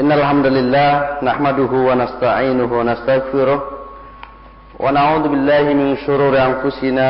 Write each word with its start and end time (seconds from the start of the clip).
إن 0.00 0.12
الحمد 0.12 0.46
لله 0.46 0.90
نحمده 1.22 1.72
ونستعينه 1.72 2.70
ونستغفره 2.78 3.60
ونعوذ 4.80 5.24
بالله 5.28 5.64
من 5.72 5.96
شرور 6.04 6.36
أنفسنا 6.36 7.08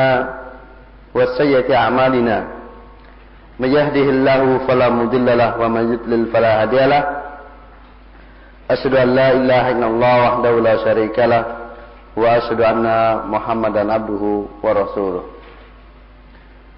وسيئة 1.15 1.67
أعمالنا. 1.75 2.37
من 3.59 3.69
يهده 3.77 4.07
الله 4.15 4.57
فلا 4.67 4.87
مضل 4.89 5.27
له 5.37 5.51
ومن 5.59 5.83
يضلل 5.93 6.25
فلا 6.31 6.61
هادي 6.61 6.85
له. 6.87 7.03
أشهد 8.71 8.95
أن 8.95 9.09
لا 9.19 9.31
إله 9.31 9.63
إلا 9.71 9.87
الله 9.87 10.15
وحده 10.23 10.53
لا 10.59 10.75
شريك 10.85 11.19
له 11.19 11.43
وأشهد 12.15 12.61
أن 12.61 12.85
محمدا 13.27 13.83
عبده 13.93 14.23
ورسوله. 14.63 15.23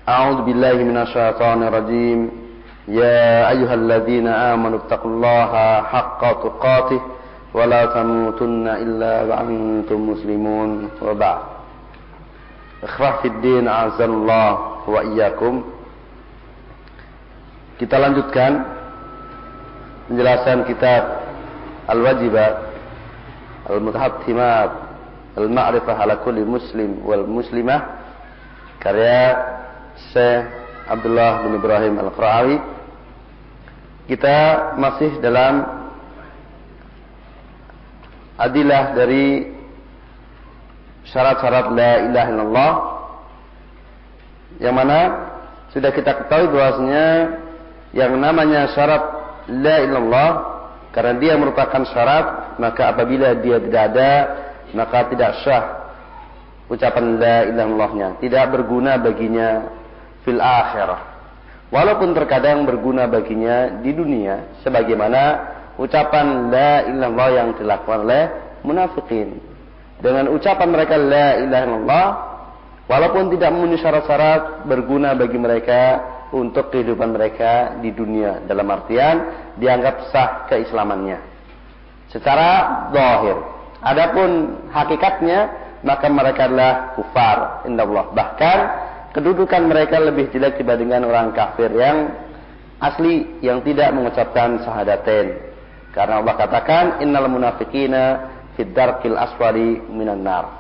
أعوذ 0.10 0.40
بالله 0.42 0.74
من 0.74 0.98
الشيطان 0.98 1.64
الرجيم. 1.64 2.49
يا 2.90 3.50
أيها 3.50 3.74
الذين 3.74 4.28
آمنوا 4.28 4.80
اتقوا 4.80 5.12
الله 5.12 5.52
حق 5.82 6.22
تقاته 6.44 7.02
ولا 7.54 7.86
تموتن 7.86 8.68
إلا 8.68 9.14
وأنتم 9.24 10.10
مسلمون 10.10 10.90
وبعد 11.02 11.42
إخوة 12.84 13.12
في 13.22 13.28
الدين 13.28 13.68
أعزل 13.68 14.10
الله 14.10 14.52
وإياكم 14.88 15.54
Kita 17.80 17.96
lanjutkan 17.96 18.60
penjelasan 20.12 20.68
kitab 20.68 21.24
Al-Wajibat 21.88 22.56
Al-Mutahattimat 23.72 24.70
Al-Ma'rifah 25.40 25.96
ala 25.96 26.20
kulli 26.20 26.44
muslim 26.44 27.00
wal 27.08 27.24
muslimah 27.24 27.80
karya 28.84 29.32
Syekh 30.12 30.44
Abdullah 30.92 31.48
bin 31.48 31.56
Ibrahim 31.56 32.04
Al-Qarawi 32.04 32.79
kita 34.10 34.38
masih 34.82 35.22
dalam 35.22 35.62
adilah 38.42 38.98
dari 38.98 39.54
syarat-syarat 41.14 41.66
la 41.78 41.92
ilaha 42.10 42.30
illallah 42.34 42.74
yang 44.58 44.74
mana 44.74 45.00
sudah 45.70 45.94
kita 45.94 46.26
ketahui 46.26 46.50
bahwasanya 46.50 47.08
yang 47.94 48.18
namanya 48.18 48.74
syarat 48.74 49.04
la 49.46 49.76
ilallah 49.86 50.30
karena 50.90 51.14
dia 51.22 51.34
merupakan 51.38 51.86
syarat 51.94 52.58
maka 52.58 52.90
apabila 52.90 53.38
dia 53.38 53.62
tidak 53.62 53.84
ada 53.94 54.12
maka 54.74 55.06
tidak 55.14 55.32
sah 55.46 55.64
ucapan 56.70 57.18
la 57.18 57.38
ilallahnya 57.50 58.18
tidak 58.22 58.46
berguna 58.54 58.98
baginya 58.98 59.70
fil 60.26 60.42
akhirah 60.42 61.09
walaupun 61.70 62.14
terkadang 62.18 62.66
berguna 62.66 63.06
baginya 63.06 63.82
di 63.82 63.94
dunia 63.94 64.60
sebagaimana 64.66 65.22
ucapan 65.80 66.52
la 66.52 66.86
ilallah 66.90 67.30
yang 67.32 67.50
dilakukan 67.56 68.04
oleh 68.06 68.24
munafikin. 68.68 69.40
Dengan 70.00 70.32
ucapan 70.32 70.68
mereka 70.72 70.96
la 70.96 71.28
ilaha 71.40 71.64
illallah 71.66 72.08
walaupun 72.88 73.32
tidak 73.36 73.50
memenuhi 73.52 73.80
syarat-syarat 73.80 74.68
berguna 74.68 75.16
bagi 75.16 75.40
mereka 75.40 75.82
untuk 76.32 76.72
kehidupan 76.72 77.16
mereka 77.16 77.80
di 77.80 77.92
dunia. 77.92 78.44
Dalam 78.44 78.68
artian 78.70 79.16
dianggap 79.60 80.12
sah 80.12 80.30
keislamannya. 80.52 81.20
Secara 82.10 82.50
zahir. 82.92 83.38
Adapun 83.80 84.30
hakikatnya 84.76 85.40
maka 85.84 86.12
mereka 86.12 86.52
adalah 86.52 86.96
kufar 87.00 87.64
indallah. 87.64 88.12
Bahkan 88.12 88.58
kedudukan 89.16 89.66
mereka 89.66 89.98
lebih 90.02 90.30
jelek 90.34 90.62
dibandingkan 90.62 91.06
orang 91.06 91.34
kafir 91.34 91.70
yang 91.74 92.14
asli 92.80 93.28
yang 93.44 93.62
tidak 93.66 93.92
mengucapkan 93.92 94.62
syahadatain. 94.64 95.52
Karena 95.92 96.22
Allah 96.22 96.36
katakan 96.38 96.86
innal 97.02 97.28
munafiqina 97.28 98.04
fid 98.54 98.72
darqil 98.72 99.18
asfali 99.18 99.82
minan 99.90 100.22
nar. 100.22 100.60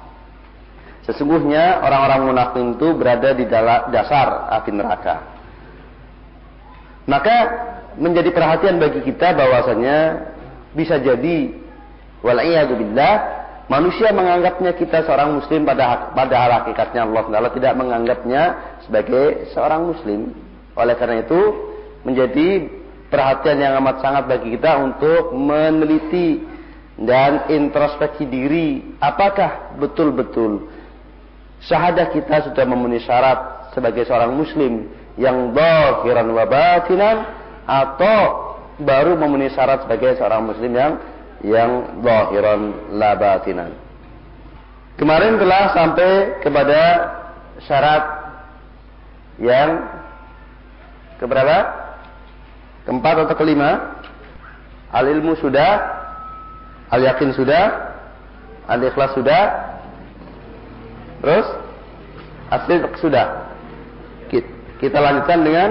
Sesungguhnya 1.10 1.82
orang-orang 1.82 2.22
munafik 2.30 2.66
itu 2.78 2.88
berada 2.94 3.34
di 3.34 3.50
dasar 3.90 4.52
api 4.62 4.70
neraka. 4.70 5.16
Maka 7.10 7.38
menjadi 7.98 8.30
perhatian 8.30 8.78
bagi 8.78 9.02
kita 9.02 9.34
bahwasanya 9.34 10.30
bisa 10.78 11.02
jadi 11.02 11.50
billah 12.22 13.16
manusia 13.70 14.10
menganggapnya 14.12 14.76
kita 14.76 15.06
seorang 15.06 15.40
muslim 15.40 15.64
pada 15.64 16.12
pada 16.12 16.60
hakikatnya 16.60 17.06
Allah 17.06 17.24
Taala 17.30 17.50
tidak 17.54 17.74
menganggapnya 17.78 18.44
sebagai 18.84 19.48
seorang 19.54 19.94
muslim. 19.94 20.34
Oleh 20.74 20.96
karena 20.98 21.24
itu 21.24 21.42
menjadi 22.04 22.68
perhatian 23.14 23.62
yang 23.62 23.74
amat 23.80 24.02
sangat 24.02 24.24
bagi 24.26 24.58
kita 24.58 24.82
untuk 24.82 25.34
meneliti 25.38 26.42
dan 27.00 27.48
introspeksi 27.48 28.28
diri 28.28 29.00
apakah 29.00 29.80
betul-betul 29.80 30.68
syahadah 31.64 32.12
kita 32.12 32.52
sudah 32.52 32.66
memenuhi 32.68 33.04
syarat 33.04 33.72
sebagai 33.72 34.04
seorang 34.04 34.36
muslim 34.36 34.88
yang 35.16 35.52
zahiran 35.56 36.28
wa 36.32 36.46
batinan 36.48 37.18
atau 37.64 38.20
baru 38.80 39.16
memenuhi 39.16 39.52
syarat 39.52 39.84
sebagai 39.88 40.16
seorang 40.20 40.48
muslim 40.48 40.72
yang 40.72 41.00
yang 41.44 42.02
zahiran 42.04 42.62
la 42.96 43.16
batinan. 43.16 43.72
Kemarin 45.00 45.40
telah 45.40 45.72
sampai 45.72 46.44
kepada 46.44 46.82
syarat 47.64 48.04
yang 49.40 49.88
keberapa? 51.24 51.58
Keempat 52.84 53.16
atau 53.28 53.36
kelima? 53.40 53.96
Al 54.92 55.06
ilmu 55.08 55.38
sudah, 55.40 55.72
al 56.92 57.02
yakin 57.06 57.32
sudah, 57.32 57.96
al 58.68 58.82
ikhlas 58.82 59.14
sudah, 59.16 59.44
terus 61.22 61.48
asli 62.50 62.76
sudah. 63.00 63.28
Kita 64.80 64.96
lanjutkan 64.96 65.44
dengan 65.44 65.70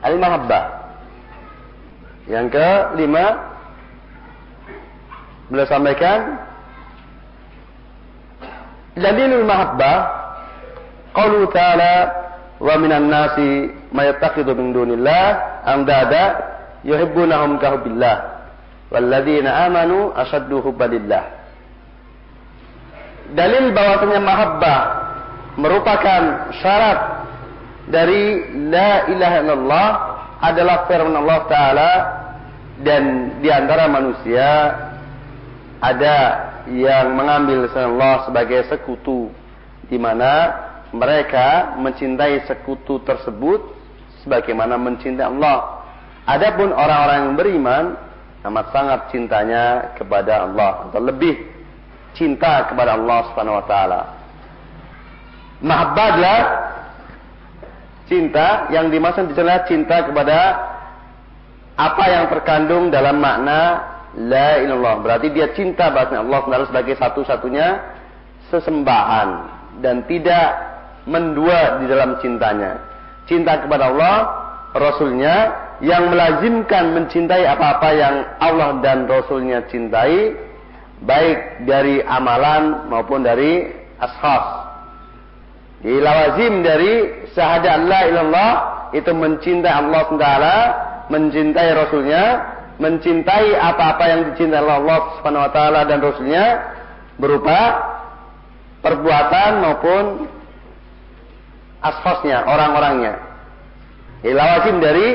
al-mahabbah. 0.00 0.77
Yang 2.28 2.46
kelima 2.52 3.56
beliau 5.48 5.64
sampaikan 5.64 6.36
dalilul 8.92 9.48
mahabbah 9.48 9.96
qaulu 11.16 11.48
ta'ala 11.48 11.94
wa 12.60 12.74
minan 12.76 13.08
nasi 13.08 13.72
may 13.96 14.12
yattakhidhu 14.12 14.52
min 14.52 14.76
dunillah 14.76 15.24
andada 15.64 16.24
yuhibbunahum 16.84 17.56
ka 17.56 17.80
hubbillah 17.80 18.16
walladzina 18.92 19.64
amanu 19.64 20.12
ashaddu 20.12 20.60
hubbalillah. 20.60 21.24
Dalil 23.32 23.72
bahwasanya 23.76 24.20
mahabbah 24.24 24.80
merupakan 25.60 26.52
syarat 26.60 27.28
dari 27.88 28.52
la 28.68 29.08
ilaha 29.08 29.36
illallah 29.44 29.88
adalah 30.40 30.76
firman 30.88 31.12
Allah 31.12 31.38
taala 31.50 31.90
dan 32.82 33.34
di 33.42 33.50
antara 33.50 33.90
manusia 33.90 34.46
ada 35.78 36.16
yang 36.70 37.14
mengambil 37.14 37.66
Allah 37.70 38.26
sebagai 38.26 38.66
sekutu 38.70 39.30
di 39.88 39.96
mana 39.96 40.52
mereka 40.94 41.78
mencintai 41.78 42.44
sekutu 42.46 43.00
tersebut 43.02 43.60
sebagaimana 44.22 44.76
mencintai 44.78 45.26
Allah. 45.26 45.86
Adapun 46.28 46.70
orang-orang 46.76 47.18
yang 47.24 47.34
beriman 47.40 47.84
amat 48.44 48.66
sangat 48.70 49.00
cintanya 49.10 49.96
kepada 49.96 50.44
Allah 50.46 50.88
atau 50.88 51.00
lebih 51.00 51.34
cinta 52.14 52.68
kepada 52.68 52.94
Allah 52.94 53.18
Subhanahu 53.32 53.58
wa 53.58 53.66
taala. 53.66 54.00
Mahabbah 55.58 56.06
adalah 56.14 56.40
cinta 58.06 58.70
yang 58.70 58.88
dimaksud 58.88 59.28
di 59.30 59.34
sana 59.34 59.66
cinta 59.66 60.06
kepada 60.06 60.38
apa 61.78 62.04
yang 62.10 62.26
terkandung 62.26 62.90
dalam 62.90 63.22
makna 63.22 63.86
la 64.18 64.58
ilallah. 64.58 64.98
Berarti 64.98 65.30
dia 65.30 65.54
cinta 65.54 65.94
bahasa 65.94 66.18
Allah 66.18 66.42
SWT 66.42 66.74
sebagai 66.74 66.94
satu-satunya 66.98 67.68
sesembahan 68.50 69.28
dan 69.78 70.02
tidak 70.10 70.48
mendua 71.06 71.78
di 71.78 71.86
dalam 71.86 72.18
cintanya. 72.18 72.82
Cinta 73.30 73.62
kepada 73.62 73.94
Allah, 73.94 74.16
Rasulnya 74.74 75.36
yang 75.78 76.10
melazimkan 76.10 76.98
mencintai 76.98 77.46
apa-apa 77.46 77.88
yang 77.94 78.14
Allah 78.42 78.82
dan 78.82 79.06
Rasulnya 79.06 79.62
cintai, 79.70 80.34
baik 81.06 81.68
dari 81.68 82.02
amalan 82.02 82.90
maupun 82.90 83.22
dari 83.22 83.70
ashab. 84.02 84.66
Di 85.78 85.94
lawazim 85.94 86.66
dari 86.66 87.22
syahadat 87.30 87.78
la 87.86 88.00
ilallah 88.10 88.52
itu 88.98 89.12
mencintai 89.14 89.70
Allah 89.70 90.04
Taala, 90.18 90.56
mencintai 91.08 91.68
Rasulnya, 91.74 92.24
mencintai 92.78 93.56
apa-apa 93.56 94.04
yang 94.08 94.20
dicintai 94.32 94.60
Allah 94.62 95.18
Subhanahu 95.18 95.44
Wa 95.48 95.52
Taala 95.52 95.80
dan 95.88 95.98
Rasulnya 96.00 96.44
berupa 97.18 97.60
perbuatan 98.80 99.50
maupun 99.64 100.04
asfasnya, 101.82 102.46
orang-orangnya. 102.46 103.14
Di 104.22 104.34
lawazim 104.34 104.78
dari 104.78 105.08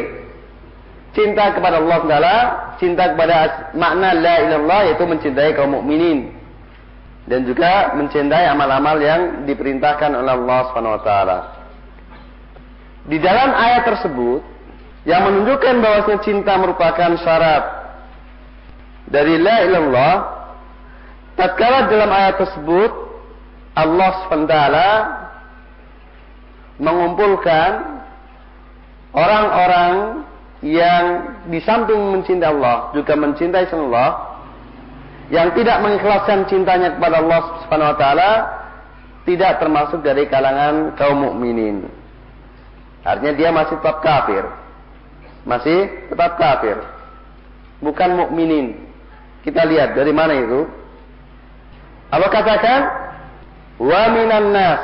cinta 1.16 1.56
kepada 1.56 1.80
Allah 1.80 2.00
Taala, 2.04 2.38
cinta 2.82 3.16
kepada 3.16 3.72
makna 3.78 4.12
la 4.18 4.36
ilallah 4.44 4.80
yaitu 4.92 5.06
mencintai 5.08 5.56
kaum 5.56 5.80
mukminin 5.80 6.44
dan 7.24 7.48
juga 7.48 7.96
mencintai 7.96 8.52
amal-amal 8.52 9.00
yang 9.00 9.48
diperintahkan 9.48 10.12
oleh 10.12 10.32
Allah 10.36 10.60
Subhanahu 10.70 10.96
wa 11.00 11.04
taala. 11.04 11.38
Di 13.08 13.18
dalam 13.20 13.52
ayat 13.56 13.84
tersebut 13.88 14.53
yang 15.04 15.28
menunjukkan 15.28 15.76
bahwasanya 15.84 16.20
cinta 16.24 16.54
merupakan 16.56 17.12
syarat 17.20 17.64
dari 19.12 19.36
la 19.36 19.56
ilallah 19.68 20.16
tatkala 21.36 21.92
dalam 21.92 22.08
ayat 22.08 22.36
tersebut 22.40 22.92
Allah 23.74 24.12
SWT 24.30 24.56
mengumpulkan 26.80 27.72
orang-orang 29.12 30.24
yang 30.64 31.04
di 31.52 31.60
samping 31.60 32.00
mencintai 32.16 32.48
Allah 32.48 32.96
juga 32.96 33.14
mencintai 33.20 33.68
Allah 33.76 34.40
yang 35.28 35.52
tidak 35.52 35.78
mengikhlaskan 35.84 36.48
cintanya 36.48 36.96
kepada 36.96 37.20
Allah 37.20 37.42
Subhanahu 37.64 37.92
wa 37.92 37.98
taala 38.00 38.32
tidak 39.24 39.60
termasuk 39.60 40.04
dari 40.04 40.28
kalangan 40.28 40.96
kaum 41.00 41.24
mukminin. 41.28 41.88
Artinya 43.04 43.34
dia 43.36 43.50
masih 43.52 43.80
tetap 43.80 44.04
kafir. 44.04 44.44
Masih 45.44 46.08
tetap 46.08 46.40
kafir. 46.40 46.80
Bukan 47.84 48.10
mukminin. 48.16 48.80
Kita 49.44 49.68
lihat 49.68 49.96
dari 49.96 50.16
mana 50.16 50.34
itu? 50.40 50.64
Allah 52.08 52.30
katakan 52.32 52.82
wa 53.82 54.04
minan 54.14 54.56
nas 54.56 54.82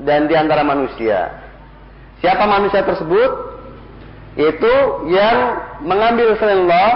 dan 0.00 0.24
di 0.30 0.34
antara 0.38 0.64
manusia. 0.64 1.28
Siapa 2.24 2.44
manusia 2.48 2.80
tersebut? 2.84 3.30
Itu 4.38 4.74
yang 5.10 5.36
mengambil 5.84 6.38
selain 6.38 6.64
Allah 6.64 6.90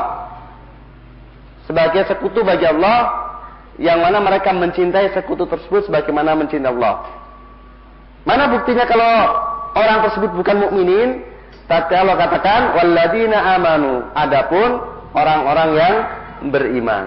sebagai 1.67 2.07
sekutu 2.09 2.41
bagi 2.47 2.65
Allah 2.65 3.25
yang 3.77 3.99
mana 4.01 4.23
mereka 4.23 4.55
mencintai 4.55 5.11
sekutu 5.13 5.45
tersebut 5.51 5.91
sebagaimana 5.91 6.39
mencintai 6.39 6.71
Allah. 6.71 7.11
Mana 8.25 8.49
buktinya 8.49 8.87
kalau 8.89 9.13
orang 9.77 9.99
tersebut 10.09 10.31
bukan 10.33 10.57
mukminin? 10.65 11.34
Tapi 11.65 11.93
Allah 11.97 12.17
katakan 12.21 12.61
walladzina 12.77 13.39
amanu. 13.57 14.05
Adapun 14.13 14.71
orang-orang 15.17 15.71
yang 15.73 15.95
beriman. 16.53 17.07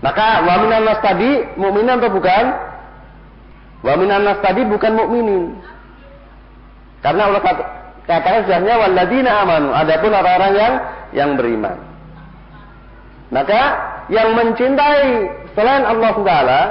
Maka 0.00 0.46
wa 0.46 0.54
minan 0.64 0.86
nas 0.86 1.00
tadi 1.02 1.30
mukminan 1.58 2.00
atau 2.00 2.12
bukan? 2.14 2.44
Wa 3.84 3.92
minan 3.98 4.22
nas 4.22 4.38
tadi 4.40 4.62
bukan 4.64 4.92
mukminin. 4.96 5.60
Karena 7.00 7.32
Allah 7.32 7.42
katakan 7.42 8.46
sesungguhnya 8.46 8.76
walladzina 8.86 9.30
amanu. 9.44 9.68
Adapun 9.74 10.10
orang-orang 10.14 10.52
yang 10.54 10.74
yang 11.10 11.30
beriman. 11.34 11.78
Maka 13.30 13.62
yang 14.10 14.34
mencintai 14.34 15.06
selain 15.54 15.84
Allah 15.86 16.14
Taala 16.22 16.62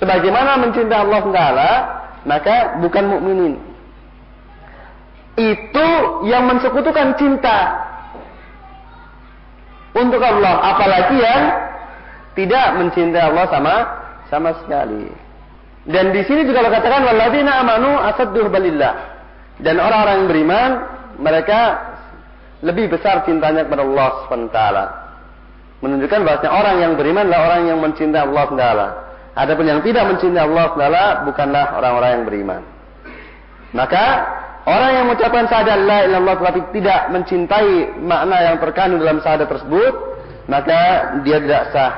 sebagaimana 0.00 0.56
mencintai 0.64 0.98
Allah 1.04 1.22
Taala, 1.28 1.70
maka 2.24 2.80
bukan 2.80 3.04
mukminin. 3.12 3.54
Itu 5.38 5.88
yang 6.26 6.50
mensekutukan 6.50 7.14
cinta 7.14 7.58
untuk 9.94 10.18
Allah, 10.18 10.74
apalagi 10.74 11.16
yang 11.18 11.42
tidak 12.34 12.66
mencintai 12.82 13.22
Allah 13.22 13.46
sama 13.50 13.74
sama 14.26 14.50
sekali. 14.62 15.06
Dan 15.88 16.12
di 16.12 16.22
sini 16.26 16.44
juga 16.44 16.66
Allah 16.66 16.74
katakan 16.82 17.06
amanu 17.06 17.96
asaddu 17.96 18.50
balillah. 18.50 18.94
Dan 19.58 19.78
orang-orang 19.78 20.14
yang 20.22 20.28
beriman 20.30 20.70
mereka 21.18 21.60
lebih 22.62 22.90
besar 22.90 23.22
cintanya 23.26 23.66
kepada 23.66 23.82
Allah 23.86 24.10
SWT. 24.26 24.60
Menunjukkan 25.78 26.20
bahwasanya 26.26 26.50
orang 26.50 26.76
yang 26.82 26.92
beriman 26.98 27.30
adalah 27.30 27.42
orang 27.46 27.62
yang 27.70 27.78
mencintai 27.78 28.22
Allah 28.26 28.44
SWT. 28.50 28.66
Adapun 29.38 29.64
yang 29.70 29.80
tidak 29.86 30.04
mencintai 30.10 30.42
Allah 30.42 30.66
Taala 30.74 31.04
bukanlah 31.22 31.64
orang-orang 31.78 32.10
yang 32.10 32.24
beriman. 32.26 32.62
Maka 33.70 34.04
orang 34.68 34.90
yang 35.00 35.04
mengucapkan 35.08 35.48
syahadat 35.48 35.78
la 35.88 35.98
ilallah 36.04 36.36
tapi 36.36 36.60
tidak 36.76 37.08
mencintai 37.08 37.96
makna 38.04 38.36
yang 38.52 38.56
terkandung 38.60 39.00
dalam 39.00 39.24
syahadat 39.24 39.48
tersebut, 39.48 39.92
maka 40.44 40.80
dia 41.24 41.40
tidak 41.40 41.62
sah 41.72 41.92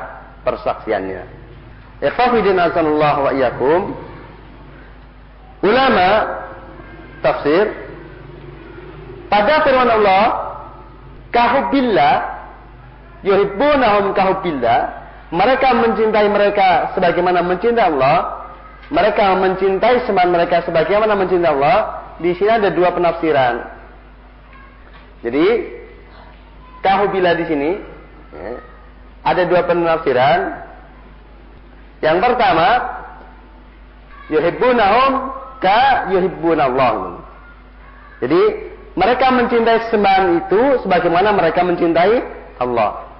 persaksiannya. 0.46 1.22
Ikhwafidin 2.00 2.56
azanullah 2.56 3.14
wa 3.26 3.30
iyyakum. 3.34 3.80
Ulama 5.60 6.08
tafsir 7.20 7.68
pada 9.28 9.60
firman 9.60 9.90
Allah 9.92 10.24
kahubillah 11.28 12.14
yuhibbunahum 13.20 14.16
kahubillah 14.16 15.00
mereka 15.30 15.70
mencintai 15.78 16.26
mereka 16.26 16.90
sebagaimana 16.98 17.40
mencintai 17.46 17.86
Allah. 17.86 18.42
Mereka 18.90 19.22
mencintai 19.38 20.02
seman 20.02 20.34
mereka 20.34 20.66
sebagaimana 20.66 21.14
mencintai 21.14 21.50
Allah. 21.54 21.99
Di 22.20 22.36
sini 22.36 22.50
ada 22.52 22.68
dua 22.68 22.92
penafsiran. 22.92 23.54
Jadi, 25.20 25.46
kahubila 26.84 27.36
di 27.36 27.44
sini 27.48 27.70
ya, 28.32 28.52
ada 29.24 29.42
dua 29.48 29.64
penafsiran. 29.64 30.38
Yang 32.00 32.16
pertama, 32.24 32.68
yuhibbunahum 34.32 35.12
ka 35.60 36.12
yuhibbunallah. 36.12 37.20
Jadi, 38.20 38.42
mereka 38.96 39.26
mencintai 39.32 39.88
sembahan 39.88 40.24
itu 40.44 40.84
sebagaimana 40.84 41.32
mereka 41.32 41.64
mencintai 41.64 42.20
Allah. 42.60 43.10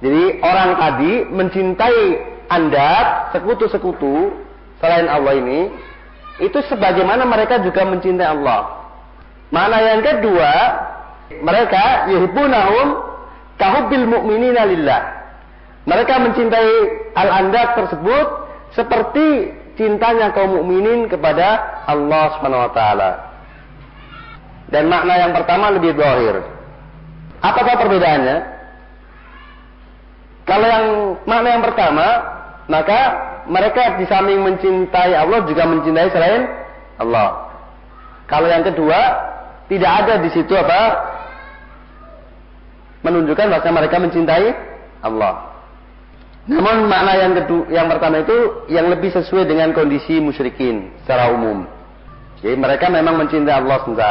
Jadi 0.00 0.40
orang 0.40 0.70
tadi 0.80 1.12
mencintai 1.28 2.00
Anda 2.48 2.90
sekutu-sekutu 3.36 4.32
selain 4.80 5.06
Allah 5.06 5.36
ini 5.38 5.68
itu 6.40 6.58
sebagaimana 6.66 7.28
mereka 7.28 7.60
juga 7.60 7.84
mencintai 7.84 8.28
Allah. 8.28 8.90
Mana 9.52 9.76
yang 9.82 10.00
kedua, 10.00 10.52
mereka 11.44 12.10
yuhibbunahum 12.10 12.86
kahubbil 13.60 14.06
mu'minina 14.08 14.64
lillah. 14.64 15.02
Mereka 15.84 16.14
mencintai 16.16 16.72
al-andat 17.14 17.68
tersebut 17.76 18.26
seperti 18.72 19.52
cintanya 19.74 20.32
kaum 20.36 20.60
mukminin 20.60 21.08
kepada 21.08 21.82
Allah 21.88 22.36
Subhanahu 22.36 22.64
wa 22.68 22.72
taala. 22.72 23.10
Dan 24.70 24.86
makna 24.86 25.18
yang 25.18 25.32
pertama 25.34 25.72
lebih 25.74 25.98
zahir. 25.98 26.46
Apakah 27.42 27.74
perbedaannya? 27.80 28.38
Kalau 30.46 30.66
yang 30.66 30.86
makna 31.26 31.48
yang 31.58 31.64
pertama, 31.64 32.06
maka 32.70 33.00
mereka 33.48 33.96
di 33.96 34.04
samping 34.10 34.42
mencintai 34.42 35.14
Allah 35.16 35.46
juga 35.46 35.64
mencintai 35.64 36.08
selain 36.12 36.42
Allah. 37.00 37.48
Kalau 38.28 38.46
yang 38.46 38.62
kedua, 38.62 39.00
tidak 39.70 39.92
ada 40.04 40.14
di 40.20 40.28
situ 40.34 40.52
apa? 40.54 40.80
Menunjukkan 43.06 43.46
bahwa 43.48 43.70
mereka 43.80 43.96
mencintai 43.96 44.46
Allah. 45.00 45.50
Namun 46.50 46.90
makna 46.90 47.12
yang 47.16 47.32
kedua, 47.38 47.62
yang 47.70 47.86
pertama 47.86 48.26
itu 48.26 48.66
yang 48.66 48.90
lebih 48.90 49.14
sesuai 49.14 49.46
dengan 49.46 49.70
kondisi 49.70 50.18
musyrikin 50.18 50.90
secara 51.04 51.30
umum. 51.30 51.64
Jadi 52.40 52.56
mereka 52.56 52.90
memang 52.90 53.20
mencintai 53.20 53.54
Allah 53.54 53.78
SWT. 53.84 54.06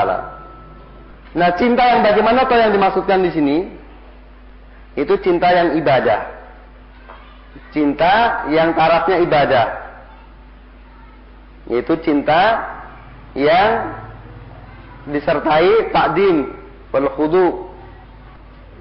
Nah 1.29 1.49
cinta 1.57 1.83
yang 1.85 2.01
bagaimana 2.01 2.45
atau 2.45 2.57
yang 2.57 2.71
dimaksudkan 2.73 3.21
di 3.21 3.31
sini? 3.33 3.57
Itu 4.97 5.19
cinta 5.21 5.51
yang 5.53 5.77
ibadah. 5.77 6.38
Cinta 7.69 8.45
yang 8.49 8.73
tarafnya 8.73 9.17
ibadah. 9.21 9.67
Yaitu 11.69 11.93
cinta 12.01 12.65
yang 13.37 13.93
disertai 15.05 15.93
takdim 15.93 16.49
wal 16.89 17.13
khudu 17.13 17.69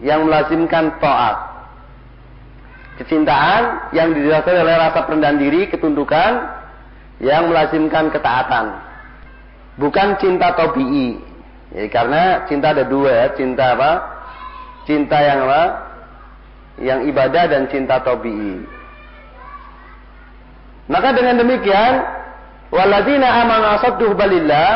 yang 0.01 0.25
melazimkan 0.25 0.97
taat. 0.97 1.37
Kecintaan 2.97 3.93
yang 3.95 4.11
didasari 4.17 4.59
oleh 4.59 4.75
rasa 4.75 5.07
perendahan 5.07 5.39
diri, 5.39 5.71
ketundukan 5.71 6.33
yang 7.23 7.47
melazimkan 7.53 8.11
ketaatan. 8.11 8.75
Bukan 9.79 10.19
cinta 10.19 10.57
tobi'i. 10.59 11.23
Jadi 11.71 11.89
karena 11.93 12.49
cinta 12.49 12.73
ada 12.75 12.89
dua 12.89 13.11
ya, 13.13 13.27
cinta 13.37 13.77
apa? 13.77 13.93
Cinta 14.89 15.21
yang 15.21 15.45
apa? 15.45 15.89
yang 16.79 17.07
ibadah 17.11 17.45
dan 17.51 17.67
cinta 17.71 17.99
tabii. 18.03 18.78
Maka 20.89 21.13
dengan 21.13 21.37
demikian, 21.45 21.93
waladina 22.73 23.29
amanu 23.45 23.67
asadduh 23.77 24.13
balillah 24.17 24.71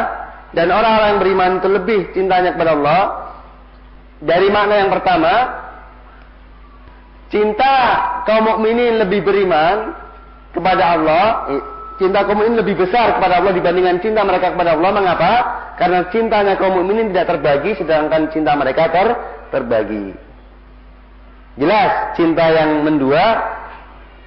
dan 0.52 0.68
orang-orang 0.68 1.08
yang 1.16 1.20
beriman 1.24 1.50
itu 1.60 1.68
lebih 1.72 2.00
cintanya 2.12 2.52
kepada 2.52 2.76
Allah. 2.76 3.02
Dari 4.22 4.48
makna 4.52 4.74
yang 4.86 4.90
pertama, 4.92 5.34
cinta 7.32 7.74
kaum 8.28 8.44
mukminin 8.54 9.02
lebih 9.02 9.24
beriman 9.24 9.96
kepada 10.52 10.84
Allah, 10.94 11.24
cinta 11.96 12.28
kaum 12.28 12.38
mukminin 12.38 12.60
lebih 12.60 12.76
besar 12.76 13.16
kepada 13.16 13.40
Allah 13.40 13.56
dibandingkan 13.56 13.98
cinta 14.04 14.20
mereka 14.22 14.52
kepada 14.52 14.76
Allah. 14.76 14.90
Mengapa? 14.92 15.32
Karena 15.80 16.06
cintanya 16.12 16.54
kaum 16.60 16.76
mukminin 16.84 17.10
tidak 17.10 17.34
terbagi 17.34 17.72
sedangkan 17.80 18.28
cinta 18.30 18.52
mereka 18.52 18.92
ter 18.92 19.08
terbagi. 19.48 20.12
Jelas 21.56 22.16
cinta 22.16 22.44
yang 22.52 22.84
mendua 22.84 23.24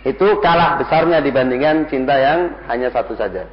itu 0.06 0.28
kalah 0.38 0.78
besarnya 0.78 1.18
dibandingkan 1.18 1.90
cinta 1.90 2.14
yang 2.14 2.54
hanya 2.70 2.94
satu 2.94 3.18
saja. 3.18 3.50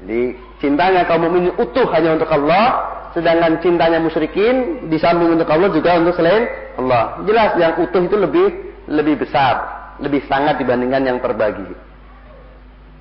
Jadi 0.00 0.38
cintanya 0.62 1.02
kaum 1.04 1.26
mukminin 1.26 1.52
utuh 1.58 1.84
hanya 1.90 2.14
untuk 2.14 2.30
Allah, 2.30 2.66
sedangkan 3.12 3.58
cintanya 3.58 3.98
musyrikin 3.98 4.86
disambung 4.86 5.34
untuk 5.34 5.50
Allah 5.50 5.68
juga 5.74 5.98
untuk 5.98 6.14
selain 6.14 6.46
Allah. 6.78 7.20
Jelas 7.26 7.58
yang 7.58 7.74
utuh 7.82 8.02
itu 8.06 8.16
lebih 8.16 8.46
lebih 8.86 9.26
besar, 9.26 9.54
lebih 9.98 10.22
sangat 10.30 10.62
dibandingkan 10.62 11.02
yang 11.02 11.18
terbagi. 11.18 11.68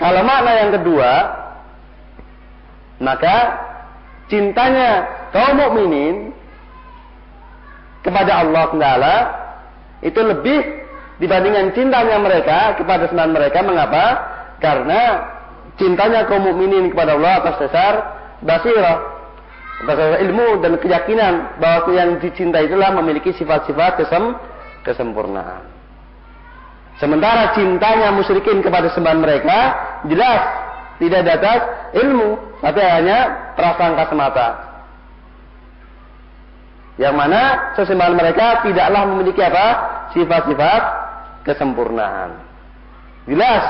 Kalau 0.02 0.26
makna 0.26 0.52
yang 0.66 0.72
kedua, 0.82 1.12
maka 3.00 3.38
cintanya 4.34 5.06
kaum 5.30 5.62
mukminin 5.62 6.34
kepada 8.02 8.44
Allah 8.44 8.66
Taala 8.74 9.16
itu 10.02 10.20
lebih 10.20 10.79
dibandingkan 11.20 11.76
cintanya 11.76 12.18
mereka 12.18 12.80
kepada 12.80 13.12
sembilan 13.12 13.32
mereka. 13.36 13.60
Mengapa? 13.62 14.06
Karena 14.60 15.02
cintanya 15.80 16.28
kaum 16.28 16.44
mukminin 16.48 16.92
kepada 16.92 17.16
Allah 17.16 17.34
atas 17.44 17.56
dasar 17.68 17.94
basirah, 18.44 18.98
atas 19.84 19.96
dasar 19.96 20.20
ilmu 20.24 20.64
dan 20.64 20.80
keyakinan 20.80 21.60
bahwa 21.60 21.92
yang 21.96 22.20
dicintai 22.20 22.68
itulah 22.68 22.92
memiliki 23.00 23.32
sifat-sifat 23.36 24.04
kesem 24.04 24.36
kesempurnaan. 24.84 25.64
Sementara 27.00 27.56
cintanya 27.56 28.12
musyrikin 28.12 28.60
kepada 28.60 28.92
sembahan 28.92 29.24
mereka 29.24 29.60
jelas 30.12 30.42
tidak 31.00 31.22
di 31.24 31.32
atas 31.32 31.60
ilmu, 31.96 32.60
tapi 32.60 32.80
hanya 32.84 33.20
prasangka 33.56 34.04
semata. 34.12 34.48
Yang 37.00 37.16
mana 37.16 37.42
sesembahan 37.80 38.16
mereka 38.20 38.68
tidaklah 38.68 39.08
memiliki 39.08 39.40
apa? 39.40 39.68
Sifat-sifat 40.12 40.82
kesempurnaan. 41.44 42.40
Jelas, 43.30 43.66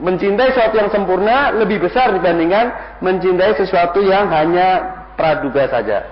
mencintai 0.00 0.56
sesuatu 0.56 0.76
yang 0.80 0.90
sempurna 0.90 1.52
lebih 1.52 1.84
besar 1.84 2.16
dibandingkan 2.16 2.98
mencintai 3.04 3.52
sesuatu 3.60 4.00
yang 4.00 4.30
hanya 4.32 4.80
praduga 5.14 5.68
saja, 5.68 6.08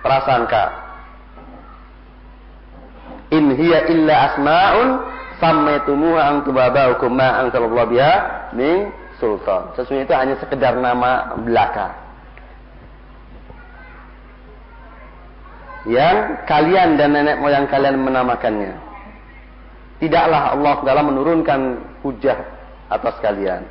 prasangka. 0.00 0.86
In 3.34 3.50
hiya 3.58 3.90
illa 3.90 4.14
asma'un 4.30 4.88
sammaitumuha 5.42 6.20
ang 6.22 6.38
tubabaukum 6.46 7.10
ma 7.10 7.42
anzalallahu 7.42 7.90
biha 7.90 8.14
min 8.54 8.94
sultan. 9.18 9.74
Sesungguhnya 9.74 10.06
itu 10.06 10.14
hanya 10.14 10.34
sekedar 10.38 10.78
nama 10.78 11.34
belaka. 11.42 11.88
Yang 15.86 16.18
kalian 16.50 16.98
dan 16.98 17.14
nenek 17.14 17.38
moyang 17.38 17.66
kalian 17.70 17.98
menamakannya. 18.02 18.74
Tidaklah 19.96 20.52
Allah 20.52 20.76
dalam 20.84 21.14
menurunkan 21.14 21.60
hujah 22.04 22.36
atas 22.92 23.16
kalian. 23.24 23.64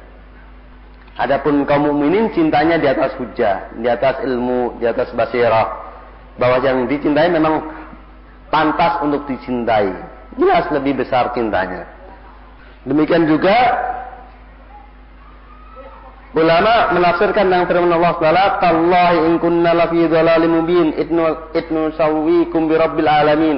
Adapun 1.15 1.63
kaum 1.63 1.87
mukminin 1.87 2.33
cintanya 2.35 2.75
di 2.75 2.87
atas 2.91 3.15
hujah, 3.15 3.71
di 3.79 3.87
atas 3.87 4.19
ilmu, 4.25 4.81
di 4.81 4.85
atas 4.89 5.13
basirah. 5.15 5.85
Bahwa 6.35 6.59
yang 6.59 6.91
dicintai 6.91 7.31
memang 7.31 7.63
pantas 8.51 8.99
untuk 8.99 9.23
dicintai 9.23 10.15
jelas 10.35 10.67
lebih 10.71 10.99
besar 10.99 11.31
cintanya. 11.31 11.87
Demikian 12.85 13.25
juga 13.25 13.55
ulama 16.35 16.91
menafsirkan 16.93 17.47
dengan 17.47 17.65
firman 17.65 17.91
Allah 17.95 18.13
Taala, 18.19 18.45
"Tallahi 18.61 19.17
in 19.31 19.33
kunna 19.39 19.71
lafi 19.73 20.05
dhalalim 20.05 20.51
mubin 20.61 20.87
itnu 20.99 21.23
itnu 21.55 21.95
sawwikum 21.95 22.67
bi 22.67 22.75
rabbil 22.75 23.09
alamin." 23.09 23.57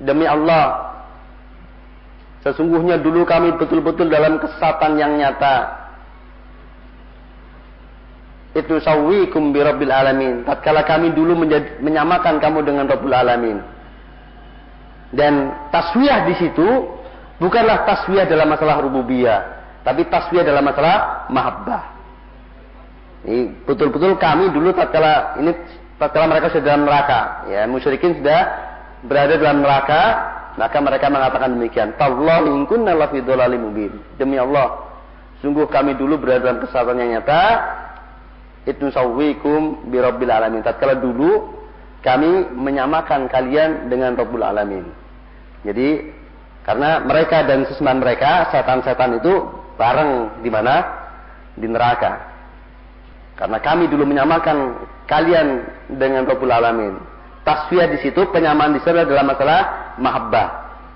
Demi 0.00 0.24
Allah, 0.24 0.89
sesungguhnya 2.50 2.98
dulu 2.98 3.22
kami 3.22 3.54
betul-betul 3.54 4.10
dalam 4.10 4.42
kesesatan 4.42 4.98
yang 4.98 5.14
nyata. 5.14 5.78
Itu 8.50 8.82
sawwikum 8.82 9.54
bi 9.54 9.62
rabbil 9.62 9.94
alamin. 9.94 10.42
Tatkala 10.42 10.82
kami 10.82 11.14
dulu 11.14 11.38
menyamakan 11.78 12.42
kamu 12.42 12.66
dengan 12.66 12.90
Rabbul 12.90 13.14
alamin. 13.14 13.62
Dan 15.14 15.54
taswiyah 15.70 16.26
di 16.26 16.34
situ 16.34 16.66
bukanlah 17.38 17.86
taswiyah 17.86 18.26
dalam 18.26 18.50
masalah 18.50 18.82
rububiyah, 18.82 19.38
tapi 19.86 20.06
taswiyah 20.10 20.42
dalam 20.42 20.66
masalah 20.66 21.26
mahabbah. 21.30 21.82
Betul-betul 23.66 24.18
kami 24.18 24.50
dulu 24.50 24.74
tatkala 24.74 25.38
ini 25.38 25.54
tatkala 25.98 26.26
mereka 26.26 26.50
sudah 26.50 26.64
dalam 26.74 26.86
neraka, 26.86 27.46
ya 27.50 27.66
musyrikin 27.70 28.18
sudah 28.18 28.40
berada 29.06 29.34
dalam 29.38 29.62
neraka, 29.62 30.02
maka 30.58 30.78
mereka 30.82 31.06
mengatakan 31.12 31.54
demikian. 31.54 31.94
Tallah 32.00 32.42
in 32.46 32.66
kunna 32.66 32.96
lafi 32.96 33.22
mubin. 33.58 33.94
Demi 34.16 34.40
Allah, 34.40 34.82
sungguh 35.44 35.68
kami 35.70 35.94
dulu 35.94 36.18
berada 36.18 36.50
dalam 36.50 36.58
kesalahan 36.64 37.06
yang 37.06 37.10
nyata. 37.20 37.42
Itu 38.66 38.90
sawwikum 38.92 39.88
bi 39.88 39.96
rabbil 39.98 40.30
alamin. 40.30 40.60
Tatkala 40.60 40.98
dulu 40.98 41.60
kami 42.00 42.56
menyamakan 42.56 43.28
kalian 43.28 43.92
dengan 43.92 44.16
Rabbul 44.16 44.40
Alamin. 44.40 44.84
Jadi 45.64 46.08
karena 46.64 47.04
mereka 47.04 47.44
dan 47.44 47.68
sesembahan 47.68 48.00
mereka 48.00 48.48
setan-setan 48.52 49.20
itu 49.20 49.48
bareng 49.76 50.40
di 50.40 50.48
mana? 50.48 50.74
Di 51.56 51.68
neraka. 51.68 52.20
Karena 53.36 53.60
kami 53.60 53.88
dulu 53.88 54.04
menyamakan 54.08 54.80
kalian 55.08 55.48
dengan 55.96 56.24
Rabbul 56.24 56.52
Alamin. 56.52 57.09
Tasfiyah 57.40 57.88
di 57.88 57.98
situ 58.04 58.20
penyamaan 58.28 58.76
di 58.76 58.80
sana 58.84 59.08
dalam 59.08 59.24
masalah 59.24 59.60
mahabbah 59.96 60.48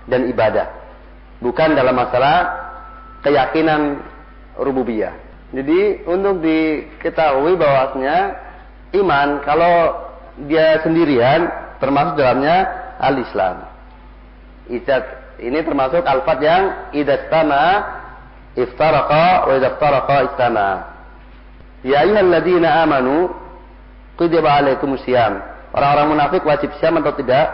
dan 0.04 0.28
ibadah. 0.28 0.66
Bukan 1.40 1.72
dalam 1.72 1.96
masalah 1.96 2.36
keyakinan 3.24 4.04
rububiyah. 4.60 5.16
Jadi 5.54 6.04
untuk 6.04 6.44
diketahui 6.44 7.56
bahwasanya 7.56 8.18
iman 9.00 9.40
kalau 9.46 9.74
dia 10.44 10.82
sendirian 10.82 11.46
termasuk 11.78 12.18
dalamnya 12.18 12.56
al-Islam. 13.00 13.56
Ini 15.34 15.58
termasuk 15.66 16.02
alfat 16.06 16.38
yang 16.42 16.62
idastama 16.94 17.64
iftaraqa 18.54 19.50
wa 19.50 19.52
idaftaraqa 19.58 20.16
istama. 20.32 20.68
Ya 21.84 22.02
ayyuhalladzina 22.06 22.82
amanu 22.82 23.30
kutiba 24.16 24.58
alaikumus 24.58 25.02
syiyam. 25.04 25.53
Orang-orang 25.74 26.14
munafik 26.14 26.46
wajib 26.46 26.70
siam 26.78 26.94
atau 27.02 27.10
tidak? 27.18 27.50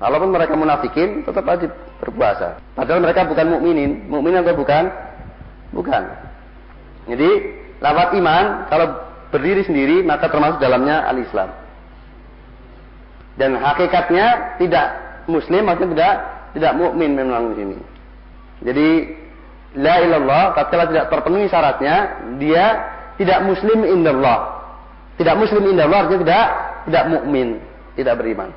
Walaupun 0.00 0.32
mereka 0.32 0.56
munafikin 0.56 1.22
tetap 1.22 1.44
wajib 1.44 1.68
berpuasa. 2.00 2.56
Padahal 2.72 3.04
mereka 3.04 3.28
bukan 3.28 3.46
mukminin. 3.52 4.08
Mukmin 4.08 4.40
atau 4.40 4.56
bukan? 4.56 4.88
Bukan. 5.76 6.02
Jadi 7.12 7.30
lafaz 7.84 8.16
iman 8.16 8.44
kalau 8.72 8.86
berdiri 9.28 9.62
sendiri 9.68 10.00
maka 10.00 10.32
termasuk 10.32 10.64
dalamnya 10.64 11.04
al-Islam. 11.12 11.52
Dan 13.36 13.60
hakikatnya 13.60 14.56
tidak 14.62 14.86
muslim 15.28 15.68
maksudnya 15.68 15.92
tidak 15.92 16.14
tidak 16.56 16.72
mukmin 16.78 17.10
memang 17.18 17.52
di 17.52 17.54
sini. 17.60 17.76
Jadi 18.64 18.88
la 19.76 19.94
ilallah 20.00 20.54
tatkala 20.56 20.88
tidak 20.88 21.10
terpenuhi 21.10 21.50
syaratnya 21.50 21.94
dia 22.40 22.64
tidak 23.20 23.44
muslim 23.44 23.84
indallah. 23.84 24.64
Tidak 25.18 25.34
muslim 25.38 25.70
indallah 25.70 26.06
artinya 26.06 26.22
tidak 26.22 26.46
tidak 26.88 27.04
mukmin, 27.10 27.60
tidak 27.98 28.20
beriman. 28.20 28.50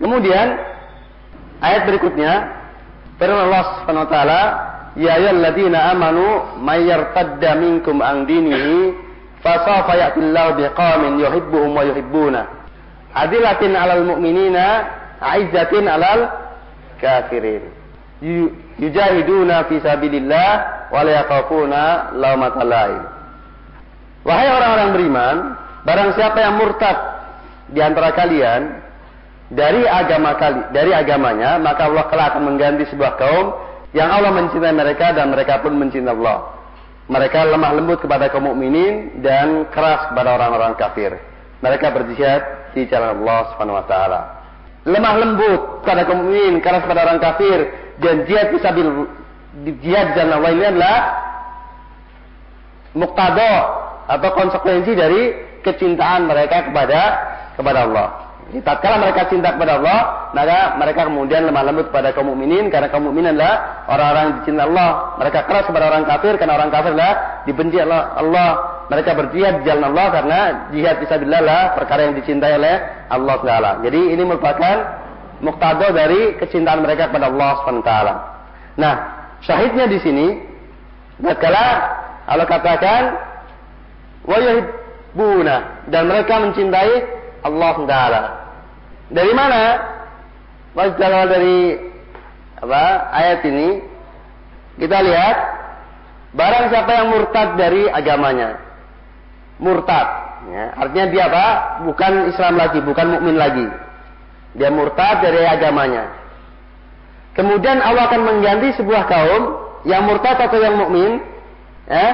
Kemudian 0.00 0.56
ayat 1.60 1.84
berikutnya 1.84 2.32
firman 3.20 3.50
Allah 3.50 3.62
Subhanahu 3.82 4.06
wa 4.06 4.12
taala 4.12 4.42
Ya 4.98 5.22
ayyuhalladzina 5.22 5.94
amanu 5.94 6.58
may 6.66 6.82
yartadda 6.90 7.54
minkum 7.62 8.02
an 8.02 8.26
dinihi 8.26 8.90
fasawfa 9.38 9.94
ya'tillahu 9.94 10.58
biqaumin 10.58 11.22
yuhibbuhum 11.22 11.78
wa 11.78 11.86
yuhibbuna. 11.86 12.50
Adilatin 13.14 13.78
'alal 13.78 14.02
mu'minina 14.02 14.66
aizzatin 15.22 15.86
alal 15.86 16.26
kafirin. 16.98 17.70
Yujahiduna 18.82 19.70
fi 19.70 19.78
sabilillah 19.78 20.50
wa 20.90 21.00
la 21.06 21.22
yakhafuna 21.22 22.10
laumata 22.18 22.66
lain 22.66 23.20
wahai 24.24 24.48
orang-orang 24.52 24.90
beriman 24.92 25.36
barang 25.86 26.10
siapa 26.16 26.38
yang 26.44 26.60
murtad 26.60 26.96
di 27.70 27.80
antara 27.80 28.14
kalian 28.14 28.82
dari 29.50 29.82
agama 29.86 30.38
kali 30.38 30.70
dari 30.70 30.94
agamanya 30.94 31.58
maka 31.58 31.90
Allah 31.90 32.06
kelak 32.06 32.38
mengganti 32.38 32.86
sebuah 32.90 33.18
kaum 33.18 33.46
yang 33.90 34.10
Allah 34.10 34.30
mencintai 34.30 34.70
mereka 34.74 35.10
dan 35.10 35.34
mereka 35.34 35.58
pun 35.62 35.74
mencintai 35.74 36.14
Allah. 36.14 36.58
Mereka 37.10 37.42
lemah 37.42 37.74
lembut 37.74 37.98
kepada 37.98 38.30
kaum 38.30 38.46
mukminin 38.54 39.18
dan 39.18 39.66
keras 39.74 40.14
kepada 40.14 40.38
orang-orang 40.38 40.78
kafir. 40.78 41.18
Mereka 41.58 41.90
berjihad 41.90 42.70
di 42.70 42.86
jalan 42.86 43.18
Allah 43.22 43.50
Subhanahu 43.50 43.78
wa 43.82 43.86
taala. 43.90 44.20
Lemah 44.86 45.14
lembut 45.18 45.60
pada 45.82 46.06
kaum 46.06 46.22
mukmin, 46.22 46.62
keras 46.62 46.86
pada 46.86 47.02
orang 47.02 47.18
kafir 47.18 47.66
dan 47.98 48.24
jihad 48.30 48.54
fisabil 48.54 48.86
di 49.66 49.74
jihad 49.82 50.14
dan 50.14 50.30
Allah 50.30 50.50
ini 50.54 50.64
adalah 50.70 50.98
muktado 52.94 53.54
atau 54.06 54.30
konsekuensi 54.34 54.94
dari 54.94 55.22
kecintaan 55.66 56.30
mereka 56.30 56.70
kepada 56.70 57.00
kepada 57.60 57.84
Allah. 57.84 58.30
Jadi 58.50 58.66
tatkala 58.66 58.98
mereka 58.98 59.30
cinta 59.30 59.54
kepada 59.54 59.78
Allah, 59.78 60.00
maka 60.34 60.74
mereka 60.74 61.06
kemudian 61.06 61.46
lemah 61.46 61.62
lembut 61.70 61.86
kepada 61.94 62.10
kaum 62.10 62.34
mukminin 62.34 62.66
karena 62.66 62.90
kaum 62.90 63.06
mukminin 63.06 63.38
adalah 63.38 63.86
orang-orang 63.86 64.22
yang 64.26 64.34
dicinta 64.42 64.62
Allah. 64.66 64.90
Mereka 65.22 65.38
keras 65.46 65.64
kepada 65.70 65.84
orang 65.86 66.02
kafir 66.02 66.34
karena 66.34 66.58
orang 66.58 66.70
kafir 66.74 66.90
adalah 66.98 67.14
dibenci 67.46 67.78
Allah. 67.78 68.02
Allah. 68.18 68.50
Mereka 68.90 69.10
berjihad 69.14 69.62
di 69.62 69.70
jalan 69.70 69.94
Allah 69.94 70.06
karena 70.10 70.40
jihad 70.74 70.98
fisabilillah 70.98 71.42
lah 71.46 71.62
perkara 71.78 72.10
yang 72.10 72.18
dicintai 72.18 72.58
oleh 72.58 72.74
Allah 73.06 73.36
Taala. 73.38 73.70
Jadi 73.86 74.00
ini 74.18 74.22
merupakan 74.26 74.76
muktado 75.38 75.94
dari 75.94 76.34
kecintaan 76.42 76.82
mereka 76.82 77.06
kepada 77.06 77.30
Allah 77.30 77.50
SWT. 77.62 77.92
Nah, 78.82 78.94
syahidnya 79.46 79.86
di 79.86 79.98
sini 80.02 80.26
tatkala 81.22 81.66
Allah 82.26 82.46
katakan 82.50 83.02
wa 84.26 84.36
yuhibbuna 84.42 85.86
dan 85.86 86.10
mereka 86.10 86.34
mencintai 86.42 87.19
Allah 87.44 87.74
Taala. 87.88 88.22
Dari 89.10 89.32
mana? 89.34 89.62
Kalau 90.74 91.22
dari 91.26 91.90
apa 92.60 92.84
ayat 93.10 93.40
ini 93.48 93.68
kita 94.78 94.98
lihat 95.02 95.36
barang 96.36 96.64
siapa 96.70 96.90
yang 96.94 97.08
murtad 97.10 97.48
dari 97.58 97.90
agamanya. 97.90 98.60
Murtad, 99.60 100.08
ya, 100.48 100.64
artinya 100.72 101.06
dia 101.12 101.24
apa? 101.28 101.46
Bukan 101.84 102.32
Islam 102.32 102.54
lagi, 102.56 102.80
bukan 102.80 103.06
mukmin 103.12 103.36
lagi. 103.36 103.66
Dia 104.56 104.72
murtad 104.72 105.20
dari 105.20 105.44
agamanya. 105.44 106.16
Kemudian 107.36 107.78
Allah 107.84 108.08
akan 108.08 108.22
mengganti 108.24 108.72
sebuah 108.80 109.04
kaum 109.04 109.42
yang 109.84 110.08
murtad 110.08 110.40
atau 110.40 110.56
yang 110.56 110.80
mukmin, 110.80 111.20
ya, 111.84 112.08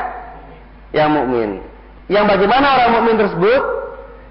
yang 0.90 1.14
mukmin. 1.14 1.62
Yang 2.11 2.25
bagaimana 2.35 2.66
orang 2.78 2.90
mukmin 2.99 3.16
tersebut? 3.23 3.62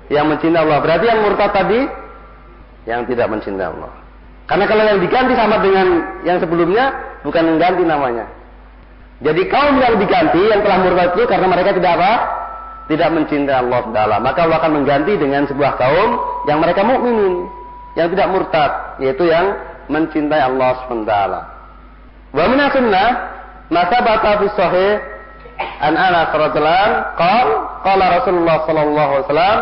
Yang 0.10 0.26
mencintai 0.38 0.62
Allah. 0.62 0.80
Berarti 0.82 1.06
yang 1.10 1.20
murtad 1.26 1.52
tadi 1.54 1.80
yang 2.86 3.02
tidak 3.10 3.28
mencintai 3.30 3.68
Allah. 3.68 3.92
Karena 4.46 4.66
kalau 4.70 4.84
yang 4.86 5.00
diganti 5.02 5.34
sama 5.34 5.58
dengan 5.58 5.88
yang 6.22 6.38
sebelumnya 6.38 6.94
bukan 7.26 7.44
mengganti 7.50 7.82
namanya. 7.82 8.26
Jadi 9.26 9.42
kaum 9.50 9.82
yang 9.82 9.98
diganti 9.98 10.42
yang 10.46 10.62
telah 10.62 10.78
murtad 10.86 11.10
itu 11.18 11.24
karena 11.26 11.48
mereka 11.50 11.74
tidak 11.74 11.92
apa? 11.98 12.14
Tidak 12.86 13.10
mencintai 13.10 13.58
Allah 13.66 13.82
Taala. 13.90 14.18
Maka 14.22 14.46
Allah 14.46 14.58
akan 14.62 14.74
mengganti 14.82 15.18
dengan 15.18 15.50
sebuah 15.50 15.74
kaum 15.82 16.10
yang 16.46 16.62
mereka 16.62 16.86
mukminin, 16.86 17.50
yang 17.98 18.14
tidak 18.14 18.28
murtad, 18.30 18.72
yaitu 19.02 19.26
yang 19.26 19.58
mencintai 19.90 20.42
Allah 20.46 20.86
SWT. 20.86 21.14
Wa 22.36 22.46
min 22.46 22.60
sunnah 22.70 23.10
masa 23.74 23.98
bata 24.06 24.32
fi 24.44 24.46
sahih 24.54 24.92
an 25.82 25.98
Anas 25.98 26.30
radhiyallahu 26.36 27.50
qala 27.82 28.06
Rasulullah 28.22 28.58
sallallahu 28.68 29.10
alaihi 29.10 29.26
wasallam 29.26 29.60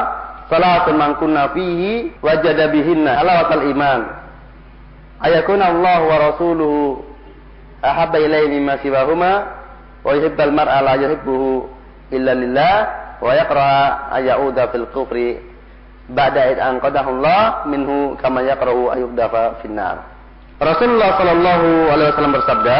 salatun 0.54 0.96
man 1.02 1.18
kunna 1.18 1.50
fihi 1.58 2.14
wajada 2.22 2.70
bihinna. 2.70 3.18
Alawatal 3.26 3.66
iman. 3.74 4.02
Ayakuna 5.26 5.74
Allah 5.74 6.00
wa 6.06 6.16
rasuluhu 6.30 7.02
ahabba 7.82 8.22
ilayhi 8.22 8.54
mimma 8.54 8.78
siwahuma 8.86 9.32
wa 10.06 10.12
yuhibbal 10.14 10.54
mar'a 10.54 10.86
la 10.86 10.94
yuhibbuhu 11.02 11.66
illa 12.14 12.38
lillah 12.38 12.76
wa 13.24 13.32
yaqra 13.34 13.72
ayauda 14.20 14.70
fil 14.70 14.86
kufri 14.94 15.40
ba'da 16.12 16.54
id 16.54 16.60
Allah 16.60 17.66
minhu 17.72 18.20
kama 18.20 18.44
yaqra'u 18.44 18.92
ayudafa 18.94 19.64
finnar. 19.64 20.04
Rasulullah 20.60 21.18
sallallahu 21.18 21.68
alaihi 21.92 22.10
wasallam 22.14 22.36
bersabda 22.36 22.78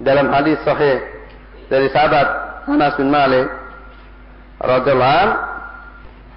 dalam 0.00 0.26
hadis 0.32 0.56
sahih 0.64 1.02
dari 1.68 1.90
sahabat 1.90 2.26
Anas 2.70 2.94
bin 2.96 3.10
Malik 3.10 3.50
radhiyallahu 4.62 5.49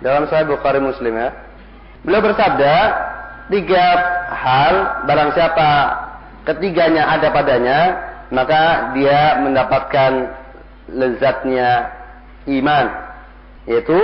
dalam 0.04 0.28
Sahih 0.28 0.52
Bukhari 0.52 0.84
Muslim 0.84 1.16
ya. 1.16 1.32
Beliau 2.04 2.20
bersabda, 2.20 2.76
tiga 3.48 3.86
hal 4.28 5.08
barang 5.08 5.32
siapa 5.32 5.70
ketiganya 6.44 7.08
ada 7.16 7.32
padanya, 7.32 7.80
maka 8.28 8.92
dia 8.92 9.40
mendapatkan 9.40 10.12
lezatnya 10.92 11.88
iman, 12.52 12.86
yaitu 13.64 13.96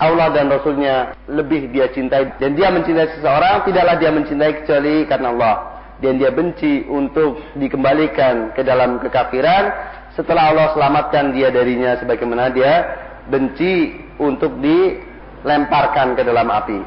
Allah 0.00 0.30
dan 0.32 0.48
Rasulnya 0.48 1.12
lebih 1.28 1.68
dia 1.74 1.92
cintai. 1.92 2.32
Dan 2.40 2.56
dia 2.56 2.72
mencintai 2.72 3.18
seseorang 3.18 3.68
tidaklah 3.68 4.00
dia 4.00 4.10
mencintai 4.14 4.64
kecuali 4.64 5.04
karena 5.04 5.28
Allah. 5.34 5.56
Dan 5.98 6.22
dia 6.22 6.30
benci 6.30 6.86
untuk 6.86 7.42
dikembalikan 7.58 8.54
ke 8.54 8.62
dalam 8.62 9.02
kekafiran. 9.02 9.74
Setelah 10.14 10.54
Allah 10.54 10.66
selamatkan 10.78 11.34
dia 11.34 11.50
darinya 11.50 11.98
sebagaimana 11.98 12.54
dia 12.54 12.86
benci 13.26 13.98
untuk 14.22 14.62
di 14.62 15.07
lemparkan 15.44 16.18
ke 16.18 16.22
dalam 16.26 16.48
api. 16.48 16.80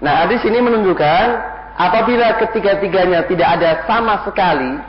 Nah, 0.00 0.24
hadis 0.24 0.40
ini 0.48 0.58
menunjukkan 0.64 1.24
apabila 1.76 2.40
ketiga-tiganya 2.40 3.28
tidak 3.28 3.48
ada 3.60 3.70
sama 3.84 4.24
sekali, 4.24 4.80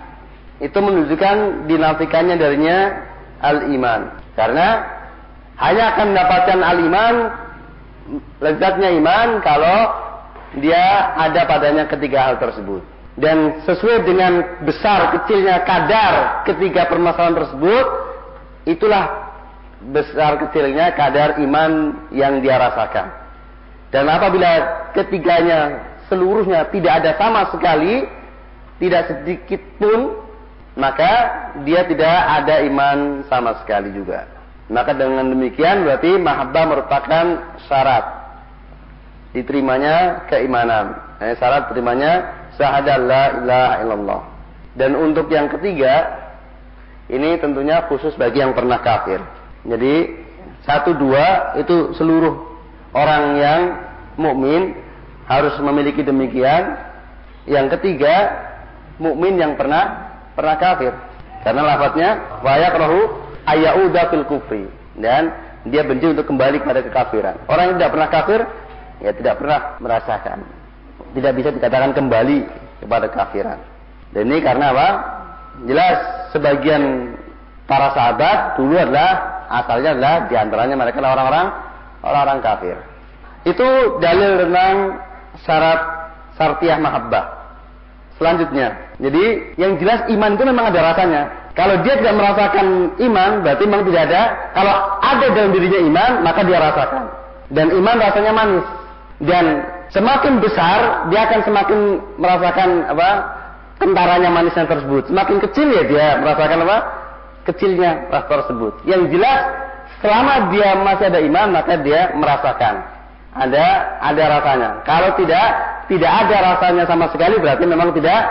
itu 0.64 0.78
menunjukkan 0.78 1.68
dinafikannya 1.68 2.36
darinya 2.40 2.78
al-iman. 3.44 4.16
Karena 4.38 4.68
hanya 5.60 5.84
akan 5.96 6.06
mendapatkan 6.16 6.60
al-iman, 6.64 7.16
lezatnya 8.40 8.90
iman 8.98 9.28
kalau 9.44 9.80
dia 10.58 11.16
ada 11.16 11.48
padanya 11.48 11.86
ketiga 11.88 12.32
hal 12.32 12.36
tersebut. 12.40 12.82
Dan 13.20 13.62
sesuai 13.68 14.08
dengan 14.08 14.64
besar 14.64 15.12
kecilnya 15.20 15.62
kadar 15.68 16.48
ketiga 16.48 16.88
permasalahan 16.88 17.44
tersebut, 17.44 17.86
itulah 18.66 19.21
besar 19.90 20.38
kecilnya 20.46 20.94
kadar 20.94 21.42
iman 21.42 22.06
yang 22.14 22.38
dia 22.46 22.62
rasakan. 22.62 23.10
Dan 23.90 24.08
apabila 24.08 24.52
ketiganya 24.94 25.82
seluruhnya 26.06 26.70
tidak 26.70 27.02
ada 27.02 27.12
sama 27.18 27.50
sekali, 27.50 28.06
tidak 28.78 29.10
sedikit 29.10 29.62
pun, 29.82 30.16
maka 30.78 31.12
dia 31.68 31.84
tidak 31.90 32.18
ada 32.42 32.64
iman 32.70 33.26
sama 33.28 33.58
sekali 33.60 33.92
juga. 33.92 34.30
Maka 34.72 34.96
dengan 34.96 35.28
demikian 35.28 35.84
berarti 35.84 36.16
mahabbah 36.16 36.64
merupakan 36.64 37.26
syarat 37.68 38.06
diterimanya 39.36 40.28
keimanan. 40.32 40.96
Eh, 41.20 41.36
syarat 41.36 41.68
terimanya 41.68 42.32
syahadat 42.56 43.00
la 43.04 43.24
ilaha 43.44 43.76
illallah. 43.84 44.22
Dan 44.72 44.96
untuk 44.96 45.28
yang 45.28 45.52
ketiga, 45.52 46.08
ini 47.12 47.36
tentunya 47.44 47.84
khusus 47.92 48.16
bagi 48.16 48.40
yang 48.40 48.56
pernah 48.56 48.80
kafir. 48.80 49.20
Jadi 49.66 49.96
satu 50.66 50.94
dua 50.98 51.58
itu 51.58 51.94
seluruh 51.98 52.38
orang 52.94 53.24
yang 53.38 53.62
mukmin 54.18 54.78
harus 55.26 55.56
memiliki 55.62 56.02
demikian. 56.02 56.78
Yang 57.50 57.78
ketiga 57.78 58.30
mukmin 59.02 59.38
yang 59.38 59.58
pernah 59.58 60.14
pernah 60.38 60.56
kafir. 60.62 60.94
Karena 61.42 61.62
lafadznya 61.66 62.10
wayak 62.46 62.78
rohu 62.78 63.02
ayauda 63.50 64.14
fil 64.14 64.26
kufri 64.30 64.70
dan 65.02 65.34
dia 65.66 65.82
benci 65.86 66.10
untuk 66.10 66.30
kembali 66.30 66.62
kepada 66.62 66.86
kekafiran. 66.86 67.36
Orang 67.50 67.74
yang 67.74 67.76
tidak 67.82 67.92
pernah 67.98 68.10
kafir 68.10 68.40
ya 69.02 69.12
tidak 69.18 69.34
pernah 69.42 69.60
merasakan. 69.82 70.38
Tidak 71.18 71.34
bisa 71.34 71.50
dikatakan 71.50 71.92
kembali 71.98 72.38
kepada 72.86 73.10
kafiran. 73.10 73.60
Dan 74.14 74.30
ini 74.30 74.40
karena 74.42 74.74
apa? 74.74 74.88
Jelas 75.66 75.98
sebagian 76.32 77.14
para 77.68 77.94
sahabat 77.94 78.60
dulu 78.60 78.76
adalah 78.76 79.31
asalnya 79.52 80.00
adalah 80.00 80.16
di 80.32 80.36
antaranya 80.40 80.76
mereka 80.80 81.04
adalah 81.04 81.14
orang-orang 81.20 81.48
orang-orang 82.02 82.40
kafir. 82.40 82.78
Itu 83.44 83.68
dalil 84.00 84.48
tentang 84.48 84.76
syarat 85.44 85.80
sartiah 86.38 86.78
mahabbah. 86.78 87.42
Selanjutnya, 88.22 88.78
jadi 89.02 89.58
yang 89.58 89.82
jelas 89.82 90.06
iman 90.14 90.38
itu 90.38 90.44
memang 90.46 90.70
ada 90.70 90.94
rasanya. 90.94 91.22
Kalau 91.58 91.82
dia 91.82 91.98
tidak 91.98 92.16
merasakan 92.16 92.96
iman, 93.02 93.32
berarti 93.42 93.64
memang 93.66 93.84
tidak 93.90 94.02
ada. 94.08 94.22
Kalau 94.54 94.74
ada 95.02 95.26
dalam 95.34 95.52
dirinya 95.52 95.80
iman, 95.90 96.12
maka 96.22 96.46
dia 96.46 96.62
rasakan. 96.62 97.04
Dan 97.50 97.74
iman 97.76 97.96
rasanya 97.98 98.32
manis. 98.32 98.66
Dan 99.20 99.46
semakin 99.90 100.40
besar, 100.40 101.10
dia 101.10 101.28
akan 101.28 101.40
semakin 101.44 101.80
merasakan 102.22 102.70
apa? 102.94 103.10
Kentaranya 103.82 104.30
manisnya 104.30 104.70
tersebut. 104.70 105.10
Semakin 105.10 105.38
kecil 105.42 105.68
ya 105.74 105.84
dia 105.90 106.08
merasakan 106.22 106.62
apa? 106.70 106.78
Kecilnya 107.48 108.12
rasa 108.12 108.28
tersebut. 108.28 108.74
Yang 108.86 109.18
jelas 109.18 109.40
selama 110.02 110.50
dia 110.54 110.70
masih 110.82 111.06
ada 111.14 111.20
iman 111.22 111.48
maka 111.54 111.74
dia 111.82 112.14
merasakan 112.18 112.76
ada 113.32 113.66
ada 114.04 114.24
rasanya. 114.40 114.70
Kalau 114.84 115.16
tidak 115.16 115.48
tidak 115.88 116.12
ada 116.12 116.36
rasanya 116.56 116.84
sama 116.88 117.08
sekali 117.12 117.40
berarti 117.40 117.64
memang 117.64 117.96
tidak 117.96 118.22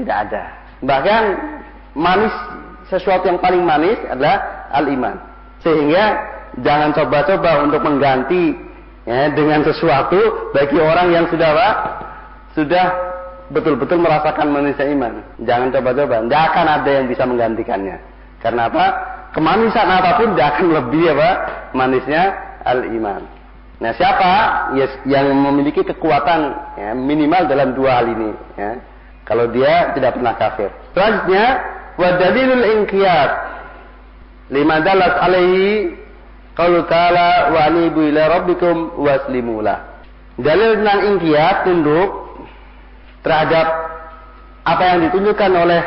tidak 0.00 0.16
ada. 0.28 0.42
Bahkan 0.80 1.22
manis 1.98 2.34
sesuatu 2.88 3.28
yang 3.28 3.40
paling 3.42 3.62
manis 3.64 3.98
adalah 4.08 4.68
al 4.72 4.88
iman. 4.88 5.16
Sehingga 5.60 6.04
jangan 6.62 6.94
coba-coba 6.94 7.66
untuk 7.66 7.82
mengganti 7.82 8.56
ya, 9.04 9.28
dengan 9.34 9.66
sesuatu 9.66 10.52
bagi 10.54 10.78
orang 10.80 11.12
yang 11.12 11.24
sudah 11.28 11.48
apa? 11.50 11.70
sudah 12.56 12.86
betul-betul 13.54 14.02
merasakan 14.02 14.50
manisnya 14.50 14.90
iman. 14.90 15.22
Jangan 15.46 15.70
coba-coba. 15.70 16.24
Tidak 16.26 16.42
akan 16.52 16.66
ada 16.66 16.90
yang 16.90 17.06
bisa 17.06 17.22
menggantikannya. 17.22 17.96
Karena 18.38 18.70
apa? 18.70 18.86
Kemanisan 19.34 19.86
apa 19.86 20.18
pun 20.18 20.34
tidak 20.34 20.48
akan 20.56 20.66
lebih 20.72 21.04
apa? 21.14 21.30
Manisnya 21.74 22.22
al-iman. 22.64 23.22
Nah 23.78 23.92
siapa 23.94 24.30
yes, 24.74 24.90
yang 25.06 25.30
memiliki 25.30 25.86
kekuatan 25.86 26.40
ya, 26.74 26.90
minimal 26.98 27.46
dalam 27.46 27.78
dua 27.78 28.02
hal 28.02 28.06
ini? 28.10 28.30
Ya. 28.58 28.82
Kalau 29.22 29.46
dia 29.54 29.94
tidak 29.94 30.18
pernah 30.18 30.34
kafir. 30.34 30.72
Selanjutnya, 30.96 31.46
wadalilul 32.00 32.64
inqiyat 32.80 33.30
lima 34.50 34.80
dalat 34.80 35.14
alaihi 35.20 35.94
qalu 36.56 36.88
ta'ala 36.88 37.52
wa 37.52 37.60
anibu 37.68 38.08
ila 38.08 38.22
rabbikum 38.40 38.98
waslimulah. 38.98 40.00
Dalil 40.40 40.82
tentang 40.82 41.00
inqiyat 41.14 41.56
tunduk 41.68 42.10
terhadap 43.22 43.66
apa 44.64 44.82
yang 44.94 44.98
ditunjukkan 45.06 45.52
oleh 45.54 45.82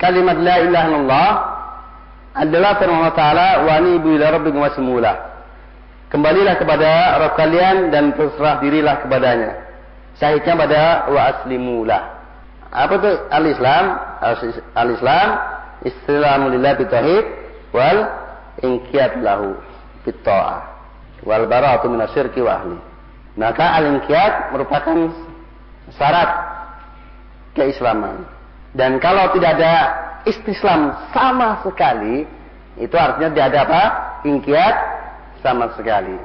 kalimat 0.00 0.40
la 0.40 0.56
ilaha 0.64 0.86
illallah 0.88 1.30
adalah 2.34 2.80
firman 2.80 3.04
Allah 3.04 3.16
Ta'ala 3.18 3.48
wa 3.68 3.70
anibu 3.76 4.16
ila 4.16 4.26
rabbikum 4.40 4.64
waslimulah. 4.64 5.16
Kembalilah 6.10 6.58
kepada 6.58 7.22
Rabb 7.22 7.38
kalian 7.38 7.94
dan 7.94 8.16
berserah 8.18 8.58
dirilah 8.58 9.06
kepadanya. 9.06 9.50
Sahihnya 10.18 10.58
pada 10.58 10.82
wa 11.06 11.20
aslimulah. 11.30 12.02
Apa 12.70 12.92
itu 12.98 13.10
al-Islam? 13.30 13.84
Al-Islam 14.74 15.28
istilamu 15.86 16.50
lillah 16.50 16.74
bitauhid 16.78 17.24
wal 17.70 17.98
inqiyat 18.62 19.22
lahu 19.22 19.54
bitta'ah 20.02 20.66
wal 21.22 21.46
bara'atu 21.46 21.86
minasyirki 21.90 22.42
wa 22.42 22.58
ahli. 22.58 22.78
Maka 23.38 23.78
al-inqiyat 23.78 24.50
merupakan 24.50 25.14
syarat 25.94 26.30
keislaman. 27.54 28.26
Dan 28.70 29.02
kalau 29.02 29.34
tidak 29.34 29.58
ada 29.58 29.74
istislam 30.26 30.94
sama 31.10 31.64
sekali, 31.66 32.28
itu 32.78 32.94
artinya 32.94 33.28
tidak 33.34 33.46
ada 33.50 33.58
apa? 33.66 33.82
Inqiyat 34.24 34.76
sama 35.42 35.74
sekali. 35.74 36.16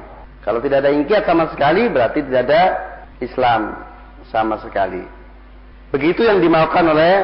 Kalau 0.46 0.62
tidak 0.62 0.86
ada 0.86 0.90
inqiyat 0.94 1.26
sama 1.26 1.50
sekali, 1.50 1.90
berarti 1.90 2.22
tidak 2.22 2.40
ada 2.46 2.62
Islam 3.18 3.82
sama 4.30 4.62
sekali. 4.62 5.02
Begitu 5.90 6.22
yang 6.22 6.38
dimaukan 6.38 6.86
oleh 6.86 7.14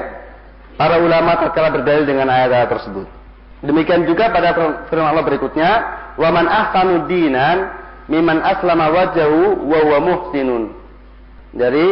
para 0.74 0.98
ulama 0.98 1.38
tatkala 1.38 1.70
berdalil 1.70 2.02
dengan 2.02 2.26
ayat-ayat 2.26 2.68
tersebut. 2.72 3.06
Demikian 3.62 4.02
juga 4.10 4.34
pada 4.34 4.58
firman 4.90 5.14
Allah 5.14 5.22
berikutnya, 5.22 5.70
"Wa 6.18 6.34
man 6.34 6.50
ahsanu 6.50 7.06
dinan 7.06 7.70
miman 8.10 8.42
aslama 8.42 8.90
wajahu 8.90 9.70
wa 9.70 9.78
huwa 9.86 9.98
muhsinun. 10.02 10.74
Dari 11.54 11.86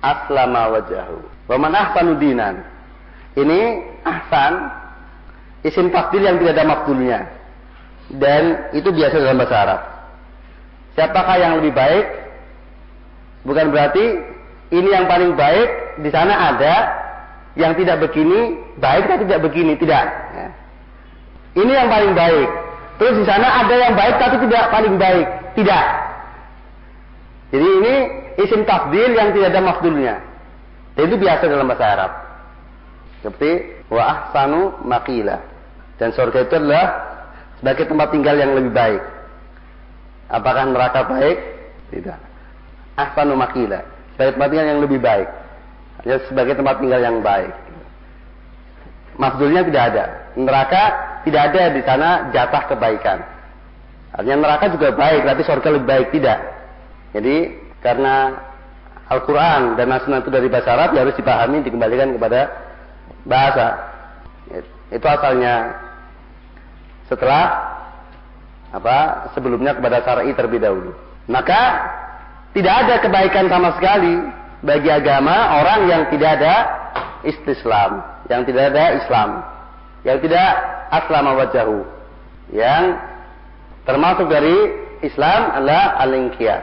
aslama 0.00 0.72
wajahu. 0.72 1.31
Wa 1.46 1.56
man 1.58 1.74
ahsanu 1.74 2.18
dinan. 2.18 2.62
Ini 3.34 3.60
ahsan 4.04 4.52
isim 5.64 5.88
takdir 5.90 6.22
yang 6.22 6.36
tidak 6.38 6.58
ada 6.58 6.64
maktulnya. 6.68 7.18
Dan 8.12 8.74
itu 8.76 8.92
biasa 8.92 9.16
dalam 9.22 9.40
bahasa 9.40 9.56
Arab. 9.56 9.80
Siapakah 10.92 11.36
yang 11.40 11.52
lebih 11.62 11.72
baik? 11.72 12.06
Bukan 13.48 13.72
berarti 13.72 14.04
ini 14.72 14.88
yang 14.92 15.08
paling 15.08 15.32
baik, 15.34 15.98
di 16.04 16.10
sana 16.12 16.52
ada 16.52 16.74
yang 17.56 17.72
tidak 17.76 18.04
begini, 18.04 18.60
baik 18.80 19.08
atau 19.08 19.24
tidak 19.24 19.40
begini, 19.44 19.72
tidak. 19.80 20.04
Ya. 20.36 20.48
Ini 21.56 21.72
yang 21.72 21.88
paling 21.88 22.12
baik. 22.16 22.48
Terus 22.96 23.14
di 23.20 23.24
sana 23.28 23.64
ada 23.64 23.74
yang 23.74 23.92
baik 23.96 24.14
tapi 24.20 24.36
tidak 24.48 24.64
paling 24.72 24.94
baik. 24.96 25.26
Tidak. 25.56 25.86
Jadi 27.52 27.68
ini 27.68 27.94
isim 28.40 28.64
takdir 28.64 29.12
yang 29.12 29.36
tidak 29.36 29.52
ada 29.52 29.60
mafdulnya. 29.60 30.16
Itu 30.96 31.16
biasa 31.16 31.44
dalam 31.48 31.68
bahasa 31.68 31.86
Arab. 31.88 32.12
Seperti 33.24 33.50
wa 33.88 34.02
ahsanu 34.02 34.82
maqila. 34.84 35.40
Dan 35.96 36.12
surga 36.12 36.44
itu 36.44 36.54
adalah 36.58 36.86
sebagai 37.62 37.86
tempat 37.86 38.08
tinggal 38.10 38.36
yang 38.36 38.52
lebih 38.58 38.72
baik. 38.74 39.02
Apakah 40.28 40.68
neraka 40.68 41.00
baik? 41.06 41.38
Tidak. 41.92 42.18
Ahsanu 42.98 43.38
maqila. 43.38 43.80
Sebagai 44.16 44.36
tempat 44.36 44.48
tinggal 44.52 44.68
yang 44.68 44.80
lebih 44.84 44.98
baik. 45.00 45.28
Ya, 46.02 46.16
sebagai 46.26 46.54
tempat 46.58 46.82
tinggal 46.82 47.00
yang 47.00 47.22
baik. 47.22 47.52
Mafdulnya 49.16 49.62
tidak 49.68 49.82
ada. 49.92 50.04
Neraka 50.34 50.82
tidak 51.22 51.42
ada 51.52 51.62
di 51.72 51.80
sana 51.84 52.08
jatah 52.34 52.64
kebaikan. 52.68 53.18
Artinya 54.12 54.44
neraka 54.44 54.68
juga 54.72 54.92
baik, 54.92 55.24
tapi 55.24 55.40
surga 55.40 55.68
lebih 55.72 55.88
baik 55.88 56.08
tidak. 56.12 56.38
Jadi 57.16 57.36
karena 57.80 58.36
Al-Quran 59.10 59.74
dan 59.74 59.86
Nasional 59.90 60.22
itu 60.22 60.30
dari 60.30 60.48
bahasa 60.50 60.74
Arab 60.74 60.94
ya 60.94 61.02
harus 61.06 61.16
dipahami 61.18 61.64
dikembalikan 61.66 62.14
kepada 62.14 62.40
bahasa. 63.26 63.66
Itu 64.92 65.06
asalnya 65.08 65.78
setelah 67.08 67.44
apa 68.72 68.98
sebelumnya 69.36 69.76
kepada 69.76 70.00
syar'i 70.04 70.32
terlebih 70.32 70.60
dahulu. 70.62 70.92
Maka 71.28 71.60
tidak 72.56 72.74
ada 72.86 72.94
kebaikan 73.04 73.46
sama 73.52 73.76
sekali 73.76 74.16
bagi 74.64 74.88
agama 74.88 75.60
orang 75.60 75.80
yang 75.88 76.02
tidak 76.08 76.40
ada 76.40 76.54
istislam, 77.24 78.00
yang 78.28 78.42
tidak 78.48 78.72
ada 78.72 78.84
Islam, 79.00 79.30
yang 80.04 80.18
tidak 80.20 80.48
aslama 80.92 81.36
wajahu, 81.36 81.84
yang 82.52 82.96
Termasuk 83.82 84.30
dari 84.30 84.56
Islam 85.02 85.58
adalah 85.58 85.98
al-inqiyad. 86.06 86.62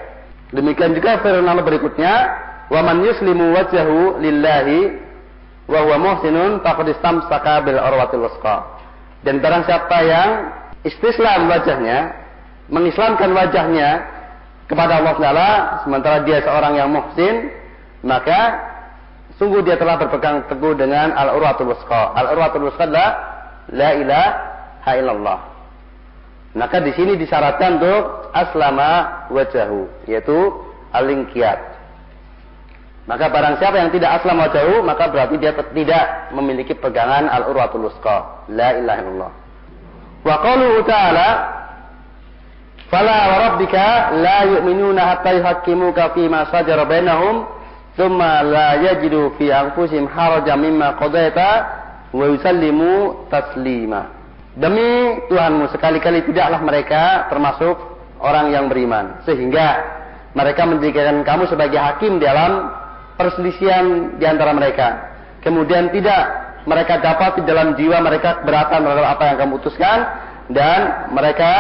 Demikian 0.50 0.98
juga 0.98 1.22
firman 1.22 1.46
Allah 1.46 1.66
berikutnya, 1.66 2.14
"Wa 2.74 2.82
man 2.82 3.06
yuslimu 3.06 3.54
wajhahu 3.54 4.18
lillahi 4.18 4.98
wa 5.70 5.80
huwa 5.86 5.98
muhsinun 6.02 6.66
faqad 6.66 6.90
istamsaka 6.90 7.62
bil 7.66 7.78
urwatil 7.78 8.26
wuthqa." 8.26 8.82
Dan 9.22 9.44
barang 9.44 9.68
siapa 9.70 9.98
yang 10.02 10.30
istislam 10.88 11.52
wajahnya, 11.52 12.18
mengislamkan 12.72 13.30
wajahnya 13.36 13.90
kepada 14.70 15.02
Allah 15.02 15.16
Taala 15.18 15.50
sementara 15.86 16.18
dia 16.24 16.42
seorang 16.46 16.78
yang 16.78 16.90
muhsin, 16.94 17.50
maka 18.06 18.70
sungguh 19.42 19.66
dia 19.66 19.76
telah 19.76 19.98
berpegang 19.98 20.46
teguh 20.46 20.78
dengan 20.78 21.14
al-urwatul 21.14 21.74
wuthqa. 21.74 22.14
Al-urwatul 22.16 22.70
wuthqa 22.70 22.86
adalah 22.86 23.12
la 23.74 23.90
ilaha 23.98 24.92
illallah. 24.98 25.40
Maka 26.58 26.82
di 26.82 26.92
sini 26.98 27.14
disyaratkan 27.14 27.78
untuk 27.78 28.34
aslama 28.34 29.26
wajahu, 29.30 29.86
yaitu 30.10 30.38
alingkiat. 30.94 31.78
Maka 33.06 33.26
barang 33.30 33.58
siapa 33.58 33.78
yang 33.82 33.90
tidak 33.90 34.22
aslam 34.22 34.38
wajahu, 34.38 34.86
maka 34.86 35.10
berarti 35.10 35.42
dia 35.42 35.54
tidak 35.54 36.06
memiliki 36.34 36.78
pegangan 36.78 37.26
al-urwatul 37.30 37.90
wusqa. 37.90 38.46
La 38.54 38.78
ilaha 38.78 39.00
illallah. 39.02 39.32
Wa 40.26 40.36
qaluhu 40.46 40.86
ta'ala 40.86 41.30
Fala 42.90 43.30
wa 43.30 43.38
rabbika 43.38 44.18
la 44.18 44.50
yu'minuna 44.50 45.02
hatta 45.14 45.38
yuhaqqimuka 45.38 46.10
fi 46.18 46.26
ma 46.26 46.50
shajara 46.50 46.90
bainahum 46.90 47.46
thumma 47.94 48.42
la 48.42 48.82
yajidu 48.82 49.38
fi 49.38 49.54
anfusihim 49.54 50.10
harajan 50.10 50.58
mimma 50.58 50.98
qadaita 50.98 51.50
wa 52.14 52.26
yusallimu 52.26 53.30
taslima. 53.30 54.19
Demi 54.60 55.24
Tuhanmu 55.32 55.72
sekali-kali 55.72 56.28
tidaklah 56.28 56.60
mereka 56.60 57.32
termasuk 57.32 57.80
orang 58.20 58.52
yang 58.52 58.68
beriman. 58.68 59.24
Sehingga 59.24 59.68
mereka 60.36 60.68
menjadikan 60.68 61.24
kamu 61.24 61.48
sebagai 61.48 61.80
hakim 61.80 62.20
dalam 62.20 62.68
perselisihan 63.16 64.20
di 64.20 64.26
antara 64.28 64.52
mereka. 64.52 64.88
Kemudian 65.40 65.96
tidak 65.96 66.24
mereka 66.68 67.00
dapat 67.00 67.40
di 67.40 67.44
dalam 67.48 67.80
jiwa 67.80 68.04
mereka 68.04 68.44
keberatan 68.44 68.84
terhadap 68.84 69.08
apa 69.16 69.24
yang 69.32 69.38
kamu 69.40 69.52
putuskan 69.64 69.98
dan 70.52 70.80
mereka 71.16 71.52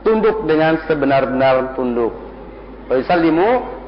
tunduk 0.00 0.48
dengan 0.48 0.80
sebenar-benar 0.88 1.76
tunduk. 1.76 2.16
Wa 2.88 2.96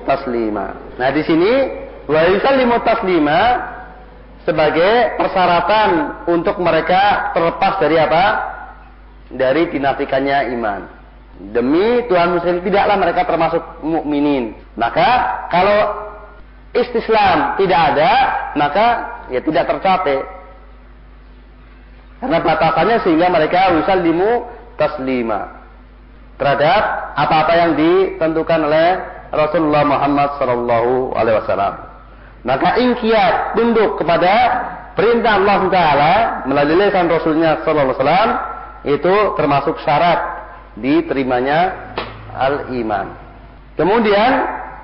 taslima. 0.05 0.77
Nah, 0.97 1.09
di 1.13 1.23
sini 1.25 1.53
wa 2.09 2.25
yusallimu 2.29 2.77
taslima 2.85 3.41
sebagai 4.49 5.21
persyaratan 5.21 6.25
untuk 6.33 6.57
mereka 6.65 7.37
terlepas 7.37 7.77
dari 7.85 8.01
apa? 8.01 8.25
Dari 9.29 9.69
dinafikannya 9.69 10.57
iman. 10.57 10.81
Demi 11.53 12.09
Tuhan 12.09 12.33
Muslim 12.33 12.65
tidaklah 12.65 12.97
mereka 12.97 13.29
termasuk 13.29 13.61
mukminin. 13.85 14.57
Maka 14.73 15.45
kalau 15.53 15.81
istislam 16.73 17.61
tidak 17.61 17.93
ada, 17.93 18.13
maka 18.57 18.87
ya 19.29 19.45
tidak 19.45 19.69
tercapai. 19.69 20.25
Karena 22.25 22.41
batasannya 22.41 22.97
sehingga 23.05 23.29
mereka 23.29 23.71
limu 24.01 24.49
taslima 24.81 25.61
terhadap 26.41 27.15
apa-apa 27.15 27.53
yang 27.55 27.73
ditentukan 27.77 28.61
oleh 28.65 28.89
Rasulullah 29.29 29.85
Muhammad 29.85 30.41
Sallallahu 30.41 31.13
Alaihi 31.15 31.37
Wasallam. 31.45 31.88
Maka 32.47 32.79
ingkiat 32.79 33.59
tunduk 33.59 33.99
kepada 33.99 34.33
perintah 34.95 35.43
Allah 35.43 35.61
Taala 35.71 36.15
melalui 36.47 36.87
lisan 36.87 37.11
Rasulnya 37.11 37.63
Sallallahu 37.67 37.95
Alaihi 37.95 38.01
Wasallam 38.03 38.31
itu 38.87 39.15
termasuk 39.35 39.75
syarat 39.83 40.21
diterimanya 40.79 41.93
al 42.35 42.71
iman. 42.71 43.07
Kemudian 43.75 44.33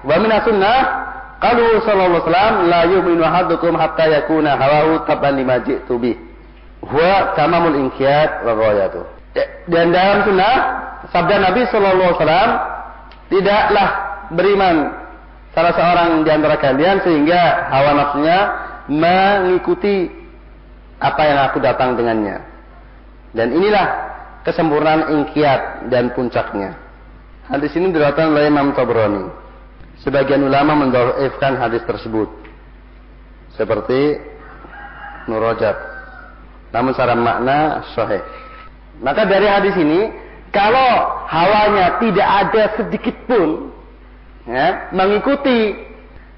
wa 0.02 0.16
sunnah 0.42 1.04
Qalu 1.44 1.84
sallallahu 1.84 2.08
alaihi 2.08 2.24
wasallam 2.24 2.54
la 2.72 2.80
yu'minu 2.88 3.20
ahadukum 3.20 3.76
hatta 3.76 4.08
yakuna 4.08 4.56
hawahu 4.56 5.04
taban 5.04 5.36
lima 5.36 5.60
ji'tu 5.60 6.00
bih. 6.00 6.16
Huwa 6.80 7.36
tamamul 7.36 7.76
inqiyad 7.84 8.48
wa. 8.48 8.56
Dan 9.68 9.92
dalam 9.92 10.24
sunnah 10.24 10.54
sabda 11.12 11.36
Nabi 11.44 11.68
sallallahu 11.68 12.16
alaihi 12.16 12.20
wasallam 12.22 12.50
tidaklah 13.28 13.88
beriman 14.32 14.76
salah 15.54 15.72
seorang 15.72 16.26
di 16.26 16.30
antara 16.34 16.58
kalian 16.58 17.00
sehingga 17.06 17.70
hawa 17.70 17.90
nafsunya 17.94 18.38
mengikuti 18.90 20.10
apa 20.98 21.22
yang 21.24 21.38
aku 21.48 21.62
datang 21.62 21.94
dengannya. 21.94 22.42
Dan 23.34 23.54
inilah 23.54 23.86
kesempurnaan 24.42 25.10
ingkiat 25.14 25.90
dan 25.90 26.10
puncaknya. 26.12 26.74
Hadis 27.50 27.72
ini 27.78 27.90
diriwayatkan 27.90 28.34
oleh 28.34 28.50
Imam 28.50 28.74
Tabrani. 28.74 29.30
Sebagian 30.02 30.42
ulama 30.42 30.74
mendhaifkan 30.84 31.56
hadis 31.56 31.82
tersebut. 31.86 32.28
Seperti 33.54 34.18
Nurajab. 35.30 35.76
Namun 36.74 36.92
secara 36.92 37.14
makna 37.14 37.86
sahih. 37.94 38.22
Maka 39.00 39.26
dari 39.26 39.46
hadis 39.46 39.74
ini, 39.78 40.10
kalau 40.54 41.18
hawanya 41.26 41.98
tidak 41.98 42.28
ada 42.28 42.62
sedikit 42.78 43.16
pun 43.26 43.73
ya, 44.48 44.92
mengikuti 44.92 45.76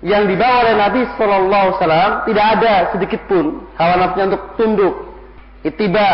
yang 0.05 0.29
dibawa 0.29 0.69
oleh 0.69 0.75
Nabi 0.77 1.01
Shallallahu 1.17 1.67
Wasallam, 1.77 2.11
tidak 2.29 2.47
ada 2.59 2.75
sedikit 2.95 3.21
pun 3.27 3.65
hawa 3.81 3.95
nafsunya 3.97 4.25
untuk 4.35 4.43
tunduk, 4.61 4.95
itiba, 5.65 6.09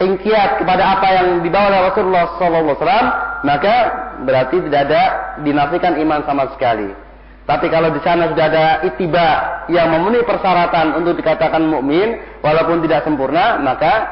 ingkiat 0.00 0.62
kepada 0.62 0.98
apa 0.98 1.08
yang 1.12 1.28
dibawa 1.44 1.70
oleh 1.70 1.80
Rasulullah 1.92 2.24
Shallallahu 2.38 2.78
Alaihi 2.82 3.08
maka 3.46 3.74
berarti 4.26 4.56
tidak 4.66 4.80
ada 4.90 5.02
dinafikan 5.42 5.94
iman 6.02 6.26
sama 6.26 6.50
sekali. 6.54 6.90
Tapi 7.48 7.66
kalau 7.72 7.88
di 7.96 8.00
sana 8.04 8.28
sudah 8.28 8.44
ada 8.44 8.66
itiba 8.84 9.28
yang 9.72 9.88
memenuhi 9.88 10.20
persyaratan 10.28 11.00
untuk 11.00 11.16
dikatakan 11.16 11.64
mukmin, 11.64 12.20
walaupun 12.44 12.84
tidak 12.84 13.08
sempurna, 13.08 13.56
maka 13.56 14.04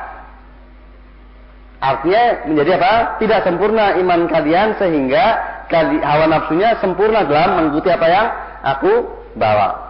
artinya 1.76 2.48
menjadi 2.48 2.80
apa? 2.80 3.20
Tidak 3.20 3.40
sempurna 3.44 4.00
iman 4.00 4.24
kalian 4.32 4.80
sehingga 4.80 5.55
hawa 5.72 6.26
nafsunya 6.30 6.78
sempurna 6.78 7.26
dalam 7.26 7.50
mengikuti 7.62 7.88
apa 7.90 8.06
yang 8.06 8.26
aku 8.62 8.92
bawa. 9.36 9.86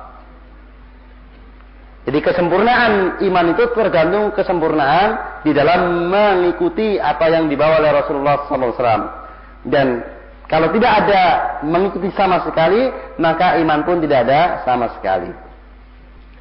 Jadi 2.06 2.22
kesempurnaan 2.22 3.18
iman 3.18 3.46
itu 3.50 3.66
tergantung 3.74 4.30
kesempurnaan 4.30 5.42
di 5.42 5.50
dalam 5.50 6.06
mengikuti 6.06 7.02
apa 7.02 7.26
yang 7.26 7.50
dibawa 7.50 7.82
oleh 7.82 7.90
Rasulullah 7.98 8.46
SAW. 8.46 9.26
Dan 9.66 10.06
kalau 10.46 10.70
tidak 10.70 10.92
ada 11.02 11.22
mengikuti 11.66 12.14
sama 12.14 12.46
sekali, 12.46 12.86
maka 13.18 13.58
iman 13.58 13.82
pun 13.82 13.98
tidak 13.98 14.22
ada 14.30 14.62
sama 14.62 14.94
sekali. 14.94 15.34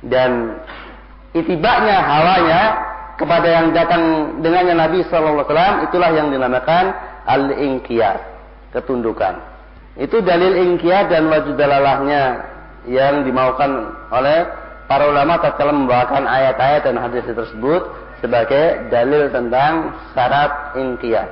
Dan 0.05 0.61
itibaknya 1.33 1.97
hawanya 1.97 2.61
kepada 3.17 3.47
yang 3.49 3.73
datang 3.73 4.37
dengannya 4.45 4.77
Nabi 4.77 5.01
SAW 5.09 5.89
itulah 5.89 6.13
yang 6.13 6.29
dinamakan 6.29 6.93
al-inqiyat, 7.25 8.21
ketundukan. 8.75 9.39
Itu 9.95 10.19
dalil 10.19 10.75
inqiyat 10.75 11.07
dan 11.07 11.31
wajib 11.31 11.55
dalalahnya 11.55 12.43
yang 12.85 13.23
dimaukan 13.23 13.95
oleh 14.11 14.43
para 14.91 15.07
ulama 15.07 15.39
tatkala 15.39 15.71
membawakan 15.71 16.27
ayat-ayat 16.27 16.83
dan 16.83 16.99
hadis 16.99 17.23
tersebut 17.25 17.87
sebagai 18.19 18.91
dalil 18.91 19.31
tentang 19.31 19.95
syarat 20.11 20.75
inqiyat. 20.75 21.29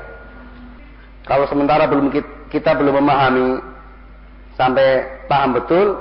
Kalau 1.27 1.45
sementara 1.51 1.87
belum 1.91 2.11
kita 2.47 2.71
belum 2.79 3.03
memahami 3.03 3.59
sampai 4.55 5.21
paham 5.27 5.59
betul, 5.59 5.99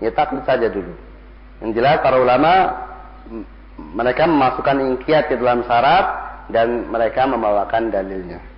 ya 0.00 0.12
taklid 0.12 0.44
saja 0.44 0.68
dulu. 0.68 0.92
Yang 1.64 1.70
jelas 1.80 1.96
para 2.04 2.20
ulama 2.20 2.52
mereka 3.76 4.28
memasukkan 4.28 4.76
ingkiat 4.80 5.32
ke 5.32 5.34
dalam 5.40 5.64
syarat 5.64 6.06
dan 6.52 6.88
mereka 6.88 7.24
membawakan 7.24 7.92
dalilnya. 7.92 8.55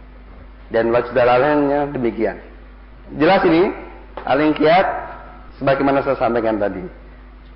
Dan 0.69 0.93
wajib 0.93 1.17
dalalnya 1.17 1.89
demikian. 1.89 2.37
Jelas 3.17 3.41
ini 3.49 3.73
al-ingkiat 4.29 4.87
sebagaimana 5.57 6.05
saya 6.05 6.21
sampaikan 6.21 6.61
tadi. 6.61 6.85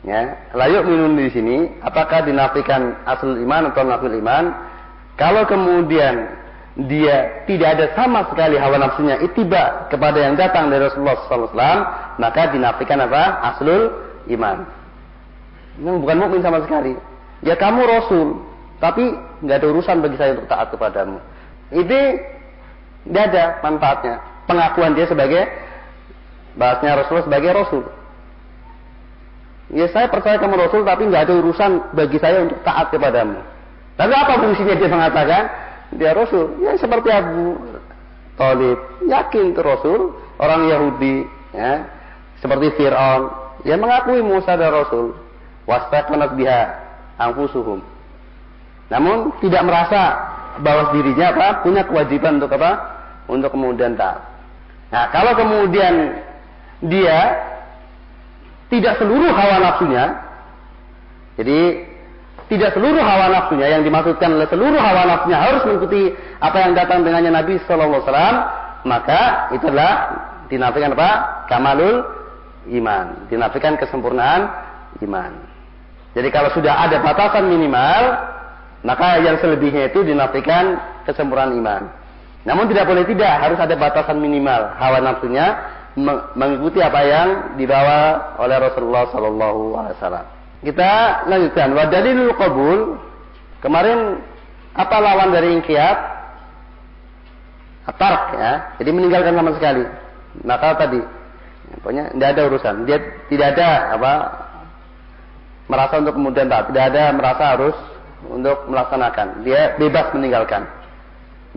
Ya, 0.03 0.35
layuk 0.51 0.90
minum 0.90 1.14
di 1.14 1.31
sini 1.31 1.79
apakah 1.79 2.27
dinafikan 2.27 2.98
asal 3.07 3.38
iman 3.38 3.70
atau 3.70 3.87
nafil 3.87 4.18
iman? 4.18 4.51
Kalau 5.14 5.46
kemudian 5.46 6.27
dia 6.75 7.44
tidak 7.44 7.79
ada 7.79 7.87
sama 7.94 8.27
sekali 8.33 8.57
hawa 8.59 8.81
nafsunya 8.81 9.20
itiba 9.22 9.87
kepada 9.92 10.18
yang 10.18 10.35
datang 10.35 10.72
dari 10.72 10.88
Rasulullah 10.88 11.20
SAW, 11.29 11.55
maka 12.18 12.51
dinafikan 12.51 12.98
apa? 13.05 13.55
Aslul 13.55 13.92
iman. 14.33 14.66
Ini 15.79 15.88
bukan 16.03 16.16
mukmin 16.18 16.42
sama 16.42 16.64
sekali. 16.64 16.96
Ya 17.46 17.55
kamu 17.55 17.87
Rasul, 17.87 18.42
tapi 18.83 19.14
nggak 19.44 19.57
ada 19.62 19.66
urusan 19.70 20.03
bagi 20.03 20.16
saya 20.18 20.35
untuk 20.35 20.48
taat 20.51 20.75
kepadamu. 20.75 21.22
Ini 21.70 22.01
tidak 23.06 23.24
ada 23.32 23.44
manfaatnya. 23.62 24.14
Pengakuan 24.46 24.92
dia 24.94 25.06
sebagai 25.06 25.42
bahasnya 26.58 26.98
Rasul 27.02 27.18
sebagai 27.24 27.50
Rasul. 27.54 27.84
Ya 29.72 29.88
saya 29.88 30.10
percaya 30.12 30.36
kamu 30.36 30.68
Rasul, 30.68 30.84
tapi 30.84 31.08
nggak 31.08 31.30
ada 31.30 31.34
urusan 31.40 31.96
bagi 31.96 32.20
saya 32.20 32.44
untuk 32.44 32.60
taat 32.60 32.92
kepadamu. 32.92 33.40
Tapi 33.96 34.12
apa 34.12 34.32
fungsinya 34.36 34.74
dia 34.76 34.90
mengatakan? 34.90 35.44
dia 35.96 36.16
Rasul. 36.16 36.60
Ya 36.64 36.76
seperti 36.80 37.08
Abu 37.12 37.56
Talib. 38.36 38.78
Yakin 39.04 39.52
itu 39.52 39.60
Rasul. 39.60 40.16
Orang 40.40 40.68
Yahudi. 40.68 41.28
Ya. 41.52 41.86
Seperti 42.40 42.74
Fir'aun. 42.80 43.30
Ya 43.62 43.76
mengakui 43.76 44.24
Musa 44.24 44.56
dan 44.56 44.72
Rasul. 44.72 45.14
Wastaqanat 45.68 46.34
biha 46.34 46.62
angfusuhum. 47.20 47.84
Namun 48.90 49.36
tidak 49.40 49.62
merasa 49.62 50.00
bahwa 50.60 50.92
dirinya 50.92 51.32
apa 51.32 51.46
punya 51.64 51.88
kewajiban 51.88 52.36
untuk 52.36 52.52
apa? 52.58 52.72
Untuk 53.30 53.50
kemudian 53.54 53.96
taat. 53.96 54.20
Nah, 54.92 55.08
kalau 55.08 55.32
kemudian 55.32 56.20
dia 56.84 57.18
tidak 58.68 59.00
seluruh 59.00 59.32
hawa 59.32 59.56
nafsunya, 59.62 60.04
jadi 61.40 61.88
tidak 62.52 62.76
seluruh 62.76 63.00
hawa 63.00 63.32
nafsunya 63.32 63.66
yang 63.72 63.80
dimaksudkan 63.80 64.36
oleh 64.36 64.44
seluruh 64.52 64.76
hawa 64.76 65.08
nafsunya 65.08 65.38
harus 65.40 65.64
mengikuti 65.64 66.12
apa 66.36 66.56
yang 66.60 66.76
datang 66.76 67.00
dengannya 67.00 67.32
Nabi 67.32 67.56
Shallallahu 67.64 68.04
Alaihi 68.04 68.08
Wasallam 68.12 68.36
maka 68.84 69.20
itulah 69.56 69.92
dinafikan 70.52 70.92
apa 70.92 71.10
kamalul 71.48 72.04
iman 72.76 73.30
dinafikan 73.32 73.80
kesempurnaan 73.80 74.52
iman 75.00 75.32
jadi 76.12 76.28
kalau 76.28 76.52
sudah 76.52 76.76
ada 76.76 77.00
batasan 77.00 77.48
minimal 77.48 78.02
maka 78.82 79.22
yang 79.22 79.38
selebihnya 79.38 79.90
itu 79.94 80.02
dinafikan 80.02 80.78
kesempurnaan 81.06 81.54
iman 81.58 81.82
namun 82.42 82.66
tidak 82.70 82.90
boleh 82.90 83.06
tidak 83.06 83.32
harus 83.38 83.58
ada 83.58 83.74
batasan 83.78 84.18
minimal 84.18 84.74
hawa 84.78 84.98
nafsunya 84.98 85.58
mengikuti 86.34 86.80
apa 86.80 87.00
yang 87.04 87.28
dibawa 87.60 88.32
oleh 88.40 88.56
Rasulullah 88.58 89.06
Shallallahu 89.12 89.60
Alaihi 89.76 89.96
Wasallam 90.00 90.26
kita 90.62 91.26
lanjutkan. 91.26 91.74
Wa 91.74 91.90
dalilul 91.90 92.34
qabul. 92.38 92.78
Kemarin 93.58 94.18
apa 94.78 94.96
lawan 95.02 95.34
dari 95.34 95.58
ingkiat? 95.58 95.98
Atark 97.90 98.22
ya. 98.38 98.52
Jadi 98.78 98.90
meninggalkan 98.94 99.34
sama 99.34 99.50
sekali. 99.58 99.84
Maka 100.46 100.78
tadi 100.78 101.02
pokoknya 101.82 102.14
tidak 102.14 102.28
ada 102.38 102.42
urusan. 102.46 102.74
Dia 102.86 102.98
tidak 103.26 103.58
ada 103.58 103.68
apa 103.98 104.12
merasa 105.66 105.98
untuk 105.98 106.14
kemudian 106.14 106.46
tak, 106.46 106.70
tidak 106.70 106.84
ada 106.94 107.02
merasa 107.10 107.44
harus 107.58 107.76
untuk 108.28 108.68
melaksanakan. 108.68 109.42
Dia 109.42 109.74
bebas 109.80 110.12
meninggalkan. 110.14 110.68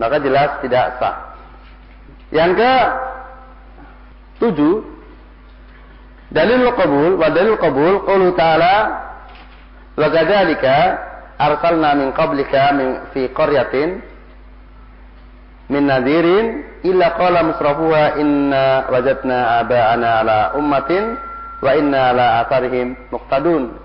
Maka 0.00 0.18
jelas 0.20 0.58
tidak 0.64 0.98
sah. 0.98 1.36
Yang 2.34 2.50
ke 2.58 2.72
tujuh 4.42 4.96
Dalil 6.26 6.74
qabul 6.74 7.22
wa 7.22 7.30
dalil 7.30 7.54
qabul 7.54 8.02
qulu 8.02 8.34
ta'ala 8.34 8.74
wa 9.94 10.06
kadzalika 10.10 10.76
arsalna 11.38 11.94
min 11.94 12.10
qablika 12.10 12.74
min 12.74 12.88
fi 13.14 13.30
qaryatin 13.30 14.02
min 15.70 15.82
nadhirin 15.86 16.46
illa 16.82 17.14
qala 17.14 17.46
musrafuha 17.46 18.18
inna 18.18 18.90
wajadna 18.90 19.62
aba'ana 19.62 20.08
ala 20.26 20.38
ummatin 20.58 21.14
wa 21.62 21.70
inna 21.78 22.10
ala 22.10 22.26
atharihim 22.42 22.98
muqtadun 23.14 23.78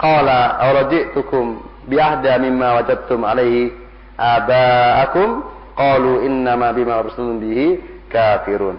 qala 0.00 0.58
awraji'tukum 0.64 1.60
bi 1.88 1.96
ahda 2.00 2.40
mimma 2.40 2.82
wajadtum 2.82 3.20
alaihi 3.24 3.72
aba'akum 4.16 5.42
qalu 5.76 6.26
innama 6.28 6.72
bima 6.72 7.02
ursiltum 7.02 7.42
bihi 7.42 7.80
kafirun 8.08 8.78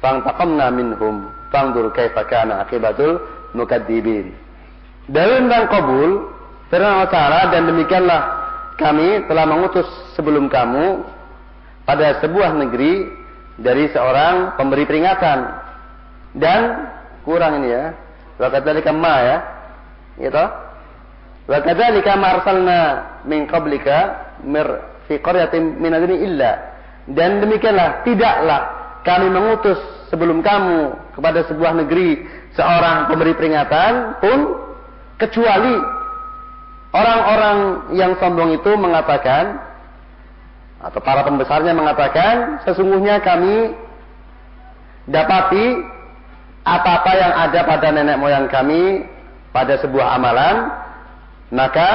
fantaqamna 0.00 0.70
minhum 0.70 1.34
Fangdur 1.54 1.94
kaifa 1.94 2.26
kana 2.26 2.66
akibatul 2.66 3.22
mukadzibin. 3.54 4.34
Dalil 5.06 5.46
tentang 5.46 5.70
kabul 5.70 6.10
firman 6.66 7.06
Allah 7.06 7.54
dan 7.54 7.70
demikianlah 7.70 8.22
kami 8.74 9.22
telah 9.30 9.46
mengutus 9.46 9.86
sebelum 10.18 10.50
kamu 10.50 11.06
pada 11.86 12.18
sebuah 12.18 12.58
negeri 12.58 13.06
dari 13.54 13.86
seorang 13.94 14.58
pemberi 14.58 14.82
peringatan 14.82 15.38
dan 16.42 16.90
kurang 17.22 17.62
ini 17.62 17.70
ya. 17.70 17.94
Wa 18.34 18.50
kadzalika 18.50 18.90
ma 18.90 19.14
ya. 19.22 19.36
Gitu. 20.18 20.44
Wa 21.44 21.60
kadzalika 21.60 22.16
ma 22.16 22.26
arsalna 22.40 22.78
min 23.28 23.44
qablika 23.44 23.96
mir 24.44 24.66
fi 25.08 25.20
qaryatin 25.20 25.76
min 25.80 25.92
illa. 26.16 26.72
Dan 27.04 27.44
demikianlah 27.44 28.00
tidaklah 28.04 28.60
kami 29.04 29.28
mengutus 29.28 29.76
sebelum 30.08 30.40
kamu 30.40 31.12
kepada 31.12 31.44
sebuah 31.44 31.76
negeri 31.84 32.24
seorang 32.56 33.12
pemberi 33.12 33.36
peringatan 33.36 34.24
pun 34.24 34.38
kecuali 35.20 35.74
orang-orang 36.94 37.58
yang 37.92 38.16
sombong 38.16 38.56
itu 38.56 38.72
mengatakan 38.80 39.60
atau 40.80 41.00
para 41.00 41.24
pembesarnya 41.28 41.72
mengatakan 41.76 42.64
sesungguhnya 42.64 43.20
kami 43.20 43.72
dapati 45.08 45.66
apa-apa 46.64 47.12
yang 47.12 47.32
ada 47.36 47.60
pada 47.68 47.88
nenek 47.92 48.16
moyang 48.16 48.48
kami 48.48 49.04
pada 49.52 49.78
sebuah 49.78 50.16
amalan, 50.18 50.72
maka 51.54 51.90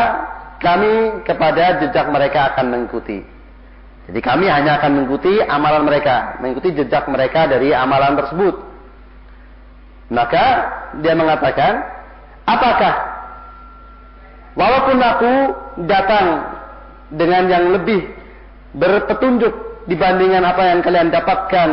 kami 0.64 1.24
kepada 1.28 1.84
jejak 1.84 2.08
mereka 2.08 2.56
akan 2.56 2.72
mengikuti. 2.72 3.20
Jadi 4.08 4.20
kami 4.24 4.48
hanya 4.48 4.80
akan 4.80 4.92
mengikuti 4.96 5.38
amalan 5.44 5.84
mereka, 5.84 6.40
mengikuti 6.40 6.74
jejak 6.80 7.06
mereka 7.12 7.46
dari 7.46 7.76
amalan 7.76 8.16
tersebut. 8.18 8.56
Maka 10.10 10.46
dia 11.04 11.14
mengatakan, 11.14 11.86
apakah 12.48 12.94
walaupun 14.58 14.98
aku 14.98 15.34
datang 15.86 16.26
dengan 17.14 17.44
yang 17.46 17.66
lebih 17.76 18.10
berpetunjuk 18.74 19.86
dibandingkan 19.86 20.42
apa 20.42 20.64
yang 20.74 20.80
kalian 20.82 21.14
dapatkan 21.14 21.70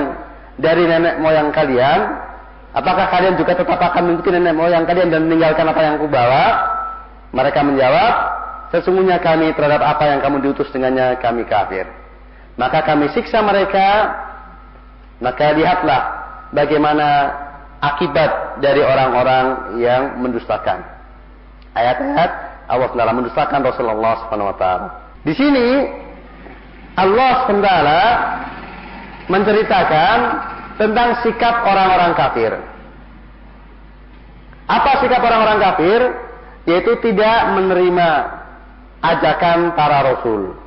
dari 0.60 0.84
nenek 0.84 1.16
moyang 1.22 1.48
kalian, 1.54 2.26
Apakah 2.76 3.08
kalian 3.08 3.40
juga 3.40 3.56
tetap 3.56 3.80
akan 3.80 4.02
mengikuti 4.04 4.36
nenek 4.36 4.52
moyang 4.52 4.84
kalian 4.84 5.08
dan 5.08 5.24
meninggalkan 5.24 5.64
apa 5.64 5.80
yang 5.80 5.96
kubawa? 5.96 6.75
Mereka 7.36 7.60
menjawab, 7.60 8.14
sesungguhnya 8.72 9.20
kami 9.20 9.52
terhadap 9.52 9.84
apa 9.84 10.08
yang 10.08 10.24
kamu 10.24 10.40
diutus 10.40 10.72
dengannya 10.72 11.20
kami 11.20 11.44
kafir. 11.44 11.84
Maka 12.56 12.80
kami 12.88 13.12
siksa 13.12 13.44
mereka, 13.44 14.16
maka 15.20 15.52
lihatlah 15.52 16.02
bagaimana 16.56 17.08
akibat 17.84 18.64
dari 18.64 18.80
orang-orang 18.80 19.76
yang 19.76 20.16
mendustakan. 20.16 20.80
Ayat-ayat 21.76 22.30
Allah 22.72 22.88
SWT 22.88 23.20
mendustakan 23.20 23.60
Rasulullah 23.60 24.32
SWT. 24.32 24.66
Di 25.28 25.34
sini 25.36 25.68
Allah 26.96 27.32
SWT 27.44 27.70
menceritakan 29.28 30.18
tentang 30.80 31.20
sikap 31.20 31.68
orang-orang 31.68 32.16
kafir. 32.16 32.52
Apa 34.66 35.04
sikap 35.04 35.20
orang-orang 35.20 35.60
kafir? 35.60 36.00
Yaitu 36.66 36.98
tidak 36.98 37.38
menerima 37.54 38.08
ajakan 39.02 39.72
para 39.78 39.98
rasul. 40.02 40.58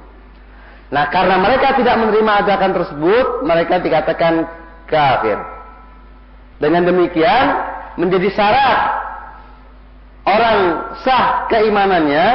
Nah, 0.89 1.05
karena 1.13 1.37
mereka 1.37 1.77
tidak 1.77 2.01
menerima 2.01 2.31
ajakan 2.45 2.71
tersebut, 2.81 3.25
mereka 3.45 3.77
dikatakan 3.77 4.47
kafir. 4.89 5.37
Dengan 6.57 6.89
demikian, 6.89 7.45
menjadi 7.99 8.29
syarat 8.33 8.79
orang 10.25 10.57
sah 11.05 11.45
keimanannya, 11.51 12.25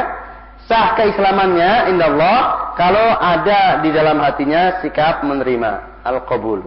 sah 0.70 0.94
keislamannya, 0.94 1.90
indah 1.92 2.08
Allah, 2.14 2.40
kalau 2.78 3.08
ada 3.18 3.82
di 3.82 3.90
dalam 3.90 4.22
hatinya 4.22 4.78
sikap 4.84 5.26
menerima 5.26 6.02
al-qabul 6.06 6.62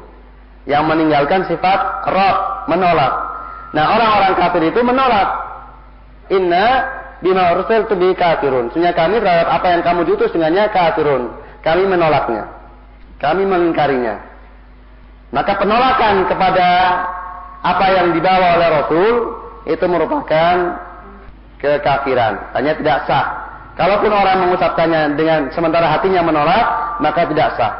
yang 0.68 0.84
meninggalkan 0.92 1.48
sifat 1.48 2.04
roh, 2.12 2.68
menolak. 2.68 3.14
Nah, 3.72 3.96
orang-orang 3.96 4.34
kafir 4.36 4.64
itu 4.68 4.84
menolak. 4.84 5.47
Inna 6.28 6.66
bima 7.24 7.56
ursil 7.56 7.88
tu 7.88 7.96
bi 7.96 8.12
kafirun. 8.14 8.72
Sebenarnya 8.72 8.96
kami 8.96 9.16
terhadap 9.24 9.48
apa 9.50 9.68
yang 9.74 9.82
kamu 9.84 10.00
diutus 10.08 10.32
dengannya 10.36 10.70
kafirun. 10.72 11.24
Kami 11.64 11.84
menolaknya. 11.88 12.44
Kami 13.18 13.44
mengingkarinya. 13.48 14.16
Maka 15.34 15.60
penolakan 15.60 16.30
kepada 16.30 16.68
apa 17.66 17.86
yang 17.92 18.16
dibawa 18.16 18.56
oleh 18.56 18.68
Rasul 18.80 19.16
itu 19.68 19.86
merupakan 19.90 20.56
kekafiran. 21.60 22.56
Hanya 22.56 22.78
tidak 22.80 23.04
sah. 23.10 23.26
Kalaupun 23.76 24.10
orang 24.10 24.48
mengucapkannya 24.48 25.14
dengan 25.20 25.42
sementara 25.54 25.92
hatinya 25.92 26.26
menolak, 26.26 26.98
maka 27.04 27.30
tidak 27.30 27.50
sah. 27.60 27.74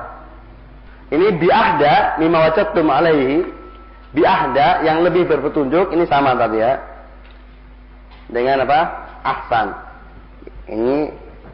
Ini 1.08 1.40
biahda 1.40 2.20
mimma 2.20 2.52
wajadtum 2.52 2.86
alaihi 2.92 3.48
biahda 4.12 4.84
yang 4.84 5.08
lebih 5.08 5.24
berpetunjuk 5.26 5.96
ini 5.96 6.04
sama 6.06 6.36
tadi 6.36 6.60
ya. 6.60 6.74
Dengan 8.28 8.64
apa? 8.68 8.80
Ahsan. 9.24 9.68
Ini 10.68 10.98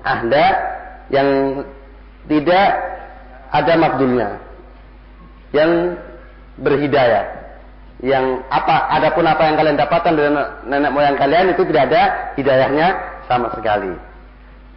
ahda 0.02 0.46
yang 1.14 1.62
tidak 2.26 2.68
ada 3.54 3.74
makdulnya. 3.78 4.30
Yang 5.54 5.72
berhidayah. 6.58 7.26
Yang 8.04 8.44
apa 8.52 8.76
adapun 9.00 9.24
apa 9.24 9.48
yang 9.48 9.56
kalian 9.56 9.78
dapatkan 9.80 10.12
dari 10.12 10.30
nenek 10.68 10.92
moyang 10.92 11.16
kalian 11.16 11.56
itu 11.56 11.64
tidak 11.72 11.88
ada 11.94 12.02
hidayahnya 12.36 12.88
sama 13.32 13.48
sekali. 13.56 13.96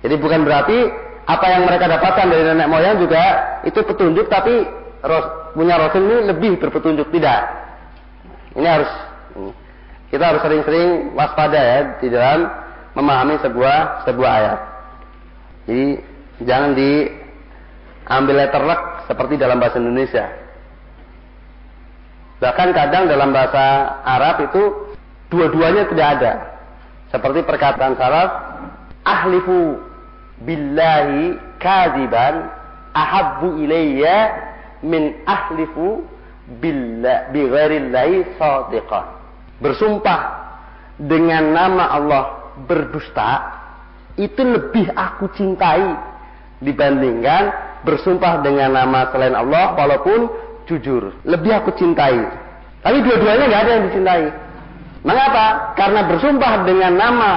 Jadi 0.04 0.14
bukan 0.20 0.46
berarti 0.46 0.78
apa 1.26 1.46
yang 1.50 1.66
mereka 1.66 1.90
dapatkan 1.90 2.26
dari 2.30 2.44
nenek 2.54 2.70
moyang 2.70 3.02
juga 3.02 3.24
itu 3.66 3.82
petunjuk 3.82 4.30
tapi 4.30 4.62
punya 5.58 5.74
Rasul 5.80 6.06
ini 6.06 6.16
lebih 6.30 6.52
berpetunjuk 6.62 7.10
tidak. 7.10 7.40
Ini 8.54 8.66
harus 8.66 8.90
kita 10.10 10.22
harus 10.22 10.42
sering-sering 10.42 11.12
waspada 11.18 11.58
ya 11.58 11.78
di 11.98 12.08
dalam 12.10 12.46
memahami 12.94 13.42
sebuah 13.42 14.06
sebuah 14.06 14.30
ayat. 14.30 14.60
Jadi 15.66 15.86
jangan 16.46 16.70
diambil 16.78 18.34
letterlek 18.38 18.80
seperti 19.10 19.34
dalam 19.34 19.58
bahasa 19.58 19.82
Indonesia. 19.82 20.24
Bahkan 22.38 22.68
kadang 22.76 23.08
dalam 23.08 23.32
bahasa 23.32 23.64
Arab 24.04 24.46
itu 24.46 24.62
dua-duanya 25.32 25.88
tidak 25.90 26.08
ada. 26.20 26.32
Seperti 27.10 27.42
perkataan 27.42 27.96
salaf, 27.96 28.30
ahlifu 29.02 29.80
billahi 30.44 31.38
kadiban 31.56 32.52
ahabbu 32.92 33.56
ilayya 33.64 34.36
min 34.84 35.16
ahlifu 35.24 36.04
billah 36.60 37.32
bi 37.32 37.48
sadiqah. 38.36 39.15
Bersumpah 39.56 40.20
dengan 41.00 41.52
nama 41.52 41.84
Allah 41.92 42.24
berdusta 42.64 43.30
itu 44.16 44.40
lebih 44.40 44.88
aku 44.96 45.28
cintai 45.36 45.92
dibandingkan 46.64 47.52
bersumpah 47.84 48.40
dengan 48.40 48.72
nama 48.72 49.12
selain 49.12 49.36
Allah 49.36 49.76
walaupun 49.76 50.32
jujur. 50.64 51.12
Lebih 51.22 51.52
aku 51.62 51.76
cintai. 51.76 52.16
Tapi 52.80 52.98
dua-duanya 53.04 53.44
nggak 53.46 53.62
ada 53.62 53.72
yang 53.76 53.84
dicintai. 53.92 54.24
Mengapa? 55.06 55.76
Karena 55.78 56.00
bersumpah 56.10 56.66
dengan 56.66 56.92
nama 56.98 57.30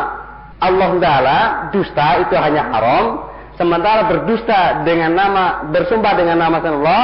Allah 0.60 0.92
Taala 0.98 1.40
dusta 1.70 2.08
itu 2.26 2.34
hanya 2.36 2.68
haram, 2.74 3.30
sementara 3.56 4.10
berdusta 4.10 4.82
dengan 4.84 5.14
nama 5.14 5.70
bersumpah 5.70 6.14
dengan 6.18 6.42
nama 6.42 6.58
Allah 6.64 7.04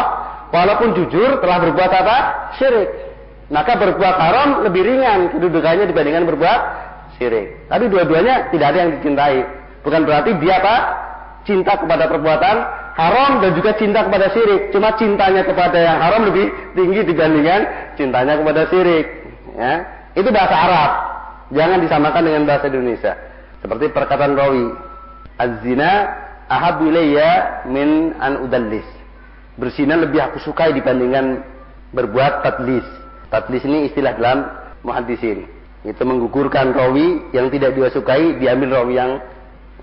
walaupun 0.50 0.98
jujur 0.98 1.38
telah 1.40 1.58
berbuat 1.70 1.92
apa? 1.92 2.18
syirik. 2.58 3.05
Maka 3.46 3.78
berbuat 3.78 4.16
haram 4.18 4.50
lebih 4.66 4.82
ringan 4.82 5.30
kedudukannya 5.30 5.86
dibandingkan 5.86 6.26
berbuat 6.26 6.60
syirik. 7.18 7.70
Tapi 7.70 7.86
dua-duanya 7.94 8.50
tidak 8.50 8.68
ada 8.74 8.78
yang 8.82 8.92
dicintai. 8.98 9.40
Bukan 9.86 10.02
berarti 10.02 10.34
dia 10.42 10.58
apa? 10.58 10.76
Cinta 11.46 11.78
kepada 11.78 12.10
perbuatan 12.10 12.56
haram 12.98 13.32
dan 13.46 13.54
juga 13.54 13.78
cinta 13.78 14.02
kepada 14.02 14.34
syirik. 14.34 14.74
Cuma 14.74 14.98
cintanya 14.98 15.46
kepada 15.46 15.78
yang 15.78 16.02
haram 16.02 16.26
lebih 16.26 16.50
tinggi 16.74 17.06
dibandingkan 17.06 17.62
cintanya 18.02 18.34
kepada 18.42 18.62
syirik. 18.74 19.06
Ya. 19.54 19.74
Itu 20.18 20.34
bahasa 20.34 20.56
Arab. 20.58 20.92
Jangan 21.54 21.78
disamakan 21.86 22.22
dengan 22.26 22.44
bahasa 22.50 22.66
Indonesia. 22.74 23.14
Seperti 23.62 23.94
perkataan 23.94 24.34
rawi, 24.34 24.74
"Az-zina 25.38 25.92
ahabu 26.50 26.90
min 27.70 28.18
an 28.18 28.42
udallis." 28.42 28.88
Berzina 29.56 29.96
lebih 30.02 30.20
aku 30.20 30.42
sukai 30.42 30.74
dibandingkan 30.74 31.46
berbuat 31.94 32.44
tadlis. 32.44 33.05
Tadlis 33.30 33.64
ini 33.66 33.90
istilah 33.90 34.14
dalam 34.18 34.46
muhaddisin. 34.86 35.46
Itu 35.86 36.02
menggugurkan 36.02 36.74
rawi 36.74 37.30
yang 37.34 37.54
tidak 37.54 37.78
dia 37.78 37.90
sukai 37.94 38.42
diambil 38.42 38.82
rawi 38.82 38.94
yang 38.98 39.12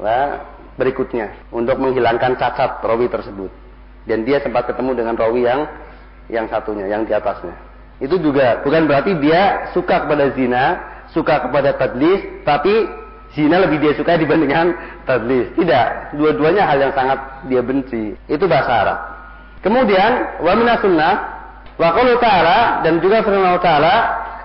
nah, 0.02 0.42
berikutnya 0.74 1.30
untuk 1.54 1.78
menghilangkan 1.78 2.34
cacat 2.38 2.82
rawi 2.82 3.06
tersebut. 3.06 3.50
Dan 4.02 4.26
dia 4.26 4.42
sempat 4.42 4.66
ketemu 4.66 4.98
dengan 4.98 5.14
rawi 5.14 5.46
yang 5.46 5.60
yang 6.26 6.46
satunya, 6.50 6.90
yang 6.90 7.06
di 7.06 7.14
atasnya. 7.14 7.54
Itu 8.02 8.18
juga 8.18 8.66
bukan 8.66 8.90
berarti 8.90 9.14
dia 9.22 9.70
suka 9.70 10.02
kepada 10.02 10.34
zina, 10.34 10.64
suka 11.14 11.46
kepada 11.46 11.78
tadlis, 11.78 12.42
tapi 12.42 13.02
Zina 13.32 13.64
lebih 13.64 13.80
dia 13.80 13.92
suka 13.96 14.20
dibandingkan 14.20 14.76
tadlis. 15.08 15.48
Tidak, 15.56 16.16
dua-duanya 16.20 16.68
hal 16.68 16.78
yang 16.84 16.92
sangat 16.92 17.18
dia 17.48 17.64
benci. 17.64 18.12
Itu 18.28 18.44
bahasa 18.44 18.72
Arab. 18.84 18.98
Kemudian 19.64 20.42
wa 20.44 20.52
minas 20.52 20.84
sunnah 20.84 21.12
wa 21.80 21.88
qulu 21.96 22.12
ta'ala 22.20 22.84
dan 22.84 23.00
juga 23.00 23.24
firman 23.24 23.48
Allah 23.48 23.64
ta'ala 23.64 23.94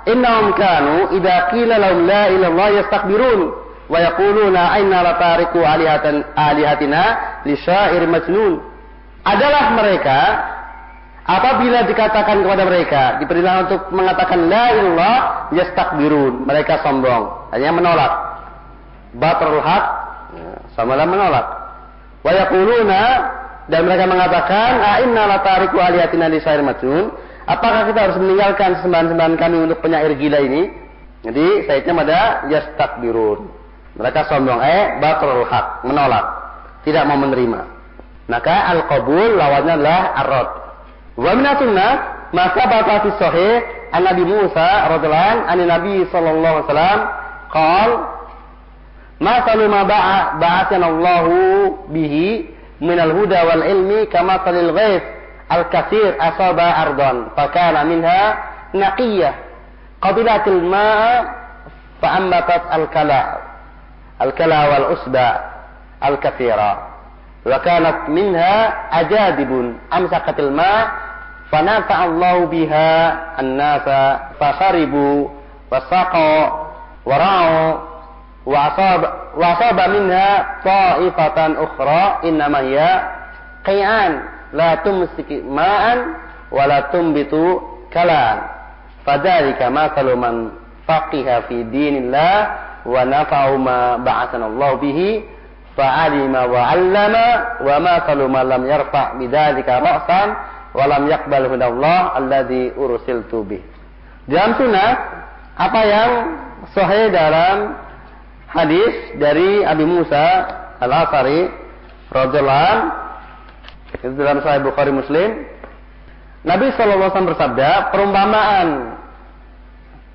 innahum 0.08 0.56
kanu 0.56 0.96
idza 1.20 1.52
qila 1.52 1.76
lahum 1.76 2.08
la 2.08 2.24
ilaha 2.32 2.66
yastakbirun 2.80 3.42
wa 3.88 3.98
yaquluna 4.00 4.62
aina 4.76 4.98
la 5.04 5.14
tariku 5.20 5.64
alihatan 5.64 6.24
alihatina 6.36 7.04
li 7.44 7.56
syair 7.60 8.04
majnun. 8.08 8.64
Adalah 9.28 9.76
mereka 9.76 10.20
apabila 11.28 11.84
dikatakan 11.84 12.40
kepada 12.40 12.64
mereka 12.64 13.02
diperintahkan 13.20 13.64
untuk 13.68 13.82
mengatakan 13.92 14.40
la 14.48 14.66
ilallah 14.72 15.16
yastakbirun 15.52 16.48
mereka 16.48 16.80
sombong. 16.84 17.52
Hanya 17.52 17.76
menolak. 17.76 18.14
Batrul 19.16 19.64
haq 19.64 19.86
ya, 20.36 20.52
sama 20.76 21.00
menolak. 21.04 21.48
Wa 22.24 22.32
yaquluna 22.32 23.02
dan 23.68 23.84
mereka 23.84 24.08
mengatakan 24.08 24.72
a 24.80 24.92
inna 25.04 25.24
la 25.28 25.38
tariku 25.44 25.78
alihatina 25.80 26.32
li 26.32 26.40
syair 26.40 26.64
majnun 26.64 27.12
Apakah 27.48 27.88
kita 27.88 28.00
harus 28.12 28.18
meninggalkan 28.20 28.84
sembahan-sembahan 28.84 29.40
kami 29.40 29.58
untuk 29.72 29.80
penyair 29.80 30.12
gila 30.20 30.44
ini? 30.44 30.68
Jadi 31.24 31.64
saitnya 31.64 31.96
pada 31.96 32.20
yastakbirun. 32.52 33.48
Mereka 33.96 34.28
sombong, 34.28 34.60
eh 34.60 35.00
batrul 35.00 35.48
haq, 35.48 35.88
menolak, 35.88 36.28
tidak 36.84 37.08
mau 37.08 37.16
menerima. 37.16 37.62
Maka 38.28 38.56
al-qabul 38.76 39.40
lawannya 39.40 39.74
adalah 39.80 40.02
arad. 40.28 40.50
Wa 41.16 41.32
minatuna 41.40 41.88
maka 42.36 42.64
batal 42.68 43.00
fi 43.08 43.10
sahih 43.16 43.54
an 43.96 44.04
Nabi 44.04 44.24
Musa 44.28 44.70
radhiyallahu 44.92 45.48
an 45.48 45.60
Nabi 45.64 45.96
sallallahu 46.12 46.56
alaihi 46.60 46.68
wasallam 46.68 47.00
qal 47.48 47.90
ma 49.24 49.82
ba'atana 50.36 50.86
Allahu 50.92 51.36
bihi 51.96 52.57
من 52.82 53.00
الهدى 53.00 53.42
والعلم 53.42 54.08
كمثل 54.12 54.56
الغيث 54.56 55.04
الكثير 55.52 56.16
أصاب 56.20 56.60
أرضا 56.60 57.28
فكان 57.38 57.88
منها 57.88 58.38
نقية. 58.74 59.36
قبلت 60.02 60.48
الماء 60.48 61.26
فأنبتت 62.02 62.62
الكلاء 62.74 63.42
الكلاء 64.22 64.74
والعشبة 64.74 65.36
الكثيرة. 66.06 66.88
وكانت 67.46 68.10
منها 68.10 68.74
أجادب 69.02 69.76
أمسكت 69.94 70.40
الماء 70.40 70.88
فنفع 71.52 72.06
الله 72.06 72.46
بها 72.46 73.18
الناس 73.40 74.16
فشربوا 74.40 75.30
وسقوا 75.72 76.50
ورعوا 77.06 77.74
wasaba 78.48 79.84
minha 79.92 80.30
ta'ifatan 80.64 81.60
ukhra 81.60 82.24
innama 82.24 82.64
ya 82.64 82.92
qi'an 83.68 84.12
la 84.56 84.80
tumsiki 84.88 85.44
ma'an 85.44 86.16
wa 86.48 86.64
la 86.64 86.88
tumbitu 86.88 87.60
kalan 87.92 88.40
fadzalika 89.04 89.68
mathalu 89.68 90.16
man 90.16 90.36
faqiha 90.88 91.44
fi 91.52 91.68
dinillah 91.68 92.36
wa 92.88 93.04
nafa'u 93.04 93.60
ma 93.60 94.00
ba'athanallahu 94.00 94.80
bihi 94.80 95.28
fa'alima 95.76 96.48
wa 96.48 96.72
'allama 96.72 97.28
wa 97.60 97.76
mathalu 97.84 98.32
man 98.32 98.48
lam 98.48 98.64
yarfa' 98.64 99.20
bidzalika 99.20 99.84
ra'san 99.84 100.28
wa 100.72 100.84
lam 100.88 101.04
yaqbal 101.12 101.52
hudallah 101.52 102.16
alladhi 102.16 102.72
ursiltu 102.80 103.44
bih. 103.44 103.62
Dalam 104.24 104.56
sunnah 104.56 104.92
apa 105.60 105.82
yang 105.84 106.12
sahih 106.72 107.12
dalam 107.12 107.87
hadis 108.52 109.20
dari 109.20 109.64
Abi 109.64 109.84
Musa 109.84 110.26
Al-Asari 110.80 111.52
radhiyallahu 112.12 113.08
itu 113.98 114.20
dalam 114.20 114.44
Sahih 114.44 114.62
Bukhari 114.68 114.92
Muslim. 114.92 115.48
Nabi 116.44 116.72
SAW 116.76 117.12
bersabda, 117.12 117.92
perumpamaan 117.92 119.00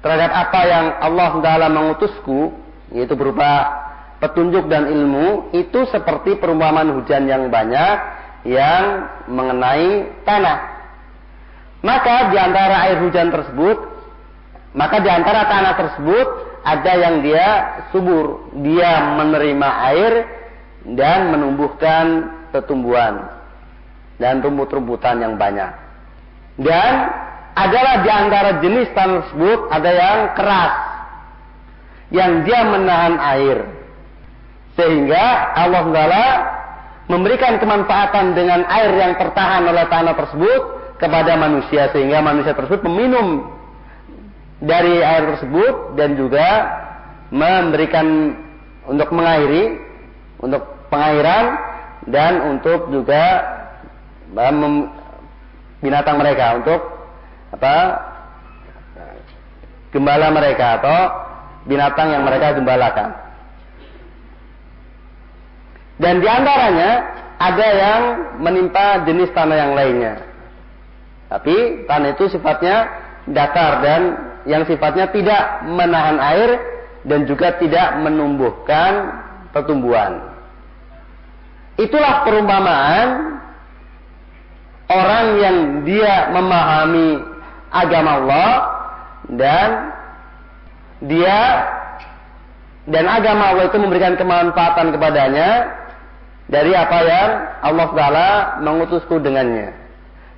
terhadap 0.00 0.30
apa 0.32 0.60
yang 0.64 0.86
Allah 1.02 1.32
Taala 1.40 1.66
mengutusku, 1.68 2.56
yaitu 2.94 3.16
berupa 3.16 3.68
petunjuk 4.22 4.70
dan 4.70 4.88
ilmu, 4.88 5.52
itu 5.56 5.88
seperti 5.90 6.38
perumpamaan 6.38 6.94
hujan 6.94 7.26
yang 7.26 7.48
banyak 7.48 7.96
yang 8.48 8.84
mengenai 9.28 10.22
tanah. 10.22 10.58
Maka 11.82 12.30
di 12.30 12.38
antara 12.38 12.86
air 12.86 13.02
hujan 13.02 13.28
tersebut, 13.34 13.76
maka 14.72 15.02
di 15.02 15.10
antara 15.10 15.50
tanah 15.50 15.74
tersebut 15.74 16.51
ada 16.62 16.92
yang 16.94 17.26
dia 17.26 17.48
subur, 17.90 18.54
dia 18.62 19.18
menerima 19.18 19.68
air 19.92 20.12
dan 20.94 21.34
menumbuhkan 21.34 22.30
pertumbuhan 22.54 23.30
dan 24.22 24.38
rumput-rumputan 24.38 25.18
yang 25.18 25.34
banyak. 25.34 25.70
Dan 26.62 26.92
adalah 27.58 28.06
di 28.06 28.10
antara 28.10 28.50
jenis 28.62 28.88
tanah 28.94 29.26
tersebut 29.26 29.58
ada 29.74 29.90
yang 29.90 30.18
keras, 30.38 30.74
yang 32.14 32.32
dia 32.46 32.60
menahan 32.62 33.16
air, 33.36 33.58
sehingga 34.78 35.24
Allah 35.58 35.84
Taala 35.90 36.26
memberikan 37.10 37.58
kemanfaatan 37.58 38.38
dengan 38.38 38.62
air 38.70 38.90
yang 38.94 39.12
tertahan 39.18 39.66
oleh 39.66 39.84
tanah 39.90 40.14
tersebut 40.14 40.62
kepada 41.02 41.34
manusia, 41.34 41.90
sehingga 41.90 42.22
manusia 42.22 42.54
tersebut 42.54 42.86
meminum 42.86 43.50
dari 44.62 45.02
air 45.02 45.34
tersebut 45.34 45.98
dan 45.98 46.14
juga 46.14 46.48
memberikan 47.34 48.38
untuk 48.86 49.10
mengairi, 49.10 49.82
untuk 50.38 50.62
pengairan 50.86 51.58
dan 52.06 52.32
untuk 52.54 52.94
juga 52.94 53.42
binatang 55.82 56.16
mereka 56.16 56.62
untuk 56.62 56.80
apa 57.52 57.76
gembala 59.92 60.32
mereka 60.32 60.80
atau 60.80 60.98
binatang 61.68 62.14
yang 62.14 62.24
mereka 62.24 62.56
gembalakan. 62.56 63.10
Dan 66.00 66.18
di 66.18 66.26
antaranya 66.26 66.90
ada 67.38 67.66
yang 67.68 68.02
menimpa 68.40 69.04
jenis 69.06 69.30
tanah 69.36 69.56
yang 69.58 69.72
lainnya. 69.76 70.14
Tapi 71.28 71.86
tanah 71.86 72.08
itu 72.16 72.24
sifatnya 72.32 72.76
datar 73.28 73.84
dan 73.84 74.31
yang 74.46 74.62
sifatnya 74.66 75.10
tidak 75.10 75.66
menahan 75.66 76.18
air 76.18 76.50
dan 77.06 77.26
juga 77.26 77.58
tidak 77.58 77.98
menumbuhkan 78.02 79.22
pertumbuhan. 79.50 80.32
Itulah 81.80 82.22
perumpamaan 82.22 83.08
orang 84.92 85.26
yang 85.40 85.56
dia 85.88 86.30
memahami 86.30 87.08
agama 87.72 88.10
Allah 88.22 88.52
dan 89.32 89.68
dia 91.02 91.40
dan 92.86 93.04
agama 93.06 93.54
Allah 93.54 93.70
itu 93.70 93.78
memberikan 93.78 94.14
kemanfaatan 94.18 94.94
kepadanya 94.94 95.50
dari 96.50 96.74
apa 96.74 96.98
yang 97.02 97.30
Allah 97.62 97.88
Taala 97.94 98.28
mengutusku 98.60 99.22
dengannya. 99.22 99.81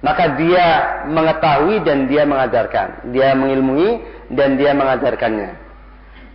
Maka 0.05 0.37
dia 0.37 0.67
mengetahui 1.09 1.81
dan 1.81 2.05
dia 2.05 2.29
mengajarkan, 2.29 3.09
dia 3.09 3.33
mengilmui 3.33 4.05
dan 4.37 4.61
dia 4.61 4.77
mengajarkannya. 4.77 5.65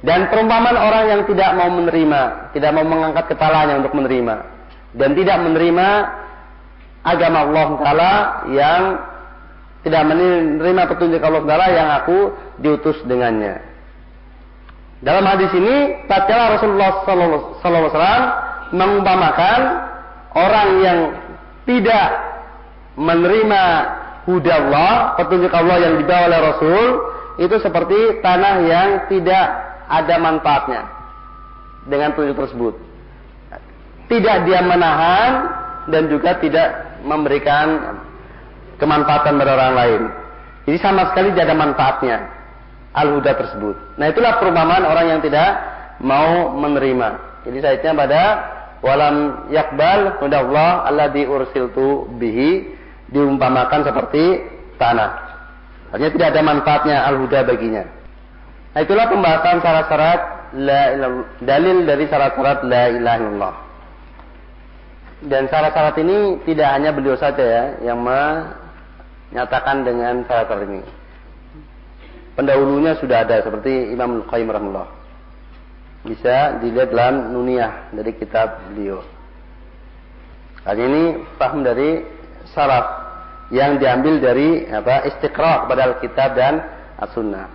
Dan 0.01 0.32
perumpamaan 0.34 0.80
orang 0.80 1.03
yang 1.11 1.22
tidak 1.30 1.53
mau 1.53 1.70
menerima, 1.70 2.49
tidak 2.57 2.72
mau 2.74 2.86
mengangkat 2.88 3.30
kepalanya 3.30 3.84
untuk 3.84 3.93
menerima 3.93 4.36
dan 4.97 5.13
tidak 5.13 5.38
menerima 5.38 5.88
agama 7.05 7.38
Allah 7.45 7.67
Taala 7.78 8.13
yang 8.49 8.82
tidak 9.86 10.03
menerima 10.07 10.82
petunjuk 10.89 11.22
Allah 11.22 11.43
Taala 11.45 11.67
yang 11.72 11.89
aku 11.93 12.17
diutus 12.57 12.97
dengannya. 13.05 13.61
Dalam 14.99 15.24
hadis 15.24 15.51
ini, 15.55 16.07
tatkala 16.11 16.59
Rasulullah 16.59 17.07
Sallallahu 17.07 17.63
Alaihi 17.63 17.91
Wasallam 17.95 18.26
mengumpamakan 18.76 19.59
orang 20.36 20.70
yang 20.84 20.99
tidak 21.63 22.28
menerima 22.97 23.63
huda 24.29 24.53
Allah, 24.53 24.91
petunjuk 25.17 25.53
Allah 25.53 25.77
yang 25.81 25.93
dibawa 25.97 26.23
oleh 26.29 26.39
Rasul, 26.53 26.85
itu 27.39 27.55
seperti 27.61 28.21
tanah 28.21 28.55
yang 28.67 28.89
tidak 29.09 29.45
ada 29.89 30.15
manfaatnya 30.21 30.81
dengan 31.87 32.13
petunjuk 32.13 32.37
tersebut. 32.37 32.73
Tidak 34.09 34.37
dia 34.45 34.59
menahan 34.65 35.31
dan 35.89 36.09
juga 36.09 36.37
tidak 36.41 37.01
memberikan 37.05 37.97
kemanfaatan 38.81 39.37
pada 39.37 39.51
orang 39.53 39.73
lain. 39.75 40.01
Jadi 40.69 40.77
sama 40.81 41.09
sekali 41.13 41.33
tidak 41.33 41.49
ada 41.49 41.57
manfaatnya 41.57 42.17
al-huda 42.93 43.31
tersebut. 43.37 43.75
Nah 43.97 44.09
itulah 44.09 44.37
perumpamaan 44.41 44.85
orang 44.85 45.17
yang 45.17 45.21
tidak 45.21 45.49
mau 46.01 46.53
menerima. 46.57 47.41
Jadi 47.45 47.57
saitnya 47.61 47.91
pada 47.95 48.21
walam 48.79 49.47
yakbal 49.51 50.19
hudallah 50.23 50.87
alladzi 50.87 51.27
ursiltu 51.27 52.07
bihi 52.17 52.78
diumpamakan 53.10 53.82
seperti 53.86 54.24
tanah. 54.78 55.12
Artinya 55.89 56.12
tidak 56.14 56.28
ada 56.34 56.41
manfaatnya 56.45 56.97
al-huda 57.10 57.39
baginya. 57.49 57.84
Nah 58.78 58.82
itulah 58.86 59.10
pembahasan 59.10 59.57
syarat-syarat 59.66 60.22
dalil 61.41 61.78
dari 61.89 62.05
syarat-syarat 62.05 62.60
la 62.70 62.84
ilaha 62.93 63.18
illallah. 63.18 63.55
Dan 65.26 65.49
syarat-syarat 65.49 65.97
ini 65.99 66.18
tidak 66.45 66.70
hanya 66.70 66.93
beliau 66.93 67.18
saja 67.18 67.43
ya 67.43 67.64
yang 67.91 67.99
menyatakan 68.05 69.84
dengan 69.84 70.24
syarat 70.30 70.49
ini. 70.70 70.82
pendahulunya 72.39 72.95
sudah 72.95 73.28
ada 73.28 73.43
seperti 73.43 73.91
Imam 73.91 74.24
Al-Qayyim 74.24 74.47
rahimahullah. 74.47 74.89
Bisa 76.07 76.64
dilihat 76.64 76.95
dalam 76.95 77.36
Nuniyah 77.36 77.91
dari 77.91 78.16
kitab 78.16 78.64
beliau. 78.72 79.03
Kali 80.64 80.80
ini 80.80 81.03
paham 81.36 81.68
dari 81.68 81.99
salaf 82.55 82.99
yang 83.50 83.82
diambil 83.82 84.22
dari 84.22 84.70
apa 84.70 85.10
istiqra 85.10 85.66
kepada 85.66 85.82
Alkitab 85.93 86.30
dan 86.38 86.54
As-Sunnah. 87.02 87.50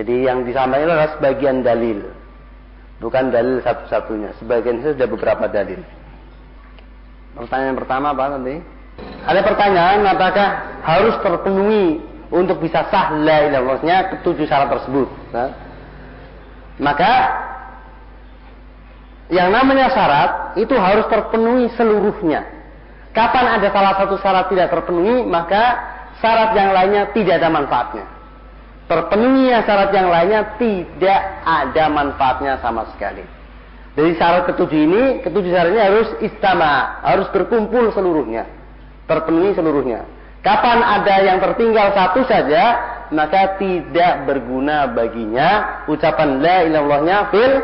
Jadi 0.00 0.24
yang 0.24 0.48
disampaikan 0.48 0.88
adalah 0.88 1.12
sebagian 1.16 1.60
dalil. 1.60 2.08
Bukan 3.00 3.32
dalil 3.32 3.60
satu-satunya. 3.64 4.36
Sebagian 4.40 4.80
itu 4.80 4.96
sudah 4.96 5.08
beberapa 5.08 5.44
dalil. 5.48 5.80
Pertanyaan 7.36 7.76
pertama 7.76 8.12
apa 8.12 8.36
nanti? 8.36 8.60
Ada 9.24 9.40
pertanyaan 9.44 10.04
apakah 10.08 10.48
harus 10.84 11.14
terpenuhi 11.20 12.00
untuk 12.32 12.60
bisa 12.60 12.88
sah 12.88 13.16
la 13.16 13.48
ilahnya 13.48 14.16
ketujuh 14.16 14.44
syarat 14.44 14.68
tersebut. 14.72 15.08
Nah, 15.32 15.50
maka 16.80 17.12
yang 19.30 19.52
namanya 19.52 19.92
syarat 19.92 20.30
itu 20.60 20.74
harus 20.76 21.06
terpenuhi 21.08 21.68
seluruhnya. 21.76 22.59
Kapan 23.10 23.58
ada 23.58 23.68
salah 23.74 23.94
satu 23.98 24.14
syarat 24.22 24.46
tidak 24.54 24.70
terpenuhi, 24.70 25.26
maka 25.26 25.78
syarat 26.22 26.54
yang 26.54 26.70
lainnya 26.70 27.10
tidak 27.10 27.42
ada 27.42 27.50
manfaatnya. 27.50 28.06
Terpenuhi 28.86 29.50
syarat 29.50 29.90
yang 29.90 30.08
lainnya 30.10 30.40
tidak 30.58 31.20
ada 31.42 31.84
manfaatnya 31.90 32.52
sama 32.62 32.86
sekali. 32.94 33.26
Dari 33.98 34.14
syarat 34.14 34.46
ketujuh 34.54 34.78
ini, 34.78 35.02
ketujuh 35.26 35.50
syaratnya 35.50 35.82
harus 35.90 36.08
istama, 36.22 37.02
harus 37.02 37.26
berkumpul 37.34 37.90
seluruhnya. 37.90 38.46
Terpenuhi 39.10 39.58
seluruhnya. 39.58 40.06
Kapan 40.46 40.78
ada 40.80 41.14
yang 41.26 41.42
tertinggal 41.42 41.90
satu 41.92 42.22
saja, 42.30 42.78
maka 43.10 43.58
tidak 43.58 44.24
berguna 44.24 44.86
baginya 44.86 45.82
ucapan 45.90 46.38
la 46.38 46.56
ilallahnya 46.62 47.18
fil 47.34 47.54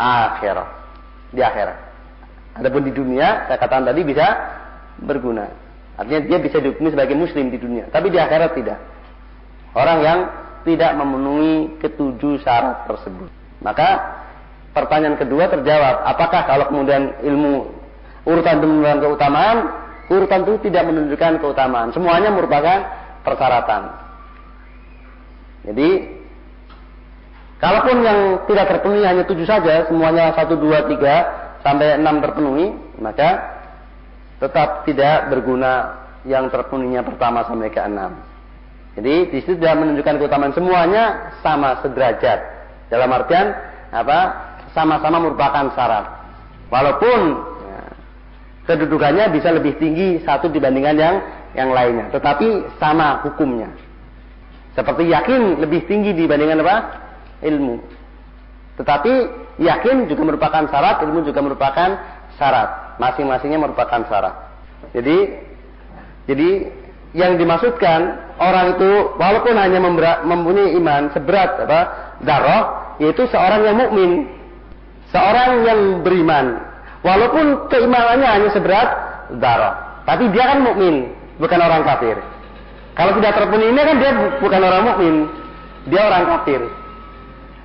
akhirat. 0.00 0.68
Di 1.36 1.40
akhirat. 1.44 1.83
Adapun 2.54 2.86
di 2.86 2.92
dunia, 2.94 3.50
saya 3.50 3.58
katakan 3.58 3.90
tadi 3.90 4.06
bisa 4.06 4.26
berguna. 5.02 5.50
Artinya 5.98 6.20
dia 6.26 6.38
bisa 6.38 6.62
dihukumi 6.62 6.94
sebagai 6.94 7.18
muslim 7.18 7.50
di 7.50 7.58
dunia, 7.58 7.90
tapi 7.90 8.10
di 8.10 8.18
akhirat 8.18 8.54
tidak. 8.54 8.78
Orang 9.74 9.98
yang 10.02 10.18
tidak 10.62 10.90
memenuhi 10.94 11.78
ketujuh 11.82 12.42
syarat 12.42 12.86
tersebut. 12.86 13.30
Maka 13.62 13.88
pertanyaan 14.70 15.18
kedua 15.18 15.50
terjawab, 15.50 16.06
apakah 16.06 16.42
kalau 16.46 16.64
kemudian 16.70 17.14
ilmu 17.22 17.74
urutan 18.26 18.62
itu 18.62 18.66
menunjukkan 18.66 19.00
keutamaan, 19.02 19.56
urutan 20.10 20.40
itu 20.46 20.54
tidak 20.70 20.82
menunjukkan 20.88 21.32
keutamaan. 21.42 21.88
Semuanya 21.90 22.30
merupakan 22.30 22.78
persyaratan. 23.22 23.82
Jadi, 25.64 25.90
kalaupun 27.58 27.96
yang 28.04 28.18
tidak 28.46 28.66
terpenuhi 28.68 29.02
hanya 29.04 29.24
tujuh 29.24 29.46
saja, 29.48 29.88
semuanya 29.88 30.36
satu, 30.36 30.60
dua, 30.60 30.84
tiga, 30.86 31.43
sampai 31.64 31.96
enam 31.96 32.20
terpenuhi, 32.20 32.76
maka 33.00 33.56
tetap 34.36 34.84
tidak 34.84 35.32
berguna 35.32 36.04
yang 36.28 36.52
terpenuhinya 36.52 37.00
pertama 37.00 37.48
sampai 37.48 37.72
ke 37.72 37.80
enam. 37.80 38.20
Jadi 38.94 39.32
di 39.32 39.38
situ 39.42 39.58
tidak 39.58 39.80
menunjukkan 39.80 40.20
keutamaan 40.20 40.54
semuanya 40.54 41.34
sama 41.40 41.80
sederajat. 41.82 42.38
Dalam 42.92 43.10
artian 43.10 43.50
apa? 43.90 44.52
sama-sama 44.74 45.22
merupakan 45.22 45.70
syarat. 45.70 46.06
Walaupun 46.66 47.18
ya, 47.62 47.82
kedudukannya 48.66 49.30
bisa 49.30 49.54
lebih 49.54 49.78
tinggi 49.78 50.18
satu 50.26 50.50
dibandingkan 50.50 50.98
yang 50.98 51.16
yang 51.54 51.70
lainnya, 51.70 52.10
tetapi 52.10 52.74
sama 52.82 53.22
hukumnya. 53.22 53.70
Seperti 54.74 55.06
yakin 55.06 55.62
lebih 55.62 55.86
tinggi 55.86 56.10
dibandingkan 56.10 56.66
apa? 56.66 56.76
Ilmu. 57.46 57.78
Tetapi 58.82 59.14
yakin 59.58 60.10
juga 60.10 60.22
merupakan 60.26 60.64
syarat, 60.70 61.02
ilmu 61.06 61.26
juga 61.26 61.40
merupakan 61.42 61.88
syarat. 62.38 62.98
Masing-masingnya 62.98 63.58
merupakan 63.58 64.00
syarat. 64.06 64.34
Jadi 64.94 65.16
jadi 66.24 66.50
yang 67.14 67.38
dimaksudkan 67.38 68.34
orang 68.42 68.78
itu 68.78 68.90
walaupun 69.18 69.54
hanya 69.54 69.78
mempunyai 70.26 70.74
iman 70.78 71.14
seberat 71.14 71.62
apa 71.62 71.80
darah 72.26 72.62
yaitu 72.98 73.26
seorang 73.30 73.62
yang 73.66 73.76
mukmin 73.78 74.26
Seorang 75.14 75.62
yang 75.62 75.80
beriman, 76.02 76.58
walaupun 77.06 77.70
keimanannya 77.70 78.26
hanya 78.26 78.50
seberat 78.50 78.88
darah, 79.38 80.02
tapi 80.02 80.26
dia 80.34 80.42
kan 80.50 80.66
mukmin, 80.66 81.14
bukan 81.38 81.62
orang 81.62 81.86
kafir. 81.86 82.18
Kalau 82.98 83.14
tidak 83.22 83.38
terpenuhi 83.38 83.70
ini 83.70 83.78
kan 83.78 83.96
dia 84.02 84.10
bukan 84.42 84.60
orang 84.66 84.82
mukmin, 84.90 85.14
dia 85.86 86.02
orang 86.02 86.26
kafir. 86.34 86.66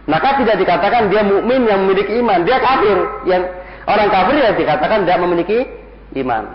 Maka 0.10 0.42
tidak 0.42 0.58
dikatakan 0.58 1.14
dia 1.14 1.22
mukmin 1.22 1.70
yang 1.70 1.86
memiliki 1.86 2.18
iman, 2.18 2.42
dia 2.42 2.58
kafir. 2.58 2.98
Yang 3.30 3.54
orang 3.86 4.10
kafir 4.10 4.36
ya 4.42 4.52
dikatakan 4.58 5.06
tidak 5.06 5.20
memiliki 5.22 5.70
iman. 6.18 6.50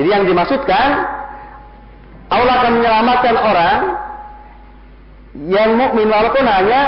Jadi 0.00 0.08
yang 0.08 0.24
dimaksudkan 0.24 0.88
Allah 2.32 2.54
akan 2.64 2.72
menyelamatkan 2.80 3.36
orang 3.36 3.78
yang 5.44 5.76
mukmin 5.76 6.08
walaupun 6.08 6.44
hanya 6.48 6.80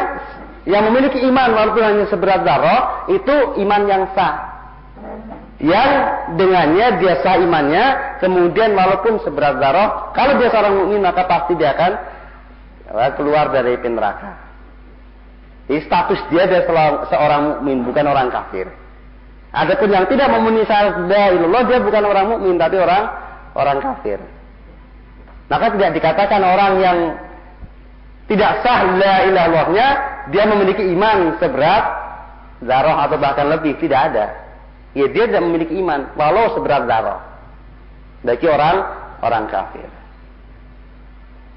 yang 0.65 0.89
memiliki 0.89 1.29
iman 1.29 1.53
walaupun 1.53 1.85
hanya 1.85 2.05
seberat 2.09 2.41
darah 2.41 3.05
itu 3.13 3.61
iman 3.61 3.83
yang 3.85 4.03
sah. 4.17 4.49
Yang 5.61 5.91
dengannya 6.41 6.87
dia 7.05 7.21
sah 7.21 7.37
imannya, 7.37 8.17
kemudian 8.25 8.73
walaupun 8.73 9.21
seberat 9.21 9.61
darah, 9.61 10.09
kalau 10.17 10.41
dia 10.41 10.49
seorang 10.49 10.73
mukmin 10.73 11.05
maka 11.05 11.29
pasti 11.29 11.53
dia 11.53 11.77
akan 11.77 11.93
keluar 13.21 13.53
dari 13.53 13.77
neraka. 13.77 14.50
Jadi 15.71 15.87
status 15.87 16.19
dia 16.35 16.51
adalah 16.51 17.07
seorang 17.07 17.43
mukmin, 17.47 17.87
bukan 17.87 18.03
orang 18.11 18.27
kafir. 18.27 18.67
Adapun 19.55 19.95
yang 19.95 20.11
tidak 20.11 20.27
memenuhi 20.35 20.67
syarat 20.67 21.07
la 21.07 21.31
ilallah, 21.31 21.63
dia 21.71 21.79
bukan 21.79 22.03
orang 22.11 22.27
mukmin 22.27 22.59
tapi 22.59 22.75
orang 22.83 23.07
orang 23.55 23.79
kafir. 23.79 24.19
Maka 25.47 25.71
tidak 25.79 25.95
dikatakan 25.95 26.43
orang 26.43 26.73
yang 26.83 26.99
tidak 28.27 28.67
sah 28.67 28.83
la 28.99 29.27
ilahnya 29.27 29.87
dia 30.31 30.45
memiliki 30.47 30.87
iman 30.95 31.39
seberat 31.39 31.85
zarah 32.63 33.07
atau 33.07 33.19
bahkan 33.19 33.51
lebih 33.51 33.75
tidak 33.83 34.11
ada 34.11 34.27
ya 34.95 35.07
dia 35.11 35.27
tidak 35.27 35.43
memiliki 35.43 35.75
iman 35.83 36.15
walau 36.15 36.55
seberat 36.55 36.87
zarah 36.87 37.19
bagi 38.23 38.47
orang 38.47 38.77
orang 39.23 39.45
kafir 39.51 39.91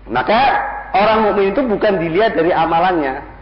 maka 0.10 0.42
orang 0.98 1.30
mukmin 1.30 1.54
itu 1.54 1.62
bukan 1.62 2.02
dilihat 2.02 2.34
dari 2.34 2.50
amalannya 2.50 3.33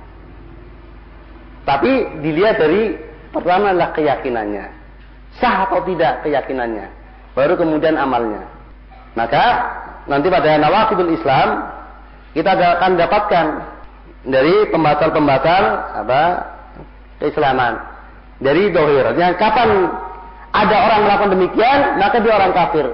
tapi 1.68 2.22
dilihat 2.26 2.58
dari 2.58 2.98
pertama 3.32 3.72
adalah 3.72 3.94
keyakinannya 3.96 4.66
sah 5.40 5.70
atau 5.70 5.84
tidak 5.88 6.26
keyakinannya 6.26 6.88
baru 7.38 7.56
kemudian 7.56 7.96
amalnya 7.96 8.48
maka 9.16 9.46
nanti 10.08 10.28
pada 10.32 10.58
nawakidul 10.58 11.12
Islam 11.14 11.68
kita 12.32 12.56
akan 12.56 12.92
dapatkan 12.96 13.46
dari 14.24 14.70
pembatal-pembatal 14.72 15.64
apa 16.06 16.22
keislaman 17.20 17.92
dari 18.42 18.74
dohir. 18.74 19.14
Yang 19.18 19.38
kapan 19.38 19.70
ada 20.52 20.76
orang 20.90 21.00
melakukan 21.08 21.32
demikian, 21.38 21.80
maka 22.02 22.18
dia 22.20 22.34
orang 22.36 22.52
kafir. 22.52 22.88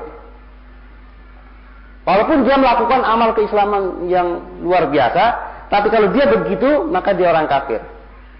Walaupun 2.07 2.47
dia 2.47 2.55
melakukan 2.55 3.01
amal 3.03 3.36
keislaman 3.36 4.07
yang 4.07 4.39
luar 4.63 4.88
biasa, 4.88 5.24
tapi 5.68 5.91
kalau 5.91 6.11
dia 6.15 6.30
begitu, 6.32 6.88
maka 6.88 7.11
dia 7.11 7.28
orang 7.32 7.47
kafir. 7.51 7.84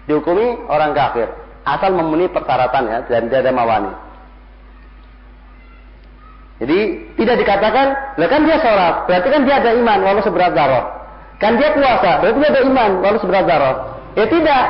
Dihukumi 0.08 0.64
orang 0.72 0.96
kafir. 0.96 1.28
Asal 1.68 1.92
memenuhi 1.92 2.32
persyaratan 2.32 2.82
ya, 2.88 2.98
dan 3.04 3.28
dia 3.28 3.44
ada 3.44 3.52
mawani. 3.52 3.92
Jadi 6.58 6.78
tidak 7.20 7.36
dikatakan, 7.44 7.86
lah 8.18 8.28
kan 8.32 8.42
dia 8.42 8.56
sholat, 8.58 9.06
berarti 9.06 9.28
kan 9.30 9.42
dia 9.46 9.56
ada 9.62 9.70
iman 9.78 9.98
walau 10.02 10.24
seberat 10.24 10.56
darah. 10.56 10.84
Kan 11.38 11.54
dia 11.54 11.70
puasa, 11.70 12.18
berarti 12.18 12.38
dia 12.40 12.50
ada 12.50 12.62
iman 12.66 12.90
walau 13.04 13.20
seberat 13.20 13.44
darah. 13.46 13.76
Ya 14.16 14.24
tidak. 14.26 14.64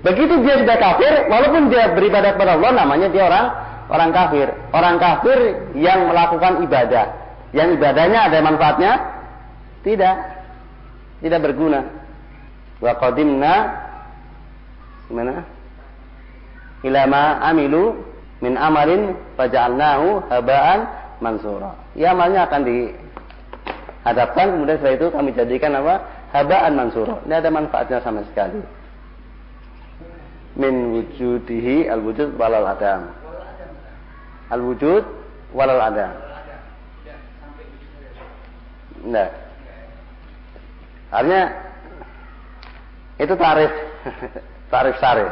Begitu 0.00 0.34
dia 0.46 0.54
sudah 0.62 0.76
kafir, 0.78 1.12
walaupun 1.26 1.72
dia 1.72 1.90
beribadah 1.96 2.36
kepada 2.36 2.60
Allah, 2.60 2.72
namanya 2.76 3.08
dia 3.08 3.24
orang 3.26 3.46
orang 3.90 4.10
kafir. 4.14 4.46
Orang 4.70 4.96
kafir 5.02 5.38
yang 5.74 6.06
melakukan 6.06 6.62
ibadah. 6.62 7.04
Yang 7.50 7.82
ibadahnya 7.82 8.20
ada 8.30 8.38
manfaatnya? 8.46 8.92
Tidak. 9.82 10.16
Tidak 11.24 11.40
berguna. 11.42 11.99
Wa 12.80 12.96
qadimna 12.96 13.52
gimana? 15.12 15.44
Ilama 16.80 17.44
amilu 17.44 18.00
min 18.40 18.56
amalin 18.56 19.12
faja'alnahu 19.36 20.32
haba'an 20.32 20.80
mansura. 21.20 21.76
Ya 21.92 22.16
amalnya 22.16 22.48
akan 22.48 22.64
dihadapkan 22.64 24.46
kemudian 24.56 24.80
setelah 24.80 24.96
itu 24.96 25.08
kami 25.12 25.30
jadikan 25.36 25.76
apa? 25.76 25.94
Haba'an 26.32 26.72
mansura. 26.72 27.20
Ini 27.28 27.36
ada 27.36 27.52
manfaatnya 27.52 28.00
sama 28.00 28.24
sekali. 28.32 28.64
Min 30.56 30.96
wujudihi 30.96 31.92
al-wujud 31.92 32.40
walal 32.40 32.64
adam. 32.64 33.12
Al-wujud 34.48 35.04
walal 35.52 35.82
adam. 35.84 36.12
Nah. 39.04 39.28
Artinya 41.10 41.69
itu 43.20 43.34
tarif 43.36 43.72
tarif 44.72 44.96
sari 44.96 45.28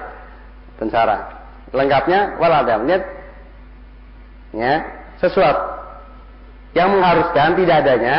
pensara. 0.77 1.41
Lengkapnya 1.73 2.37
waladam. 2.37 2.85
Lihat 2.89 3.03
ya, 4.53 4.75
sesuatu 5.21 5.79
yang 6.77 6.93
mengharuskan 6.97 7.57
tidak 7.57 7.77
adanya, 7.85 8.17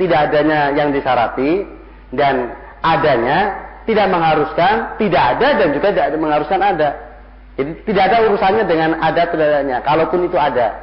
tidak 0.00 0.18
adanya 0.28 0.60
yang 0.72 0.88
disarati 0.90 1.64
dan 2.12 2.52
adanya 2.80 3.64
tidak 3.84 4.06
mengharuskan, 4.08 4.96
tidak 4.96 5.22
ada 5.36 5.48
dan 5.60 5.68
juga 5.76 5.88
tidak 5.92 6.16
mengharuskan 6.16 6.60
ada. 6.60 6.90
Jadi 7.54 7.70
tidak 7.86 8.02
ada 8.10 8.16
urusannya 8.26 8.64
dengan 8.66 8.90
ada 8.98 9.22
tidaknya, 9.30 9.78
kalaupun 9.84 10.26
itu 10.26 10.34
ada. 10.34 10.74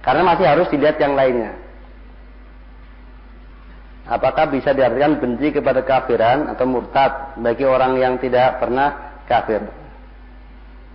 Karena 0.00 0.22
masih 0.24 0.46
harus 0.46 0.66
dilihat 0.72 0.96
yang 0.96 1.12
lainnya. 1.12 1.59
Apakah 4.10 4.50
bisa 4.50 4.74
diartikan 4.74 5.22
benci 5.22 5.54
kepada 5.54 5.86
kafiran 5.86 6.50
atau 6.50 6.66
murtad 6.66 7.38
bagi 7.38 7.62
orang 7.62 7.94
yang 7.94 8.18
tidak 8.18 8.58
pernah 8.58 9.22
kafir? 9.30 9.62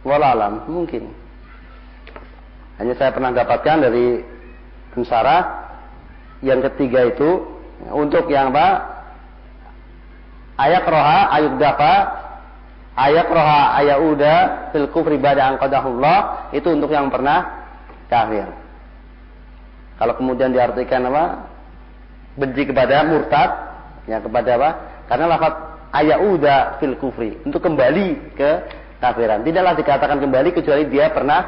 Wallahualam, 0.03 0.67
mungkin. 0.67 1.15
Hanya 2.75 2.91
saya 2.99 3.15
pernah 3.15 3.31
dapatkan 3.31 3.87
dari 3.87 4.19
Ansara 4.95 5.37
yang 6.43 6.59
ketiga 6.71 7.07
itu 7.07 7.39
untuk 7.87 8.27
yang 8.27 8.51
apa? 8.51 8.95
Ayat 10.59 10.83
roha, 10.87 11.19
ayat 11.35 11.53
dafa, 11.55 11.95
ayat 12.95 13.27
roha, 13.31 13.61
ayat 13.79 13.97
uda, 13.99 14.35
kufri 14.91 15.19
bada 15.19 15.55
angkadahullah 15.55 16.51
itu 16.51 16.67
untuk 16.67 16.91
yang 16.91 17.07
pernah 17.07 17.63
kafir. 18.11 18.47
Kalau 19.99 20.13
kemudian 20.19 20.51
diartikan 20.51 21.07
apa? 21.07 21.54
Benci 22.35 22.67
kepada 22.67 23.03
murtad 23.07 23.49
ya 24.05 24.19
kepada 24.21 24.49
apa? 24.59 24.69
Karena 25.07 25.25
lafaz 25.31 25.53
ayauda 25.95 26.77
fil 26.79 26.95
kufri 26.99 27.39
untuk 27.47 27.63
kembali 27.63 28.35
ke 28.35 28.49
kafiran. 28.99 29.41
Tidaklah 29.43 29.73
dikatakan 29.79 30.17
kembali 30.19 30.49
kecuali 30.51 30.83
dia 30.91 31.11
pernah 31.11 31.41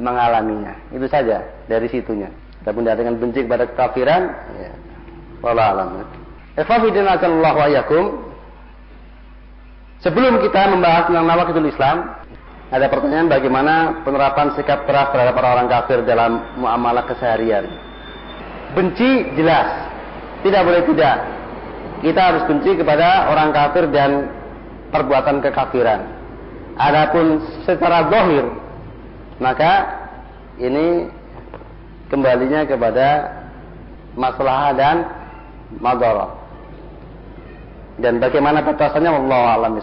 mengalaminya. 0.00 0.74
Itu 0.90 1.06
saja 1.06 1.44
dari 1.68 1.86
situnya. 1.92 2.32
Adapun 2.60 2.84
dengan 2.84 3.16
benci 3.16 3.40
kepada 3.44 3.64
kekafiran 3.72 4.22
ya. 4.60 4.72
Wallah 5.40 5.72
alam 5.72 5.88
Ikhwafidin 6.60 7.08
wa 7.08 7.66
yakum 7.72 8.30
Sebelum 10.00 10.40
kita 10.40 10.72
membahas 10.72 11.12
tentang 11.12 11.28
nawakidul 11.28 11.68
Islam 11.68 11.96
ada 12.72 12.86
pertanyaan 12.88 13.28
bagaimana 13.28 14.00
penerapan 14.00 14.56
sikap 14.56 14.88
keras 14.88 15.12
terhadap 15.12 15.36
orang-orang 15.36 15.68
kafir 15.68 15.98
dalam 16.08 16.56
muamalah 16.56 17.04
keseharian. 17.04 17.68
Benci 18.72 19.28
jelas, 19.36 19.90
tidak 20.40 20.62
boleh 20.64 20.82
tidak. 20.88 21.16
Kita 22.00 22.20
harus 22.20 22.42
benci 22.48 22.80
kepada 22.80 23.28
orang 23.28 23.52
kafir 23.52 23.84
dan 23.92 24.32
perbuatan 24.88 25.44
kekafiran. 25.44 26.00
Adapun 26.80 27.44
secara 27.68 28.08
zahir, 28.08 28.48
maka 29.36 29.72
ini 30.56 31.12
kembalinya 32.08 32.64
kepada 32.64 33.08
masalah 34.16 34.72
dan 34.72 34.96
madara. 35.76 36.40
Dan 38.00 38.16
bagaimana 38.16 38.64
batasannya 38.64 39.12
Allah 39.12 39.44
alam 39.60 39.76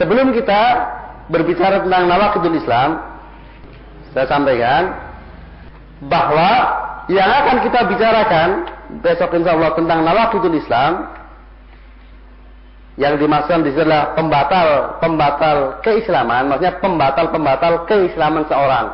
Sebelum 0.00 0.32
kita 0.32 0.62
berbicara 1.28 1.84
tentang 1.84 2.08
nawakidul 2.08 2.56
Islam, 2.56 3.04
saya 4.16 4.26
sampaikan 4.32 4.96
bahwa 6.08 6.50
yang 7.12 7.28
akan 7.28 7.56
kita 7.64 7.80
bicarakan 7.84 8.48
besok 9.04 9.36
insya 9.36 9.52
Allah 9.52 9.76
tentang 9.76 10.00
nawakidul 10.04 10.56
Islam 10.56 11.12
yang 12.94 13.18
dimaksudkan 13.18 13.66
di 13.66 13.74
adalah 13.74 14.14
pembatal 14.14 14.68
pembatal 15.02 15.58
keislaman, 15.82 16.46
maksudnya 16.46 16.78
pembatal 16.78 17.26
pembatal 17.34 17.72
keislaman 17.90 18.46
seorang. 18.46 18.86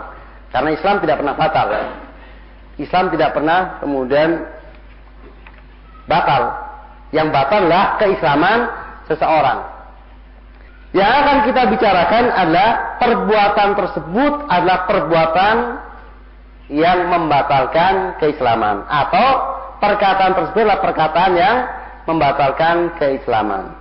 Karena 0.50 0.70
Islam 0.72 0.96
tidak 1.04 1.16
pernah 1.20 1.34
batal. 1.36 1.68
Islam 2.80 3.04
tidak 3.12 3.30
pernah 3.36 3.60
kemudian 3.78 4.40
batal. 6.08 6.42
Yang 7.12 7.28
batal 7.28 7.60
adalah 7.68 7.86
keislaman 8.00 8.58
seseorang. 9.04 9.58
Yang 10.90 11.10
akan 11.22 11.36
kita 11.46 11.62
bicarakan 11.70 12.24
adalah 12.34 12.70
perbuatan 12.98 13.68
tersebut 13.78 14.34
adalah 14.50 14.78
perbuatan 14.90 15.56
yang 16.70 17.10
membatalkan 17.10 18.16
keislaman 18.22 18.86
atau 18.86 19.28
perkataan 19.82 20.38
tersebut 20.38 20.62
adalah 20.62 20.80
perkataan 20.80 21.32
yang 21.34 21.56
membatalkan 22.06 22.94
keislaman. 22.96 23.74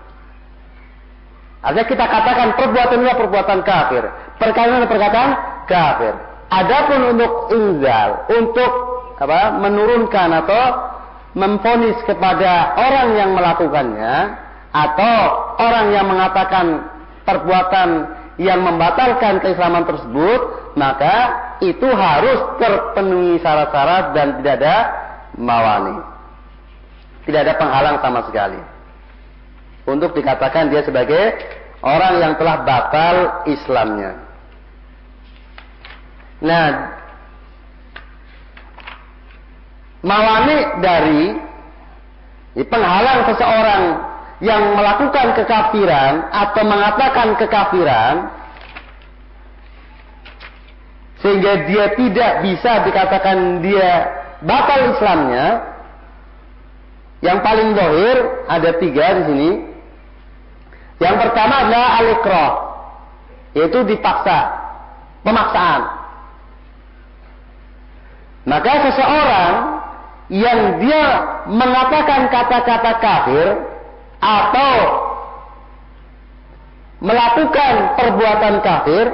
Artinya 1.59 1.85
kita 1.85 2.05
katakan 2.07 2.47
perbuatan 2.55 2.97
ini 3.03 3.13
perbuatan 3.13 3.59
kafir. 3.61 4.03
Perkataan 4.41 4.89
perkataan 4.89 5.31
kafir. 5.67 6.13
Adapun 6.49 6.99
untuk 7.13 7.31
inzal, 7.53 8.25
untuk 8.31 8.71
apa? 9.19 9.59
menurunkan 9.59 10.29
atau 10.41 10.63
memfonis 11.37 11.99
kepada 12.09 12.73
orang 12.73 13.07
yang 13.13 13.29
melakukannya 13.37 14.15
atau 14.73 15.17
orang 15.61 15.93
yang 15.93 16.09
mengatakan 16.09 16.89
perbuatan 17.27 17.89
yang 18.39 18.63
membatalkan 18.63 19.43
keislaman 19.43 19.83
tersebut, 19.83 20.73
maka 20.79 21.48
itu 21.59 21.87
harus 21.91 22.39
terpenuhi 22.59 23.39
syarat-syarat 23.43 24.15
dan 24.15 24.27
tidak 24.39 24.55
ada 24.63 24.75
mawani. 25.35 25.97
Tidak 27.27 27.39
ada 27.45 27.53
penghalang 27.59 27.97
sama 27.99 28.23
sekali. 28.25 28.59
Untuk 29.85 30.15
dikatakan 30.15 30.71
dia 30.71 30.81
sebagai 30.87 31.35
orang 31.83 32.19
yang 32.23 32.33
telah 32.39 32.63
batal 32.63 33.15
Islamnya. 33.51 34.11
Nah, 36.39 36.67
mawani 39.99 40.57
dari 40.79 41.23
penghalang 42.63 43.27
seseorang 43.27 43.83
yang 44.39 44.71
melakukan 44.71 45.35
kekafiran 45.35 46.31
atau 46.31 46.63
mengatakan 46.63 47.35
kekafiran 47.35 48.38
sehingga 51.19 51.67
dia 51.67 51.85
tidak 51.99 52.31
bisa 52.47 52.71
dikatakan 52.87 53.59
dia 53.59 53.91
batal 54.39 54.95
Islamnya 54.95 55.47
yang 57.19 57.43
paling 57.43 57.75
dohir 57.75 58.17
ada 58.47 58.69
tiga 58.79 59.05
di 59.19 59.23
sini. 59.27 59.51
Yang 60.99 61.15
pertama 61.27 61.67
adalah 61.67 61.91
alikroh, 62.03 62.51
yaitu 63.55 63.79
dipaksa, 63.87 64.39
pemaksaan. 65.23 65.81
Maka 68.43 68.71
seseorang 68.87 69.53
yang 70.27 70.59
dia 70.83 71.03
mengatakan 71.47 72.27
kata-kata 72.27 72.91
kafir 72.99 73.47
atau 74.19 74.75
melakukan 76.99 77.73
perbuatan 77.95 78.55
kafir, 78.59 79.05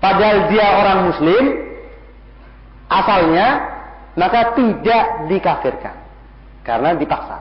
padahal 0.00 0.50
dia 0.50 0.66
orang 0.80 0.98
Muslim, 1.12 1.44
asalnya 2.90 3.48
maka 4.18 4.56
tidak 4.58 5.04
dikafirkan 5.30 5.96
karena 6.66 6.98
dipaksa. 6.98 7.38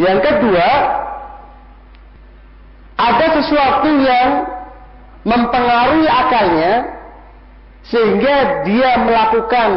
Yang 0.00 0.18
kedua, 0.24 0.68
ada 2.96 3.26
sesuatu 3.36 3.90
yang 4.00 4.28
mempengaruhi 5.28 6.08
akalnya 6.08 6.72
sehingga 7.84 8.64
dia 8.64 8.90
melakukan 9.04 9.70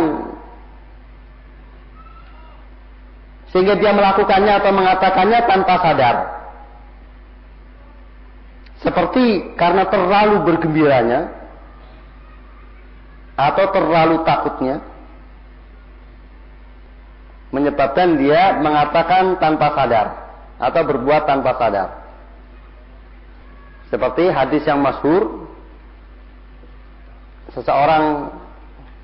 sehingga 3.52 3.78
dia 3.78 3.92
melakukannya 3.94 4.54
atau 4.60 4.72
mengatakannya 4.74 5.40
tanpa 5.46 5.74
sadar. 5.78 6.16
Seperti 8.84 9.56
karena 9.56 9.88
terlalu 9.88 10.44
bergembiranya, 10.44 11.44
atau 13.34 13.66
terlalu 13.74 14.22
takutnya 14.22 14.78
menyebabkan 17.50 18.18
dia 18.18 18.58
mengatakan 18.62 19.38
tanpa 19.38 19.74
sadar 19.78 20.08
atau 20.58 20.82
berbuat 20.86 21.22
tanpa 21.26 21.52
sadar. 21.58 21.90
Seperti 23.90 24.26
hadis 24.34 24.66
yang 24.66 24.82
masyhur 24.82 25.50
seseorang 27.54 28.34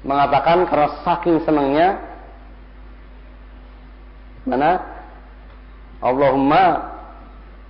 mengatakan 0.02 0.66
karena 0.66 0.90
saking 1.06 1.46
senangnya 1.46 2.02
mana 4.50 4.82
Allahumma 6.02 6.90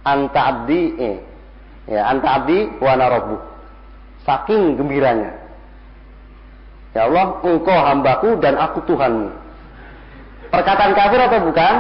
anta 0.08 0.40
abdi 0.48 0.96
eh, 0.96 1.18
ya 1.90 2.06
anta 2.06 2.30
abdi 2.40 2.70
wa 2.78 2.94
rabbu 2.94 3.38
saking 4.24 4.78
gembiranya 4.78 5.50
Ya 6.98 7.06
Allah, 7.06 7.38
engkau 7.46 7.78
hambaku 7.78 8.42
dan 8.42 8.58
aku 8.58 8.82
Tuhanmu. 8.90 9.30
Perkataan 10.50 10.98
kafir 10.98 11.20
atau 11.22 11.40
bukan? 11.46 11.76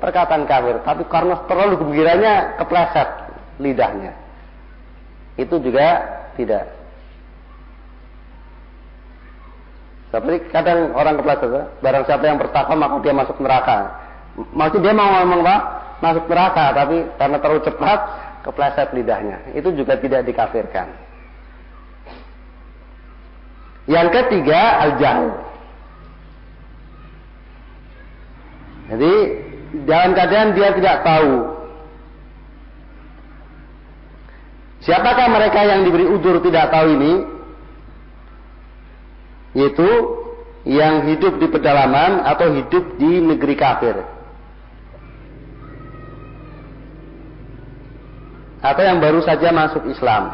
Perkataan 0.00 0.42
kafir. 0.48 0.80
Tapi 0.80 1.02
karena 1.12 1.44
terlalu 1.44 1.74
gembiranya 1.84 2.56
kepleset 2.56 3.08
lidahnya. 3.60 4.16
Itu 5.36 5.60
juga 5.60 6.00
tidak. 6.40 6.72
Seperti 10.08 10.48
kadang 10.48 10.96
orang 10.96 11.20
kepleset, 11.20 11.52
barang 11.84 12.04
siapa 12.08 12.24
yang 12.24 12.40
bertakwa 12.40 12.74
maka 12.80 12.96
dia 13.04 13.12
masuk 13.12 13.36
neraka. 13.44 13.78
Maksudnya 14.56 14.96
dia 14.96 14.98
mau 14.98 15.08
ngomong 15.20 15.40
apa? 15.44 15.56
Masuk 16.00 16.24
neraka, 16.26 16.64
tapi 16.74 16.96
karena 17.20 17.36
terlalu 17.38 17.60
cepat 17.64 17.98
kepleset 18.44 18.92
lidahnya. 18.92 19.56
Itu 19.56 19.72
juga 19.72 19.96
tidak 19.96 20.28
dikafirkan. 20.28 20.92
Yang 23.88 24.08
ketiga 24.12 24.60
al-jahl. 24.84 25.28
Jadi 28.84 29.14
dalam 29.88 30.12
keadaan 30.12 30.52
dia 30.52 30.76
tidak 30.76 30.96
tahu 31.02 31.32
siapakah 34.84 35.26
mereka 35.32 35.60
yang 35.64 35.88
diberi 35.88 36.04
udur 36.04 36.44
tidak 36.44 36.68
tahu 36.68 36.86
ini 37.00 37.12
yaitu 39.56 39.88
yang 40.68 41.08
hidup 41.08 41.40
di 41.40 41.46
pedalaman 41.48 42.24
atau 42.24 42.52
hidup 42.52 42.96
di 42.96 43.20
negeri 43.20 43.54
kafir. 43.56 43.96
Atau 48.64 48.80
yang 48.80 48.96
baru 48.96 49.20
saja 49.20 49.52
masuk 49.52 49.84
Islam. 49.92 50.32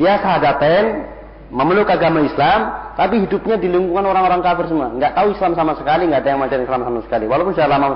Dia 0.00 0.16
sahadaten, 0.24 1.04
memeluk 1.52 1.92
agama 1.92 2.24
Islam, 2.24 2.72
tapi 2.96 3.20
hidupnya 3.28 3.60
di 3.60 3.68
lingkungan 3.68 4.08
orang-orang 4.08 4.40
kafir 4.40 4.72
semua. 4.72 4.88
Nggak 4.88 5.12
tahu 5.12 5.36
Islam 5.36 5.52
sama 5.52 5.76
sekali, 5.76 6.08
nggak 6.08 6.24
ada 6.24 6.28
yang 6.32 6.38
mengajarkan 6.40 6.64
Islam 6.64 6.82
sama 6.88 6.98
sekali. 7.04 7.24
Walaupun 7.28 7.52
sudah 7.52 7.68
lama 7.68 7.86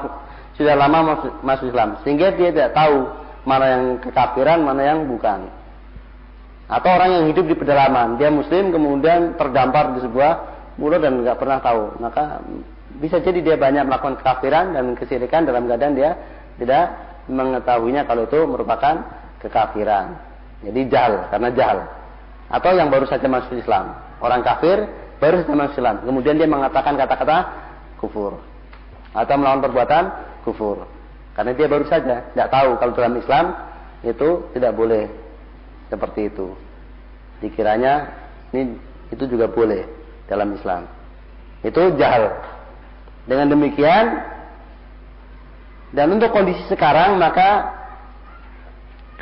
sudah 0.54 0.74
lama 0.76 0.98
masuk, 1.16 1.32
masuk 1.40 1.66
Islam, 1.72 1.88
sehingga 2.04 2.36
dia 2.36 2.52
tidak 2.52 2.76
tahu 2.76 3.08
mana 3.48 3.64
yang 3.64 3.84
kekafiran, 4.04 4.60
mana 4.60 4.82
yang 4.84 5.08
bukan. 5.08 5.48
Atau 6.68 6.90
orang 6.92 7.10
yang 7.16 7.24
hidup 7.32 7.48
di 7.48 7.56
pedalaman, 7.56 8.20
dia 8.20 8.28
Muslim 8.28 8.72
kemudian 8.72 9.40
terdampar 9.40 9.96
di 9.96 10.04
sebuah 10.04 10.32
pulau 10.76 11.00
dan 11.00 11.20
nggak 11.24 11.36
pernah 11.40 11.58
tahu. 11.64 11.96
Maka 12.00 12.44
bisa 13.00 13.18
jadi 13.24 13.40
dia 13.40 13.56
banyak 13.56 13.88
melakukan 13.88 14.20
kekafiran 14.20 14.76
dan 14.76 14.84
kesirikan 14.94 15.48
dalam 15.48 15.66
keadaan 15.66 15.94
dia 15.96 16.10
tidak 16.58 17.13
mengetahuinya 17.28 18.04
kalau 18.04 18.28
itu 18.28 18.40
merupakan 18.44 19.04
kekafiran. 19.40 20.16
Jadi 20.64 20.80
jahal, 20.88 21.28
karena 21.28 21.48
jahal. 21.52 21.78
Atau 22.48 22.72
yang 22.76 22.88
baru 22.88 23.04
saja 23.04 23.28
masuk 23.28 23.56
Islam. 23.60 23.96
Orang 24.20 24.40
kafir 24.40 24.88
baru 25.20 25.44
saja 25.44 25.54
masuk 25.56 25.76
Islam. 25.80 25.96
Kemudian 26.04 26.40
dia 26.40 26.48
mengatakan 26.48 26.96
kata-kata 26.96 27.36
kufur. 28.00 28.40
Atau 29.12 29.34
melawan 29.36 29.60
perbuatan 29.60 30.04
kufur. 30.44 30.88
Karena 31.34 31.52
dia 31.52 31.66
baru 31.66 31.84
saja 31.90 32.30
tidak 32.30 32.48
tahu 32.48 32.70
kalau 32.78 32.92
dalam 32.94 33.14
Islam 33.18 33.44
itu 34.06 34.48
tidak 34.54 34.72
boleh 34.76 35.10
seperti 35.90 36.30
itu. 36.30 36.54
Dikiranya 37.42 38.08
ini 38.54 38.78
itu 39.10 39.24
juga 39.26 39.50
boleh 39.50 39.84
dalam 40.30 40.54
Islam. 40.54 40.86
Itu 41.64 41.96
jahal. 41.98 42.38
Dengan 43.24 43.56
demikian 43.56 44.20
dan 45.94 46.10
untuk 46.10 46.34
kondisi 46.34 46.66
sekarang 46.66 47.22
maka 47.22 47.70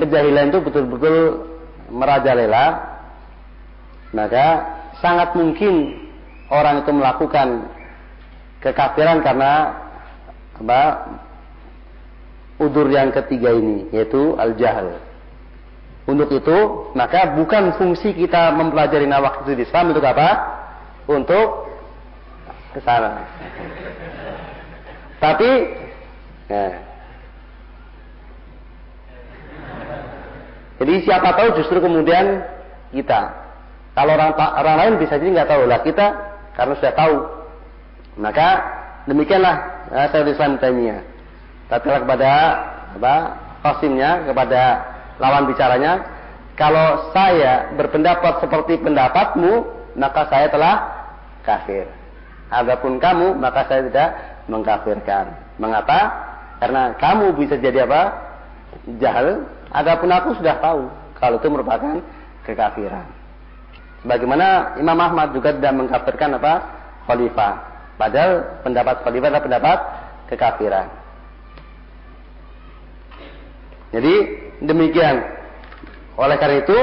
kejahilan 0.00 0.48
itu 0.48 0.58
betul-betul 0.64 1.16
merajalela. 1.92 2.96
Maka 4.12 4.46
sangat 5.00 5.36
mungkin 5.36 6.00
orang 6.52 6.84
itu 6.84 6.92
melakukan 6.92 7.48
kekafiran 8.64 9.20
karena 9.20 9.52
apa? 10.60 10.82
Udur 12.60 12.86
yang 12.92 13.10
ketiga 13.12 13.52
ini 13.52 13.88
yaitu 13.92 14.36
al-jahal. 14.36 15.00
Untuk 16.02 16.34
itu, 16.34 16.58
maka 16.98 17.34
bukan 17.38 17.78
fungsi 17.78 18.12
kita 18.12 18.52
mempelajari 18.58 19.06
nawak 19.06 19.46
itu 19.46 19.54
di 19.54 19.62
Islam 19.64 19.94
untuk 19.94 20.04
apa? 20.04 20.28
Untuk 21.08 21.72
ke 22.74 22.80
sana. 22.82 23.22
Tapi 25.22 25.50
Nah. 26.52 26.72
Jadi 30.82 30.94
siapa 31.08 31.32
tahu 31.32 31.48
justru 31.56 31.80
kemudian 31.80 32.44
kita. 32.92 33.32
Kalau 33.96 34.12
orang 34.12 34.36
orang 34.36 34.76
lain 34.76 34.92
bisa 35.00 35.16
jadi 35.16 35.32
nggak 35.32 35.48
tahu 35.48 35.62
lah 35.64 35.80
kita 35.80 36.06
karena 36.52 36.74
sudah 36.76 36.94
tahu. 36.96 37.16
Maka 38.20 38.48
demikianlah 39.08 39.56
ya, 39.88 40.12
saya 40.12 40.28
Islam 40.28 40.60
Taimiyah. 40.60 41.00
Tatkala 41.72 42.04
kepada 42.04 42.30
apa 42.92 43.14
qasimnya 43.64 44.28
kepada 44.28 44.62
lawan 45.16 45.48
bicaranya, 45.48 46.04
kalau 46.58 47.14
saya 47.16 47.72
berpendapat 47.78 48.44
seperti 48.44 48.76
pendapatmu, 48.82 49.64
maka 49.96 50.28
saya 50.28 50.52
telah 50.52 50.74
kafir. 51.46 51.88
Adapun 52.52 53.00
kamu, 53.00 53.40
maka 53.40 53.64
saya 53.64 53.88
tidak 53.88 54.10
mengkafirkan. 54.50 55.32
Mengapa? 55.56 56.31
Karena 56.62 56.94
kamu 56.94 57.34
bisa 57.42 57.58
jadi 57.58 57.90
apa? 57.90 58.14
Jahil. 59.02 59.50
Adapun 59.74 60.14
aku 60.14 60.38
sudah 60.38 60.62
tahu 60.62 60.86
kalau 61.18 61.42
itu 61.42 61.50
merupakan 61.50 61.98
kekafiran. 62.46 63.02
Bagaimana 64.06 64.78
Imam 64.78 64.94
Ahmad 64.94 65.34
juga 65.34 65.50
tidak 65.58 65.74
mengkafirkan 65.74 66.38
apa? 66.38 66.62
Khalifah. 67.10 67.54
Padahal 67.98 68.62
pendapat 68.62 69.02
khalifah 69.02 69.26
adalah 69.26 69.42
pendapat 69.42 69.78
kekafiran. 70.30 70.86
Jadi 73.90 74.14
demikian. 74.62 75.18
Oleh 76.14 76.38
karena 76.38 76.62
itu 76.62 76.78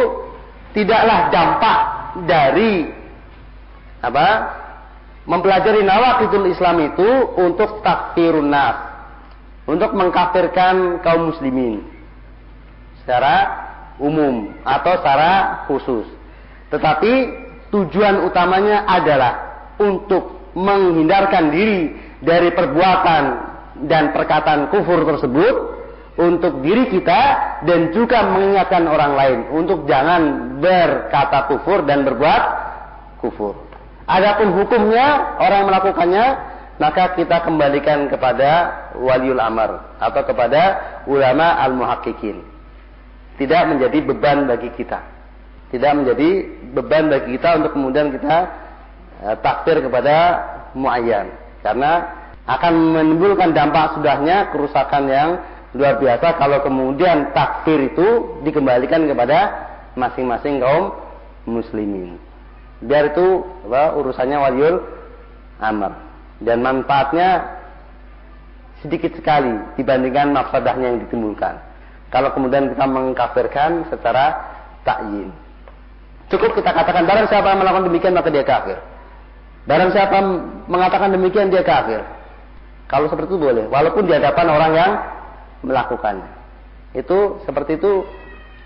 tidaklah 0.75 1.31
dampak 1.31 1.79
dari 2.27 2.83
apa? 4.03 4.27
Mempelajari 5.23 5.87
nawakitul 5.87 6.51
Islam 6.51 6.83
itu 6.83 7.09
untuk 7.39 7.79
takfirun 7.79 8.51
nas 8.51 8.88
untuk 9.69 9.93
mengkafirkan 9.93 11.05
kaum 11.05 11.29
muslimin 11.29 11.85
secara 13.05 13.35
umum 14.01 14.49
atau 14.65 14.93
secara 14.97 15.31
khusus. 15.69 16.09
Tetapi 16.73 17.13
tujuan 17.69 18.25
utamanya 18.25 18.89
adalah 18.89 19.33
untuk 19.77 20.53
menghindarkan 20.57 21.53
diri 21.53 21.93
dari 22.17 22.49
perbuatan 22.49 23.23
dan 23.85 24.09
perkataan 24.09 24.73
kufur 24.73 25.05
tersebut 25.05 25.55
untuk 26.19 26.65
diri 26.65 26.89
kita 26.89 27.21
dan 27.63 27.93
juga 27.95 28.25
mengingatkan 28.27 28.83
orang 28.89 29.13
lain 29.15 29.39
untuk 29.55 29.85
jangan 29.85 30.57
berkata 30.59 31.47
kufur 31.47 31.85
dan 31.85 32.03
berbuat 32.03 32.43
kufur. 33.21 33.55
Adapun 34.09 34.57
hukumnya 34.57 35.37
orang 35.37 35.69
melakukannya 35.69 36.25
maka 36.79 37.13
kita 37.19 37.43
kembalikan 37.43 38.07
kepada 38.07 38.71
waliul 38.95 39.37
amr 39.37 39.99
atau 39.99 40.21
kepada 40.23 40.61
ulama 41.11 41.59
al-muhaqqiqin. 41.67 42.39
Tidak 43.35 43.63
menjadi 43.67 43.99
beban 43.99 44.47
bagi 44.47 44.71
kita. 44.79 45.03
Tidak 45.75 45.91
menjadi 45.91 46.29
beban 46.71 47.11
bagi 47.11 47.35
kita 47.35 47.59
untuk 47.59 47.75
kemudian 47.75 48.15
kita 48.15 48.35
eh, 49.27 49.35
takfir 49.43 49.83
kepada 49.83 50.15
muayyan. 50.71 51.35
Karena 51.59 52.15
akan 52.47 52.73
menimbulkan 52.95 53.51
dampak 53.51 53.99
sudahnya 53.99 54.49
kerusakan 54.55 55.03
yang 55.11 55.29
luar 55.75 55.99
biasa 55.99 56.39
kalau 56.39 56.63
kemudian 56.63 57.35
takfir 57.35 57.91
itu 57.91 58.39
dikembalikan 58.47 59.03
kepada 59.03 59.67
masing-masing 59.99 60.63
kaum 60.63 60.95
muslimin. 61.43 62.15
Biar 62.79 63.11
itu 63.11 63.43
apa, 63.67 63.99
urusannya 63.99 64.37
waliul 64.39 64.75
amr 65.59 66.08
dan 66.43 66.63
manfaatnya 66.63 67.59
sedikit 68.79 69.11
sekali 69.15 69.59
dibandingkan 69.75 70.31
mafsadahnya 70.31 70.95
yang 70.95 70.99
ditimbulkan. 71.03 71.59
Kalau 72.09 72.31
kemudian 72.33 72.71
kita 72.73 72.85
mengkafirkan 72.87 73.85
secara 73.91 74.33
takyin. 74.87 75.29
Cukup 76.29 76.55
kita 76.57 76.71
katakan 76.71 77.05
barang 77.05 77.27
siapa 77.27 77.47
yang 77.53 77.59
melakukan 77.61 77.85
demikian 77.89 78.13
maka 78.15 78.29
dia 78.31 78.45
kafir. 78.45 78.77
Barang 79.67 79.91
siapa 79.93 80.17
mengatakan 80.65 81.13
demikian 81.13 81.51
dia 81.51 81.61
kafir. 81.61 82.01
Kalau 82.89 83.05
seperti 83.05 83.37
itu 83.37 83.41
boleh, 83.41 83.69
walaupun 83.69 84.09
di 84.09 84.13
hadapan 84.17 84.47
orang 84.49 84.71
yang 84.73 84.91
melakukannya. 85.61 86.29
Itu 86.97 87.45
seperti 87.45 87.77
itu 87.77 88.01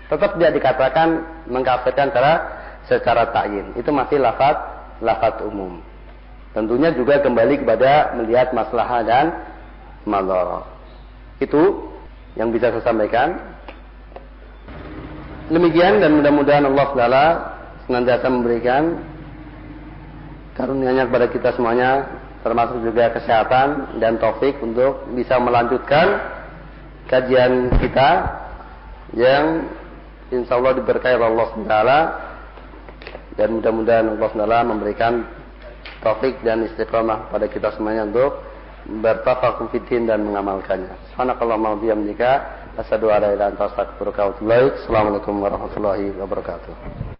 tetap 0.08 0.40
tidak 0.40 0.52
dikatakan 0.56 1.08
mengkafirkan 1.50 2.08
secara 2.08 2.32
secara 2.88 3.22
takyin. 3.32 3.76
Itu 3.76 3.92
masih 3.92 4.20
lafaz 4.20 4.56
lafaz 5.04 5.44
umum. 5.44 5.80
Tentunya 6.54 6.94
juga 6.94 7.18
kembali 7.18 7.66
kepada 7.66 8.14
melihat 8.14 8.54
masalah 8.54 9.02
dan 9.02 9.26
malah. 10.06 10.62
Itu 11.42 11.90
yang 12.38 12.54
bisa 12.54 12.70
saya 12.70 12.86
sampaikan. 12.86 13.42
Demikian 15.50 15.98
dan 15.98 16.14
mudah-mudahan 16.14 16.64
Allah 16.64 16.88
Taala 16.94 17.26
senantiasa 17.84 18.26
memberikan 18.30 19.02
karunia-Nya 20.54 21.10
kepada 21.10 21.26
kita 21.28 21.48
semuanya 21.58 22.22
termasuk 22.46 22.80
juga 22.86 23.12
kesehatan 23.12 23.98
dan 23.98 24.16
taufik 24.22 24.56
untuk 24.62 25.08
bisa 25.12 25.36
melanjutkan 25.40 26.22
kajian 27.08 27.72
kita 27.82 28.10
yang 29.16 29.68
insya 30.32 30.56
Allah 30.56 30.76
diberkahi 30.80 31.16
oleh 31.16 31.28
Allah 31.34 31.46
SWT 31.50 31.76
dan 33.36 33.48
mudah-mudahan 33.58 34.06
Allah 34.16 34.28
SWT 34.30 34.56
memberikan 34.70 35.12
taufik 36.02 36.40
dan 36.44 36.64
istiqomah 36.68 37.32
pada 37.32 37.46
kita 37.48 37.72
semuanya 37.74 38.08
untuk 38.08 38.40
bertafakuh 38.84 39.72
fitin 39.72 40.04
dan 40.04 40.20
mengamalkannya. 40.24 40.92
Subhanakallahumma 41.12 41.80
bihamdika 41.80 42.30
asyhadu 42.76 43.08
an 43.08 43.24
la 43.24 43.30
ilaha 43.32 43.50
wa. 43.56 44.76
Assalamualaikum 44.84 45.34
warahmatullahi 45.40 46.12
wabarakatuh. 46.20 47.13